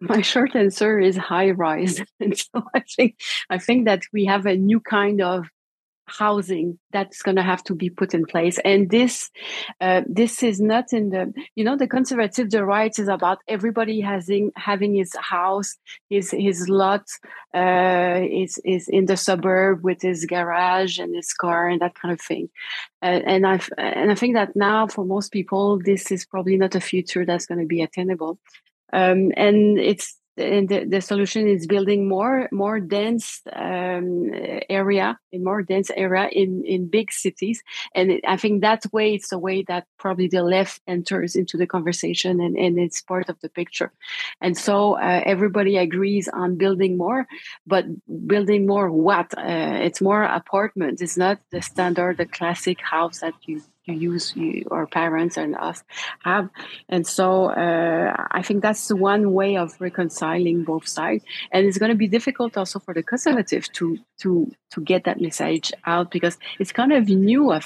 My 0.00 0.22
short 0.22 0.56
answer 0.56 0.98
is 0.98 1.16
high 1.16 1.50
rise. 1.50 2.02
And 2.20 2.36
so 2.36 2.62
I 2.74 2.80
think 2.80 3.20
I 3.50 3.58
think 3.58 3.84
that 3.84 4.02
we 4.12 4.24
have 4.26 4.46
a 4.46 4.56
new 4.56 4.80
kind 4.80 5.20
of 5.20 5.46
housing 6.18 6.78
that's 6.92 7.22
going 7.22 7.36
to 7.36 7.42
have 7.42 7.62
to 7.64 7.74
be 7.74 7.90
put 7.90 8.14
in 8.14 8.24
place. 8.26 8.58
And 8.64 8.90
this 8.90 9.30
uh, 9.80 10.02
this 10.06 10.42
is 10.42 10.60
not 10.60 10.92
in 10.92 11.10
the 11.10 11.32
you 11.54 11.64
know 11.64 11.76
the 11.76 11.86
conservative 11.86 12.50
the 12.50 12.64
right 12.64 12.96
is 12.98 13.08
about 13.08 13.38
everybody 13.48 14.00
having 14.00 14.50
having 14.56 14.94
his 14.94 15.14
house 15.16 15.76
his 16.08 16.30
his 16.30 16.68
lot 16.68 17.04
uh, 17.54 18.20
is 18.30 18.60
is 18.64 18.88
in 18.88 19.06
the 19.06 19.16
suburb 19.16 19.82
with 19.82 20.02
his 20.02 20.26
garage 20.26 20.98
and 20.98 21.14
his 21.14 21.32
car 21.32 21.68
and 21.68 21.80
that 21.80 21.94
kind 21.94 22.12
of 22.12 22.20
thing. 22.20 22.48
Uh, 23.02 23.20
and 23.26 23.46
i 23.46 23.58
and 23.78 24.10
i 24.10 24.14
think 24.14 24.34
that 24.34 24.54
now 24.54 24.86
for 24.86 25.04
most 25.06 25.32
people 25.32 25.78
this 25.78 26.10
is 26.10 26.26
probably 26.26 26.56
not 26.56 26.74
a 26.74 26.80
future 26.80 27.24
that's 27.24 27.46
going 27.46 27.60
to 27.60 27.66
be 27.66 27.82
attainable. 27.82 28.38
Um, 28.92 29.32
and 29.36 29.78
it's 29.78 30.19
and 30.40 30.68
the, 30.68 30.84
the 30.84 31.00
solution 31.00 31.46
is 31.46 31.66
building 31.66 32.08
more 32.08 32.48
more 32.52 32.80
dense 32.80 33.42
um, 33.52 34.30
area 34.68 35.18
in 35.32 35.44
more 35.44 35.62
dense 35.62 35.90
area 35.96 36.28
in 36.32 36.64
in 36.64 36.88
big 36.88 37.12
cities. 37.12 37.62
And 37.94 38.20
i 38.26 38.36
think 38.36 38.62
that 38.62 38.82
way 38.92 39.14
it's 39.14 39.30
the 39.30 39.38
way 39.38 39.62
that 39.68 39.86
probably 39.98 40.28
the 40.28 40.42
left 40.42 40.80
enters 40.86 41.36
into 41.36 41.56
the 41.56 41.66
conversation 41.66 42.40
and, 42.40 42.56
and 42.56 42.78
it's 42.78 43.00
part 43.00 43.28
of 43.28 43.38
the 43.40 43.48
picture. 43.48 43.92
And 44.40 44.56
so 44.56 44.94
uh, 44.94 45.22
everybody 45.24 45.76
agrees 45.76 46.28
on 46.28 46.56
building 46.56 46.96
more 46.96 47.26
but 47.66 47.84
building 48.26 48.66
more 48.66 48.90
what? 48.90 49.32
Uh, 49.36 49.78
it's 49.86 50.00
more 50.00 50.22
apartments. 50.24 51.02
It's 51.02 51.16
not 51.16 51.38
the 51.50 51.62
standard 51.62 52.16
the 52.16 52.26
classic 52.26 52.80
house 52.80 53.20
that 53.20 53.34
you 53.46 53.62
use 53.90 54.34
you, 54.36 54.66
our 54.70 54.86
parents 54.86 55.36
and 55.36 55.56
us 55.56 55.82
have. 56.24 56.48
And 56.88 57.06
so 57.06 57.50
uh, 57.50 58.26
i 58.30 58.42
think 58.42 58.62
that's 58.62 58.92
one 58.92 59.32
way 59.32 59.56
of 59.56 59.80
reconciling 59.80 60.64
both 60.64 60.86
sides. 60.86 61.24
And 61.52 61.66
it's 61.66 61.78
going 61.78 61.90
to 61.90 61.96
be 61.96 62.08
difficult 62.08 62.56
also 62.56 62.78
for 62.78 62.94
the 62.94 63.02
conservative 63.02 63.70
to 63.72 63.98
to 64.18 64.50
to 64.70 64.80
get 64.80 65.04
that 65.04 65.20
message 65.20 65.72
out 65.84 66.10
because 66.10 66.38
it's 66.58 66.72
kind 66.72 66.92
of 66.92 67.08
new 67.08 67.52
of, 67.52 67.64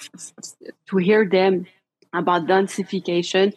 to 0.89 0.97
hear 0.97 1.29
them 1.29 1.66
about 2.14 2.47
densification, 2.47 3.53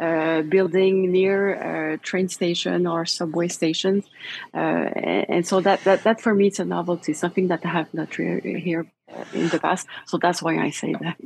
uh, 0.00 0.42
building 0.42 1.12
near 1.12 1.94
uh, 1.94 1.96
train 2.02 2.28
station 2.28 2.86
or 2.86 3.06
subway 3.06 3.48
stations, 3.48 4.04
uh, 4.52 4.56
and, 4.56 5.30
and, 5.30 5.46
so 5.46 5.60
that, 5.60 5.82
that 5.84 6.02
that 6.02 6.20
for 6.20 6.34
me 6.34 6.48
it's 6.48 6.58
a 6.58 6.64
novelty, 6.64 7.12
something 7.12 7.48
that 7.48 7.64
I 7.64 7.68
have 7.68 7.94
not 7.94 8.18
re- 8.18 8.60
here 8.60 8.86
in 9.32 9.48
the 9.48 9.58
past. 9.58 9.86
So 10.06 10.18
that's 10.18 10.42
why 10.42 10.58
I 10.58 10.70
say 10.70 10.94
that. 11.00 11.16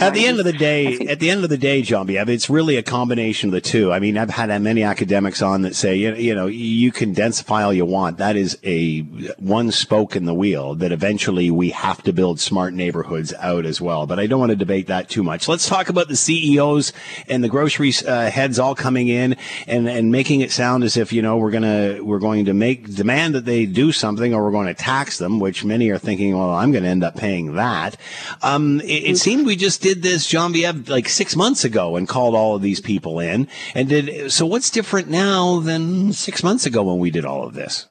At 0.00 0.14
the 0.14 0.26
end 0.26 0.38
of 0.38 0.44
the 0.44 0.52
day, 0.52 0.98
at 1.08 1.20
the 1.20 1.30
end 1.30 1.44
of 1.44 1.50
the 1.50 1.58
day, 1.58 1.82
John 1.82 2.08
it's 2.08 2.50
really 2.50 2.76
a 2.76 2.82
combination 2.82 3.50
of 3.50 3.52
the 3.52 3.60
two. 3.60 3.92
I 3.92 3.98
mean, 3.98 4.16
I've 4.16 4.30
had 4.30 4.48
many 4.62 4.82
academics 4.82 5.42
on 5.42 5.62
that 5.62 5.74
say, 5.74 5.96
you 5.96 6.10
know, 6.10 6.16
you 6.16 6.34
know, 6.34 6.46
you 6.46 6.90
can 6.90 7.14
densify 7.14 7.64
all 7.64 7.72
you 7.72 7.84
want. 7.84 8.18
That 8.18 8.36
is 8.36 8.58
a 8.64 9.00
one 9.38 9.70
spoke 9.70 10.16
in 10.16 10.24
the 10.24 10.34
wheel 10.34 10.74
that 10.76 10.92
eventually 10.92 11.50
we 11.50 11.70
have 11.70 12.02
to 12.04 12.12
build 12.12 12.40
smart 12.40 12.74
neighborhoods 12.74 13.34
out 13.34 13.66
as 13.66 13.80
well. 13.80 14.06
But 14.06 14.18
I 14.18 14.26
don't 14.26 14.40
want 14.40 14.50
to 14.50 14.56
debate 14.56 14.86
that 14.86 15.08
too 15.08 15.22
much. 15.22 15.48
Let's 15.48 15.68
talk 15.68 15.88
about 15.88 16.08
the 16.08 16.16
CEOs 16.16 16.92
and 17.28 17.44
the 17.44 17.48
grocery 17.48 17.92
uh, 18.06 18.30
heads 18.30 18.58
all 18.58 18.74
coming 18.74 19.08
in 19.08 19.36
and, 19.66 19.88
and 19.88 20.10
making 20.10 20.40
it 20.40 20.50
sound 20.50 20.84
as 20.84 20.96
if, 20.96 21.12
you 21.12 21.22
know, 21.22 21.36
we're 21.36 21.50
going 21.50 21.62
to, 21.62 22.00
we're 22.02 22.18
going 22.18 22.46
to 22.46 22.54
make 22.54 22.94
demand 22.94 23.34
that 23.34 23.44
they 23.44 23.66
do 23.66 23.92
something 23.92 24.34
or 24.34 24.44
we're 24.44 24.50
going 24.50 24.66
to 24.66 24.74
tax 24.74 25.18
them, 25.18 25.40
which 25.40 25.64
many 25.64 25.90
are 25.90 25.98
thinking, 25.98 26.36
well, 26.36 26.50
I'm 26.50 26.72
going 26.72 26.84
to 26.84 26.90
end 26.90 27.04
up 27.04 27.16
paying 27.16 27.27
paying 27.28 27.54
that. 27.54 27.96
Um, 28.42 28.80
it, 28.80 29.10
it, 29.10 29.18
seemed 29.18 29.44
we 29.44 29.56
just 29.56 29.82
did 29.82 30.02
this, 30.02 30.26
Genevieve, 30.26 30.88
like 30.88 31.08
six 31.10 31.36
months 31.36 31.62
ago 31.62 31.96
and 31.96 32.08
called 32.08 32.34
all 32.34 32.56
of 32.56 32.62
these 32.62 32.80
people 32.80 33.20
in 33.20 33.48
and 33.74 33.88
did. 33.88 34.32
So 34.32 34.46
what's 34.46 34.70
different 34.70 35.08
now 35.08 35.60
than 35.60 36.14
six 36.14 36.42
months 36.42 36.64
ago 36.64 36.82
when 36.82 36.98
we 36.98 37.10
did 37.10 37.26
all 37.26 37.44
of 37.46 37.52
this? 37.52 37.86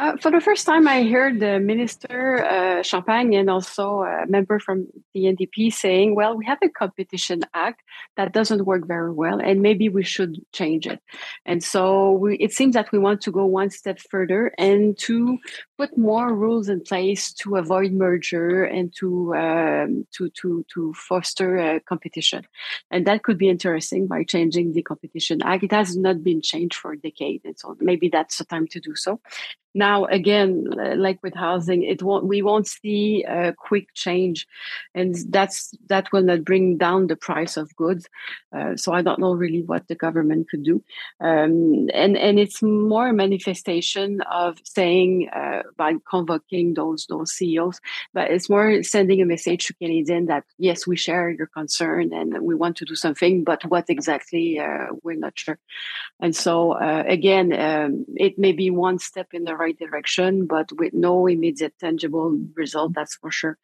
Uh, 0.00 0.16
for 0.16 0.30
the 0.30 0.40
first 0.40 0.64
time, 0.64 0.88
I 0.88 1.02
heard 1.02 1.40
the 1.40 1.60
minister 1.60 2.42
uh, 2.42 2.82
Champagne 2.82 3.34
and 3.34 3.50
also 3.50 4.00
a 4.00 4.24
member 4.26 4.58
from 4.58 4.86
the 5.12 5.26
NDP 5.26 5.70
saying, 5.70 6.14
"Well, 6.14 6.38
we 6.38 6.46
have 6.46 6.56
a 6.62 6.70
competition 6.70 7.42
act 7.52 7.82
that 8.16 8.32
doesn't 8.32 8.64
work 8.64 8.86
very 8.86 9.12
well, 9.12 9.38
and 9.40 9.60
maybe 9.60 9.90
we 9.90 10.02
should 10.02 10.40
change 10.54 10.86
it." 10.86 11.02
And 11.44 11.62
so 11.62 12.12
we, 12.12 12.36
it 12.36 12.54
seems 12.54 12.72
that 12.76 12.90
we 12.92 12.98
want 12.98 13.20
to 13.22 13.30
go 13.30 13.44
one 13.44 13.68
step 13.68 13.98
further 13.98 14.54
and 14.56 14.96
to 15.00 15.36
put 15.76 15.98
more 15.98 16.32
rules 16.34 16.70
in 16.70 16.80
place 16.80 17.34
to 17.34 17.56
avoid 17.56 17.92
merger 17.92 18.64
and 18.64 18.94
to 19.00 19.34
um, 19.34 20.06
to 20.16 20.30
to 20.30 20.64
to 20.72 20.94
foster 20.94 21.58
uh, 21.58 21.78
competition. 21.86 22.46
And 22.90 23.06
that 23.06 23.22
could 23.22 23.36
be 23.36 23.50
interesting 23.50 24.06
by 24.06 24.24
changing 24.24 24.72
the 24.72 24.80
competition 24.80 25.42
act. 25.42 25.64
It 25.64 25.72
has 25.72 25.94
not 25.94 26.24
been 26.24 26.40
changed 26.40 26.76
for 26.76 26.92
a 26.92 26.98
decade, 26.98 27.42
and 27.44 27.58
so 27.58 27.76
maybe 27.80 28.08
that's 28.08 28.38
the 28.38 28.46
time 28.46 28.66
to 28.68 28.80
do 28.80 28.96
so 28.96 29.20
now 29.74 29.89
again 30.04 30.64
like 30.96 31.22
with 31.22 31.34
housing 31.34 31.82
it 31.82 32.02
won't 32.02 32.26
we 32.26 32.42
won't 32.42 32.66
see 32.66 33.24
a 33.28 33.52
quick 33.52 33.88
change. 33.94 34.46
And 34.94 35.14
that's 35.28 35.74
that 35.88 36.12
will 36.12 36.22
not 36.22 36.44
bring 36.44 36.78
down 36.78 37.06
the 37.06 37.16
price 37.16 37.56
of 37.56 37.74
goods. 37.76 38.06
Uh, 38.56 38.76
so 38.76 38.92
i 38.92 39.02
don't 39.02 39.20
know 39.20 39.32
really 39.32 39.62
what 39.62 39.86
the 39.88 39.94
government 39.94 40.48
could 40.50 40.62
do. 40.62 40.82
Um, 41.20 41.88
and 41.94 42.16
and 42.16 42.38
it's 42.38 42.62
more 42.62 43.08
a 43.08 43.12
manifestation 43.12 44.20
of 44.22 44.58
saying 44.64 45.28
uh, 45.34 45.62
by 45.76 45.94
convoking 46.08 46.74
those 46.74 47.06
those 47.06 47.32
ceos 47.32 47.80
but 48.12 48.30
it's 48.30 48.48
more 48.48 48.82
sending 48.82 49.20
a 49.22 49.26
message 49.26 49.66
to 49.66 49.74
canadians 49.74 50.28
that 50.28 50.44
yes 50.58 50.86
we 50.86 50.96
share 50.96 51.30
your 51.30 51.46
concern 51.46 52.12
and 52.12 52.40
we 52.42 52.54
want 52.54 52.76
to 52.76 52.84
do 52.84 52.94
something 52.94 53.44
but 53.44 53.64
what 53.66 53.88
exactly 53.88 54.58
uh, 54.58 54.86
we're 55.02 55.16
not 55.16 55.38
sure. 55.38 55.58
And 56.20 56.34
so 56.34 56.72
uh, 56.72 57.04
again 57.06 57.52
um, 57.52 58.06
it 58.16 58.38
may 58.38 58.52
be 58.52 58.70
one 58.70 58.98
step 58.98 59.28
in 59.32 59.44
the 59.44 59.56
right 59.56 59.69
direction, 59.72 60.46
but 60.46 60.70
with 60.72 60.92
no 60.94 61.26
immediate 61.26 61.74
tangible 61.78 62.38
result. 62.54 62.92
That's 62.94 63.16
for 63.16 63.30
sure. 63.30 63.58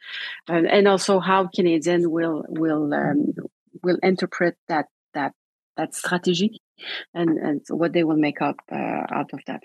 And, 0.48 0.66
and 0.66 0.88
also 0.88 1.20
how 1.20 1.48
Canadians 1.54 2.06
will 2.06 2.44
will 2.48 2.92
um, 2.94 3.34
will 3.82 3.98
interpret 4.02 4.56
that 4.68 4.86
that 5.14 5.32
that 5.76 5.94
strategy 5.94 6.60
and 7.14 7.38
and 7.38 7.60
what 7.70 7.92
they 7.92 8.04
will 8.04 8.16
make 8.16 8.40
up 8.40 8.56
uh, 8.70 8.76
out 8.76 9.30
of 9.32 9.40
that. 9.46 9.62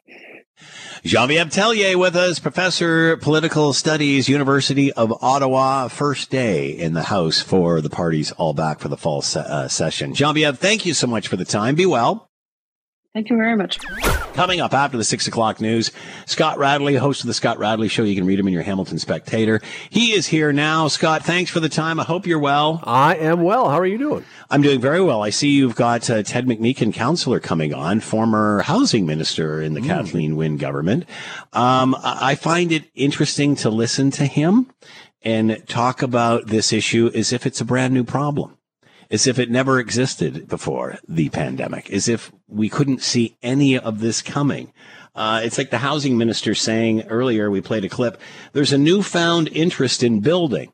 Genevieve 1.03 1.49
Tellier 1.49 1.97
with 1.97 2.15
us, 2.15 2.39
professor 2.39 3.17
political 3.17 3.73
studies, 3.73 4.29
University 4.29 4.91
of 4.93 5.11
Ottawa. 5.23 5.87
First 5.87 6.29
day 6.29 6.69
in 6.69 6.93
the 6.93 7.03
House 7.03 7.41
for 7.41 7.81
the 7.81 7.89
parties 7.89 8.31
all 8.33 8.53
back 8.53 8.79
for 8.79 8.87
the 8.87 8.97
fall 8.97 9.21
se- 9.21 9.39
uh, 9.39 9.67
session. 9.67 10.13
Genevieve, 10.13 10.59
thank 10.59 10.85
you 10.85 10.93
so 10.93 11.07
much 11.07 11.27
for 11.27 11.37
the 11.37 11.45
time. 11.45 11.75
Be 11.75 11.85
well. 11.85 12.30
Thank 13.13 13.29
you 13.29 13.35
very 13.35 13.57
much. 13.57 13.77
Coming 14.33 14.61
up 14.61 14.73
after 14.73 14.97
the 14.97 15.03
six 15.03 15.27
o'clock 15.27 15.59
news, 15.59 15.91
Scott 16.25 16.57
Radley, 16.57 16.95
host 16.95 17.21
of 17.21 17.27
the 17.27 17.33
Scott 17.33 17.59
Radley 17.59 17.89
Show. 17.89 18.03
You 18.03 18.15
can 18.15 18.25
read 18.25 18.39
him 18.39 18.47
in 18.47 18.53
your 18.53 18.63
Hamilton 18.63 18.99
Spectator. 18.99 19.59
He 19.89 20.13
is 20.13 20.27
here 20.27 20.53
now. 20.53 20.87
Scott, 20.87 21.23
thanks 21.23 21.51
for 21.51 21.59
the 21.59 21.67
time. 21.67 21.99
I 21.99 22.03
hope 22.03 22.25
you're 22.25 22.39
well. 22.39 22.81
I 22.85 23.15
am 23.17 23.43
well. 23.43 23.69
How 23.69 23.77
are 23.77 23.85
you 23.85 23.97
doing? 23.97 24.23
I'm 24.49 24.61
doing 24.61 24.79
very 24.79 25.01
well. 25.01 25.21
I 25.23 25.29
see 25.29 25.49
you've 25.49 25.75
got 25.75 26.09
uh, 26.09 26.23
Ted 26.23 26.45
McMeekin, 26.45 26.93
counselor, 26.93 27.41
coming 27.41 27.73
on, 27.73 27.99
former 27.99 28.61
housing 28.61 29.05
minister 29.05 29.61
in 29.61 29.73
the 29.73 29.81
mm. 29.81 29.87
Kathleen 29.87 30.37
Wynne 30.37 30.55
government. 30.55 31.03
Um, 31.51 31.97
I 32.01 32.35
find 32.35 32.71
it 32.71 32.85
interesting 32.95 33.57
to 33.57 33.69
listen 33.69 34.11
to 34.11 34.25
him 34.25 34.71
and 35.21 35.61
talk 35.67 36.01
about 36.01 36.47
this 36.47 36.71
issue 36.71 37.11
as 37.13 37.33
if 37.33 37.45
it's 37.45 37.59
a 37.59 37.65
brand 37.65 37.93
new 37.93 38.05
problem 38.05 38.57
as 39.11 39.27
if 39.27 39.37
it 39.37 39.51
never 39.51 39.77
existed 39.77 40.47
before 40.47 40.97
the 41.07 41.29
pandemic, 41.29 41.91
as 41.91 42.07
if 42.07 42.31
we 42.47 42.69
couldn't 42.69 43.01
see 43.01 43.37
any 43.43 43.77
of 43.77 43.99
this 43.99 44.21
coming. 44.21 44.71
Uh, 45.13 45.41
it's 45.43 45.57
like 45.57 45.69
the 45.69 45.79
housing 45.79 46.17
minister 46.17 46.55
saying 46.55 47.03
earlier, 47.03 47.51
we 47.51 47.59
played 47.59 47.83
a 47.83 47.89
clip, 47.89 48.19
there's 48.53 48.71
a 48.71 48.77
newfound 48.77 49.49
interest 49.49 50.01
in 50.01 50.21
building. 50.21 50.71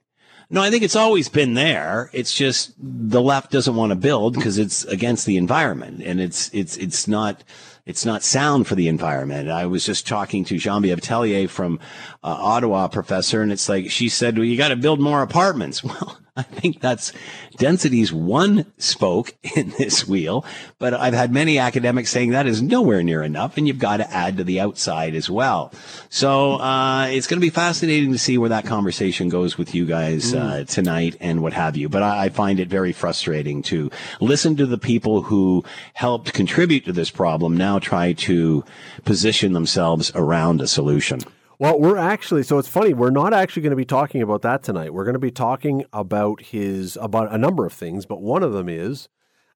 No, 0.50 0.62
I 0.62 0.70
think 0.70 0.84
it's 0.84 0.96
always 0.96 1.28
been 1.28 1.56
there. 1.56 2.10
It's 2.14 2.34
just 2.34 2.74
the 2.78 3.22
left 3.22 3.52
doesn't 3.52 3.76
want 3.76 3.90
to 3.90 3.98
build 3.98 4.36
because 4.36 4.58
it's 4.58 4.86
against 4.86 5.26
the 5.26 5.36
environment 5.36 6.02
and 6.02 6.22
it's, 6.22 6.50
it's, 6.54 6.78
it's 6.78 7.06
not, 7.06 7.44
it's 7.86 8.06
not 8.06 8.24
sound 8.24 8.66
for 8.66 8.76
the 8.76 8.88
environment. 8.88 9.50
I 9.50 9.66
was 9.66 9.86
just 9.86 10.08
talking 10.08 10.46
to 10.46 10.56
Tellier 10.56 11.50
from 11.50 11.80
uh, 12.24 12.38
Ottawa 12.40 12.88
professor 12.88 13.42
and 13.42 13.52
it's 13.52 13.68
like, 13.68 13.92
she 13.92 14.08
said, 14.08 14.38
well, 14.38 14.46
you 14.46 14.56
got 14.56 14.70
to 14.70 14.78
build 14.78 15.00
more 15.00 15.22
apartments. 15.22 15.84
Well, 15.88 16.18
I 16.38 16.44
think 16.44 16.80
that's 16.80 17.12
density's 17.58 18.14
one 18.14 18.72
spoke 18.78 19.34
in 19.56 19.74
this 19.78 20.08
wheel, 20.08 20.46
but 20.78 20.94
I've 20.94 21.16
had 21.16 21.34
many 21.34 21.58
academics 21.58 22.12
saying 22.12 22.30
that 22.30 22.46
is 22.46 22.62
nowhere 22.62 23.02
near 23.02 23.24
enough, 23.24 23.58
and 23.58 23.68
you've 23.68 23.80
got 23.80 23.98
to 23.98 24.14
add 24.14 24.38
to 24.38 24.44
the 24.44 24.60
outside 24.60 25.16
as 25.16 25.30
well. 25.30 25.74
So 26.10 26.54
uh, 26.60 27.08
it's 27.08 27.26
going 27.26 27.40
to 27.40 27.46
be 27.46 27.50
fascinating 27.50 28.12
to 28.12 28.20
see 28.20 28.38
where 28.38 28.50
that 28.50 28.66
conversation 28.66 29.30
goes 29.30 29.58
with 29.58 29.74
you 29.74 29.86
guys 29.86 30.34
uh, 30.34 30.38
mm. 30.38 30.70
tonight 30.70 31.16
and 31.20 31.42
what 31.42 31.54
have 31.54 31.76
you. 31.76 31.90
But 31.90 32.04
I, 32.04 32.26
I 32.26 32.30
find 32.30 32.60
it 32.60 32.70
very 32.70 32.94
frustrating 32.94 33.64
to 33.64 33.90
listen 34.22 34.56
to 34.58 34.66
the 34.66 34.78
people 34.78 35.24
who 35.24 35.66
helped 35.94 36.34
contribute 36.34 36.86
to 36.86 36.92
this 36.92 37.10
problem 37.10 37.58
now 37.58 37.80
try 37.80 38.14
to 38.14 38.64
position 39.06 39.54
themselves 39.54 40.12
around 40.14 40.62
a 40.62 40.68
solution. 40.68 41.20
Well, 41.60 41.80
we're 41.80 41.98
actually 41.98 42.44
so 42.44 42.60
it's 42.60 42.68
funny. 42.68 42.94
We're 42.94 43.10
not 43.10 43.34
actually 43.34 43.64
going 43.64 43.72
to 43.72 43.78
be 43.78 43.86
talking 43.86 44.22
about 44.22 44.44
that 44.44 44.62
tonight. 44.62 44.94
We're 44.94 45.06
going 45.06 45.14
to 45.14 45.20
be 45.20 45.32
talking 45.32 45.86
about 45.92 46.42
his 46.42 46.98
about 47.02 47.34
a 47.34 47.38
number 47.38 47.66
of 47.66 47.74
things, 47.74 48.06
but 48.06 48.22
one 48.22 48.44
of 48.44 48.54
them 48.54 48.70
is 48.70 49.10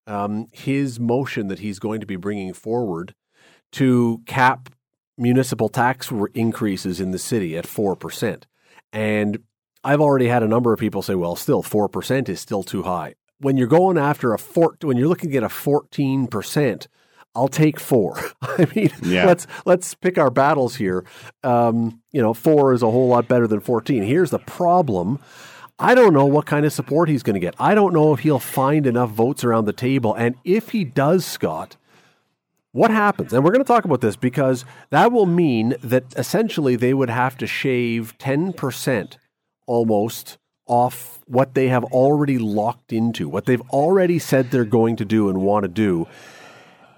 um, 0.08 0.48
his 0.52 1.00
motion 1.00 1.48
that 1.48 1.60
he's 1.60 1.78
going 1.78 2.00
to 2.00 2.08
be 2.08 2.16
bringing 2.16 2.54
forward 2.54 3.14
to 3.74 4.22
cap 4.26 4.70
municipal 5.16 5.70
tax 5.70 6.12
increases 6.34 7.00
in 7.00 7.12
the 7.12 7.20
city 7.20 7.56
at 7.56 7.68
four 7.68 7.96
percent. 7.96 8.48
And 8.92 9.44
I've 9.84 10.02
already 10.02 10.28
had 10.28 10.42
a 10.42 10.48
number 10.48 10.74
of 10.74 10.80
people 10.80 11.04
say, 11.04 11.14
"Well, 11.14 11.36
still 11.36 11.62
four 11.62 11.88
percent 11.88 12.30
is 12.30 12.40
still 12.40 12.64
too 12.64 12.82
high." 12.82 13.14
When 13.38 13.58
you're 13.58 13.68
going 13.68 14.00
after 14.00 14.34
a 14.34 14.40
four, 14.40 14.76
when 14.82 14.98
you're 14.98 15.08
looking 15.08 15.36
at 15.36 15.44
a 15.44 15.50
fourteen 15.50 16.26
percent 16.26 16.88
I'll 17.36 17.48
take 17.48 17.80
four. 17.80 18.20
I 18.42 18.68
mean, 18.76 18.90
yeah. 19.04 19.26
let's 19.26 19.48
let's 19.66 19.94
pick 19.94 20.18
our 20.18 20.30
battles 20.30 20.76
here. 20.76 21.06
Um, 21.44 22.02
you 22.12 22.22
know, 22.22 22.34
four 22.34 22.74
is 22.74 22.84
a 22.84 22.92
whole 22.92 23.08
lot 23.08 23.28
better 23.28 23.48
than 23.48 23.60
fourteen. 23.60 24.04
Here's 24.04 24.32
the 24.32 24.40
problem. 24.40 25.20
I 25.80 25.96
don't 25.96 26.14
know 26.14 26.26
what 26.26 26.46
kind 26.46 26.64
of 26.64 26.72
support 26.72 27.10
he's 27.10 27.24
going 27.24 27.34
to 27.34 27.40
get. 27.40 27.56
I 27.60 27.74
don't 27.74 27.92
know 27.92 28.14
if 28.14 28.20
he'll 28.20 28.38
find 28.38 28.86
enough 28.86 29.10
votes 29.10 29.44
around 29.44 29.66
the 29.66 29.74
table. 29.74 30.14
And 30.14 30.36
if 30.44 30.70
he 30.70 30.84
does, 30.84 31.26
Scott, 31.26 31.76
what 32.72 32.92
happens? 32.92 33.34
And 33.34 33.44
we're 33.44 33.52
going 33.52 33.64
to 33.64 33.68
talk 33.68 33.84
about 33.84 34.00
this 34.00 34.16
because 34.16 34.64
that 34.92 35.12
will 35.12 35.26
mean 35.26 35.74
that 35.84 36.04
essentially 36.16 36.76
they 36.76 36.94
would 36.94 37.10
have 37.10 37.36
to 37.38 37.48
shave 37.48 38.16
10% 38.20 39.18
almost 39.66 40.38
off 40.68 41.20
what 41.26 41.56
they 41.56 41.68
have 41.70 41.84
already 41.86 42.38
locked 42.38 42.94
into, 42.94 43.28
what 43.28 43.46
they've 43.46 43.68
already 43.72 44.20
said 44.20 44.52
they're 44.52 44.64
going 44.64 44.96
to 44.98 45.06
do 45.06 45.30
and 45.30 45.42
want 45.42 45.64
to 45.64 45.68
do. 45.68 46.08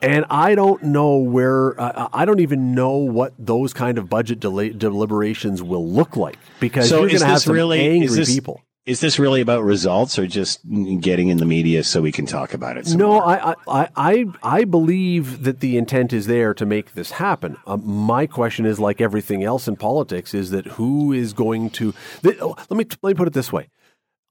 And 0.04 0.26
I 0.30 0.54
don't 0.54 0.84
know 0.84 1.18
where, 1.18 1.80
uh, 1.80 2.10
I 2.12 2.26
don't 2.26 2.41
even 2.41 2.76
know 2.76 2.97
what 2.97 3.34
those 3.39 3.74
kind 3.74 3.97
of 3.97 4.10
budget 4.10 4.39
deliberations 4.39 5.64
will 5.64 5.88
look 5.88 6.18
like 6.18 6.38
because 6.60 6.89
so 6.89 6.99
you're 6.99 7.08
going 7.08 7.22
to 7.22 7.26
have 7.26 7.41
some 7.41 7.54
really, 7.54 7.80
angry 7.80 8.18
this, 8.18 8.34
people. 8.34 8.62
Is 8.86 8.99
this 8.99 9.18
really 9.18 9.39
about 9.39 9.64
results 9.64 10.20
or 10.20 10.28
just 10.28 10.60
getting 10.99 11.30
in 11.30 11.38
the 11.38 11.45
media 11.45 11.86
so 11.86 12.01
we 12.01 12.12
can 12.12 12.26
talk 12.26 12.54
about 12.54 12.76
it? 12.76 12.93
No, 12.93 13.22
I, 13.22 13.51
I, 13.66 13.89
I, 13.95 14.26
I 14.43 14.64
believe 14.66 15.43
that 15.43 15.62
the 15.62 15.78
intent 15.78 16.12
is 16.12 16.28
there 16.28 16.54
to 16.54 16.66
make 16.66 16.93
this 16.95 17.12
happen. 17.12 17.56
Uh, 17.66 17.78
my 17.78 18.28
question 18.28 18.66
is, 18.66 18.82
like 18.82 18.99
everything 18.99 19.41
else 19.41 19.70
in 19.70 19.78
politics, 19.78 20.34
is 20.34 20.51
that 20.51 20.66
who 20.66 21.14
is 21.14 21.32
going 21.32 21.70
to? 21.72 21.93
Th- 22.24 22.38
oh, 22.41 22.56
let 22.70 22.72
me 22.72 22.86
let 23.01 23.12
me 23.12 23.14
put 23.14 23.30
it 23.30 23.34
this 23.34 23.54
way: 23.54 23.70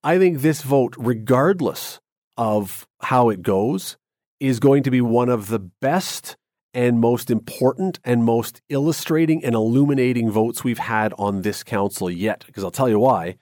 I 0.04 0.18
think 0.18 0.42
this 0.42 0.60
vote, 0.60 0.96
regardless 0.98 2.00
of 2.36 2.86
how 3.00 3.30
it 3.30 3.40
goes 3.40 3.96
is 4.42 4.58
going 4.58 4.82
to 4.82 4.90
be 4.90 5.00
one 5.00 5.28
of 5.28 5.46
the 5.46 5.60
best 5.60 6.36
and 6.74 6.98
most 6.98 7.30
important 7.30 8.00
and 8.04 8.24
most 8.24 8.60
illustrating 8.68 9.44
and 9.44 9.54
illuminating 9.54 10.30
votes 10.30 10.64
we've 10.64 10.78
had 10.78 11.14
on 11.16 11.42
this 11.42 11.62
council 11.62 12.10
yet. 12.10 12.42
Because 12.46 12.64
I'll 12.64 12.72
tell 12.72 12.88
you 12.88 12.98
why. 12.98 13.36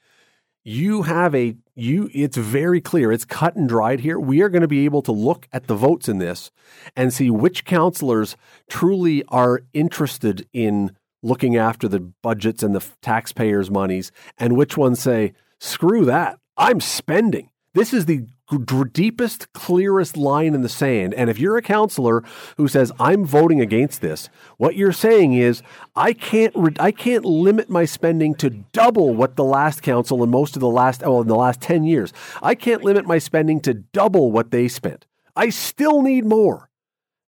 You 0.63 1.01
have 1.01 1.33
a 1.33 1.55
you 1.75 2.11
it's 2.13 2.37
very 2.37 2.81
clear, 2.81 3.11
it's 3.11 3.25
cut 3.25 3.55
and 3.55 3.67
dried 3.67 4.01
here. 4.01 4.19
We 4.19 4.43
are 4.43 4.49
going 4.49 4.61
to 4.61 4.67
be 4.67 4.85
able 4.85 5.01
to 5.01 5.11
look 5.11 5.47
at 5.51 5.65
the 5.65 5.73
votes 5.73 6.07
in 6.07 6.19
this 6.19 6.51
and 6.95 7.11
see 7.11 7.31
which 7.31 7.65
councillors 7.65 8.37
truly 8.69 9.23
are 9.29 9.63
interested 9.73 10.47
in 10.53 10.95
looking 11.23 11.57
after 11.57 11.87
the 11.87 11.99
budgets 11.99 12.61
and 12.61 12.75
the 12.75 12.85
taxpayers' 13.01 13.71
monies 13.71 14.11
and 14.37 14.55
which 14.55 14.77
ones 14.77 14.99
say, 14.99 15.33
screw 15.59 16.05
that. 16.05 16.37
I'm 16.57 16.79
spending. 16.79 17.49
This 17.73 17.91
is 17.91 18.05
the 18.05 18.27
deepest, 18.59 19.51
clearest 19.53 20.17
line 20.17 20.53
in 20.53 20.61
the 20.61 20.69
sand. 20.69 21.13
And 21.13 21.29
if 21.29 21.39
you're 21.39 21.57
a 21.57 21.61
counselor 21.61 22.23
who 22.57 22.67
says 22.67 22.91
I'm 22.99 23.25
voting 23.25 23.61
against 23.61 24.01
this, 24.01 24.29
what 24.57 24.75
you're 24.75 24.91
saying 24.91 25.33
is 25.33 25.61
I 25.95 26.13
can't 26.13 26.53
re- 26.55 26.75
I 26.79 26.91
can't 26.91 27.25
limit 27.25 27.69
my 27.69 27.85
spending 27.85 28.35
to 28.35 28.49
double 28.49 29.13
what 29.13 29.35
the 29.35 29.43
last 29.43 29.81
council 29.81 30.23
and 30.23 30.31
most 30.31 30.55
of 30.55 30.59
the 30.59 30.69
last 30.69 31.01
well 31.01 31.21
in 31.21 31.27
the 31.27 31.35
last 31.35 31.61
10 31.61 31.83
years. 31.83 32.13
I 32.41 32.55
can't 32.55 32.83
limit 32.83 33.05
my 33.05 33.17
spending 33.17 33.59
to 33.61 33.73
double 33.73 34.31
what 34.31 34.51
they 34.51 34.67
spent. 34.67 35.05
I 35.35 35.49
still 35.49 36.01
need 36.01 36.25
more. 36.25 36.69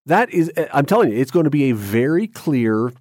That 0.06 0.30
is 0.32 0.52
eh, 0.58 0.68
I'm 0.74 0.86
telling 0.86 1.12
you 1.12 1.18
it's 1.18 1.32
going 1.32 1.46
to 1.46 1.50
be 1.50 1.70
a 1.70 1.76
very 1.76 2.28
clear 2.28 2.92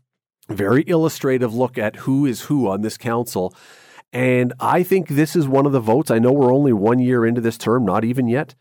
very 0.48 0.84
illustrative 0.86 1.54
look 1.54 1.78
at 1.78 1.96
who 1.96 2.26
is 2.26 2.42
who 2.42 2.68
on 2.68 2.82
this 2.82 2.96
council 2.96 3.54
and 4.12 4.52
I 4.60 4.82
think 4.82 5.08
this 5.08 5.34
is 5.34 5.48
one 5.48 5.66
of 5.66 5.72
the 5.72 5.80
votes. 5.80 6.10
I 6.10 6.18
know 6.18 6.32
we're 6.32 6.54
only 6.54 6.72
one 6.72 6.98
year 6.98 7.24
into 7.24 7.40
this 7.40 7.56
term, 7.56 7.84
not 7.84 8.04
even 8.04 8.28
yet. 8.28 8.54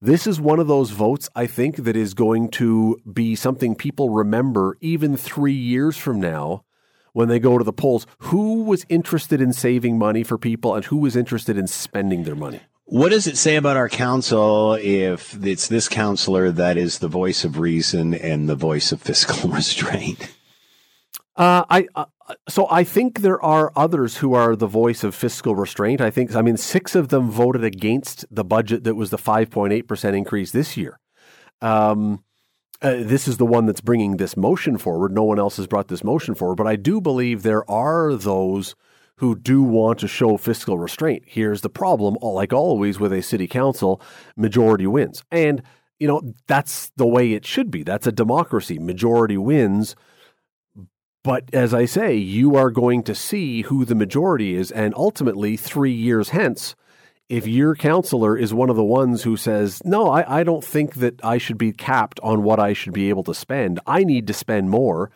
This 0.00 0.26
is 0.26 0.40
one 0.40 0.58
of 0.58 0.66
those 0.66 0.90
votes, 0.90 1.28
I 1.34 1.46
think, 1.46 1.76
that 1.76 1.96
is 1.96 2.14
going 2.14 2.50
to 2.50 3.00
be 3.10 3.34
something 3.34 3.74
people 3.74 4.10
remember 4.10 4.76
even 4.80 5.16
three 5.16 5.54
years 5.54 5.96
from 5.96 6.20
now 6.20 6.64
when 7.12 7.28
they 7.28 7.38
go 7.38 7.58
to 7.58 7.64
the 7.64 7.72
polls. 7.72 8.06
Who 8.18 8.64
was 8.64 8.84
interested 8.88 9.40
in 9.40 9.52
saving 9.52 9.98
money 9.98 10.22
for 10.22 10.36
people 10.36 10.74
and 10.74 10.84
who 10.84 10.98
was 10.98 11.16
interested 11.16 11.56
in 11.56 11.66
spending 11.66 12.24
their 12.24 12.34
money? 12.34 12.60
What 12.86 13.10
does 13.10 13.26
it 13.26 13.38
say 13.38 13.56
about 13.56 13.78
our 13.78 13.88
council 13.88 14.74
if 14.74 15.42
it's 15.42 15.68
this 15.68 15.88
counselor 15.88 16.50
that 16.52 16.76
is 16.76 16.98
the 16.98 17.08
voice 17.08 17.44
of 17.44 17.58
reason 17.58 18.12
and 18.12 18.46
the 18.46 18.56
voice 18.56 18.92
of 18.92 19.00
fiscal 19.00 19.48
restraint? 19.50 20.34
Uh, 21.36 21.64
I 21.68 21.88
uh, 21.94 22.04
so 22.48 22.66
I 22.70 22.84
think 22.84 23.20
there 23.20 23.42
are 23.42 23.72
others 23.76 24.18
who 24.18 24.34
are 24.34 24.56
the 24.56 24.66
voice 24.66 25.04
of 25.04 25.14
fiscal 25.14 25.54
restraint. 25.54 26.00
I 26.00 26.10
think 26.10 26.34
I 26.34 26.42
mean 26.42 26.56
six 26.56 26.94
of 26.94 27.08
them 27.08 27.30
voted 27.30 27.64
against 27.64 28.24
the 28.30 28.44
budget 28.44 28.84
that 28.84 28.94
was 28.94 29.10
the 29.10 29.18
5.8 29.18 29.86
percent 29.86 30.16
increase 30.16 30.50
this 30.50 30.76
year. 30.76 30.98
Um, 31.60 32.24
uh, 32.82 32.96
this 32.98 33.28
is 33.28 33.36
the 33.36 33.46
one 33.46 33.66
that's 33.66 33.80
bringing 33.80 34.16
this 34.16 34.36
motion 34.36 34.78
forward. 34.78 35.12
No 35.12 35.22
one 35.22 35.38
else 35.38 35.56
has 35.56 35.66
brought 35.66 35.88
this 35.88 36.04
motion 36.04 36.34
forward, 36.34 36.56
but 36.56 36.66
I 36.66 36.76
do 36.76 37.00
believe 37.00 37.42
there 37.42 37.68
are 37.70 38.14
those 38.14 38.74
who 39.16 39.36
do 39.36 39.62
want 39.62 40.00
to 40.00 40.08
show 40.08 40.36
fiscal 40.36 40.78
restraint. 40.78 41.22
Here's 41.26 41.60
the 41.60 41.70
problem: 41.70 42.16
like 42.20 42.52
always 42.52 42.98
with 42.98 43.12
a 43.12 43.22
city 43.22 43.46
council, 43.46 44.00
majority 44.36 44.86
wins, 44.86 45.22
and 45.30 45.62
you 45.98 46.08
know 46.08 46.34
that's 46.46 46.90
the 46.96 47.06
way 47.06 47.32
it 47.32 47.46
should 47.46 47.70
be. 47.70 47.82
That's 47.82 48.06
a 48.06 48.12
democracy. 48.12 48.78
Majority 48.78 49.36
wins 49.36 49.94
but 51.24 51.48
as 51.54 51.72
I 51.72 51.86
say, 51.86 52.14
you 52.14 52.54
are 52.54 52.70
going 52.70 53.02
to 53.04 53.14
see 53.14 53.62
who 53.62 53.86
the 53.86 53.94
majority 53.94 54.54
is. 54.54 54.70
And 54.70 54.94
ultimately, 54.94 55.56
three 55.56 55.92
years 55.92 56.28
hence, 56.28 56.76
if 57.30 57.46
your 57.46 57.74
counselor 57.74 58.36
is 58.36 58.52
one 58.52 58.68
of 58.68 58.76
the 58.76 58.84
ones 58.84 59.22
who 59.22 59.36
says, 59.36 59.80
No, 59.84 60.10
I, 60.10 60.40
I 60.40 60.44
don't 60.44 60.62
think 60.62 60.96
that 60.96 61.24
I 61.24 61.38
should 61.38 61.56
be 61.56 61.72
capped 61.72 62.20
on 62.22 62.42
what 62.42 62.60
I 62.60 62.74
should 62.74 62.92
be 62.92 63.08
able 63.08 63.24
to 63.24 63.34
spend, 63.34 63.80
I 63.86 64.04
need 64.04 64.26
to 64.26 64.34
spend 64.34 64.70
more. 64.70 65.10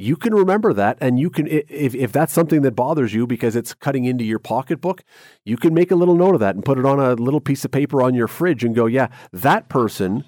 You 0.00 0.14
can 0.14 0.32
remember 0.32 0.72
that, 0.74 0.96
and 1.00 1.18
you 1.18 1.28
can, 1.28 1.48
if, 1.48 1.92
if 1.92 2.12
that's 2.12 2.32
something 2.32 2.62
that 2.62 2.76
bothers 2.76 3.12
you 3.12 3.26
because 3.26 3.56
it's 3.56 3.74
cutting 3.74 4.04
into 4.04 4.22
your 4.22 4.38
pocketbook, 4.38 5.02
you 5.44 5.56
can 5.56 5.74
make 5.74 5.90
a 5.90 5.96
little 5.96 6.14
note 6.14 6.34
of 6.34 6.40
that 6.40 6.54
and 6.54 6.64
put 6.64 6.78
it 6.78 6.86
on 6.86 7.00
a 7.00 7.14
little 7.14 7.40
piece 7.40 7.64
of 7.64 7.72
paper 7.72 8.00
on 8.00 8.14
your 8.14 8.28
fridge 8.28 8.62
and 8.62 8.76
go, 8.76 8.86
Yeah, 8.86 9.08
that 9.32 9.68
person, 9.68 10.22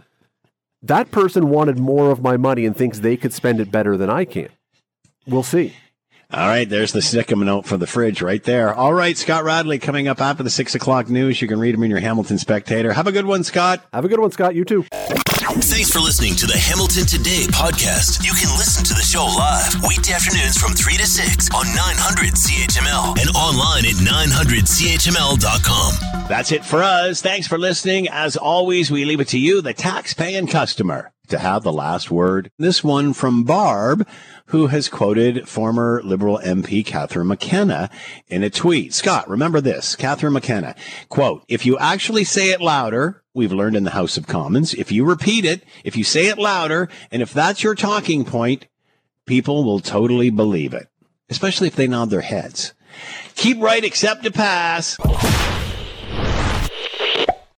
that 0.82 1.12
person 1.12 1.50
wanted 1.50 1.78
more 1.78 2.10
of 2.10 2.20
my 2.20 2.36
money 2.36 2.66
and 2.66 2.76
thinks 2.76 2.98
they 2.98 3.16
could 3.16 3.32
spend 3.32 3.60
it 3.60 3.70
better 3.70 3.96
than 3.96 4.10
I 4.10 4.24
can. 4.24 4.48
We'll 5.26 5.42
see. 5.42 5.74
All 6.32 6.46
right, 6.46 6.68
there's 6.68 6.92
the 6.92 7.02
stick 7.02 7.32
him 7.32 7.40
note 7.40 7.66
for 7.66 7.76
the 7.76 7.88
fridge 7.88 8.22
right 8.22 8.42
there. 8.44 8.72
All 8.72 8.92
right, 8.92 9.18
Scott 9.18 9.42
Radley 9.42 9.80
coming 9.80 10.06
up 10.06 10.20
after 10.20 10.44
the 10.44 10.50
six 10.50 10.76
o'clock 10.76 11.08
news. 11.08 11.42
You 11.42 11.48
can 11.48 11.58
read 11.58 11.74
him 11.74 11.82
in 11.82 11.90
your 11.90 11.98
Hamilton 11.98 12.38
Spectator. 12.38 12.92
Have 12.92 13.08
a 13.08 13.12
good 13.12 13.26
one, 13.26 13.42
Scott. 13.42 13.84
Have 13.92 14.04
a 14.04 14.08
good 14.08 14.20
one, 14.20 14.30
Scott. 14.30 14.54
You 14.54 14.64
too. 14.64 14.86
Thanks 15.58 15.90
for 15.90 15.98
listening 15.98 16.36
to 16.36 16.46
the 16.46 16.56
Hamilton 16.56 17.06
Today 17.06 17.44
podcast. 17.50 18.24
You 18.24 18.32
can 18.32 18.56
listen 18.56 18.84
to 18.84 18.94
the 18.94 19.02
show 19.02 19.24
live 19.24 19.82
weekday 19.82 20.12
afternoons 20.12 20.56
from 20.56 20.74
3 20.74 20.96
to 20.96 21.04
6 21.04 21.50
on 21.50 21.66
900 21.74 22.34
CHML 22.34 23.18
and 23.18 23.28
online 23.34 23.84
at 23.84 23.96
900CHML.com. 23.96 26.28
That's 26.28 26.52
it 26.52 26.64
for 26.64 26.84
us. 26.84 27.20
Thanks 27.20 27.48
for 27.48 27.58
listening. 27.58 28.06
As 28.08 28.36
always, 28.36 28.92
we 28.92 29.04
leave 29.04 29.18
it 29.18 29.26
to 29.28 29.38
you, 29.38 29.60
the 29.60 29.74
tax-paying 29.74 30.46
customer, 30.46 31.10
to 31.28 31.40
have 31.40 31.64
the 31.64 31.72
last 31.72 32.12
word. 32.12 32.52
This 32.56 32.84
one 32.84 33.12
from 33.12 33.42
Barb 33.42 34.06
who 34.46 34.68
has 34.68 34.88
quoted 34.88 35.48
former 35.48 36.00
Liberal 36.04 36.38
MP 36.44 36.86
Catherine 36.86 37.26
McKenna 37.26 37.90
in 38.28 38.44
a 38.44 38.50
tweet. 38.50 38.94
Scott, 38.94 39.28
remember 39.28 39.60
this. 39.60 39.96
Catherine 39.96 40.32
McKenna, 40.32 40.76
quote, 41.08 41.42
if 41.48 41.66
you 41.66 41.76
actually 41.78 42.22
say 42.24 42.50
it 42.50 42.60
louder, 42.60 43.24
we've 43.34 43.52
learned 43.52 43.76
in 43.76 43.84
the 43.84 43.90
House 43.90 44.16
of 44.16 44.26
Commons, 44.26 44.74
if 44.74 44.90
you 44.90 45.04
repeat 45.04 45.44
it, 45.44 45.62
if 45.84 45.96
you 45.96 46.04
say 46.04 46.26
it 46.26 46.38
louder, 46.38 46.88
and 47.10 47.22
if 47.22 47.32
that's 47.32 47.62
your 47.62 47.74
talking 47.74 48.24
point, 48.24 48.66
people 49.26 49.64
will 49.64 49.80
totally 49.80 50.30
believe 50.30 50.74
it, 50.74 50.88
especially 51.28 51.68
if 51.68 51.76
they 51.76 51.86
nod 51.86 52.10
their 52.10 52.20
heads. 52.22 52.74
Keep 53.36 53.60
right 53.60 53.84
except 53.84 54.24
to 54.24 54.32
pass. 54.32 54.98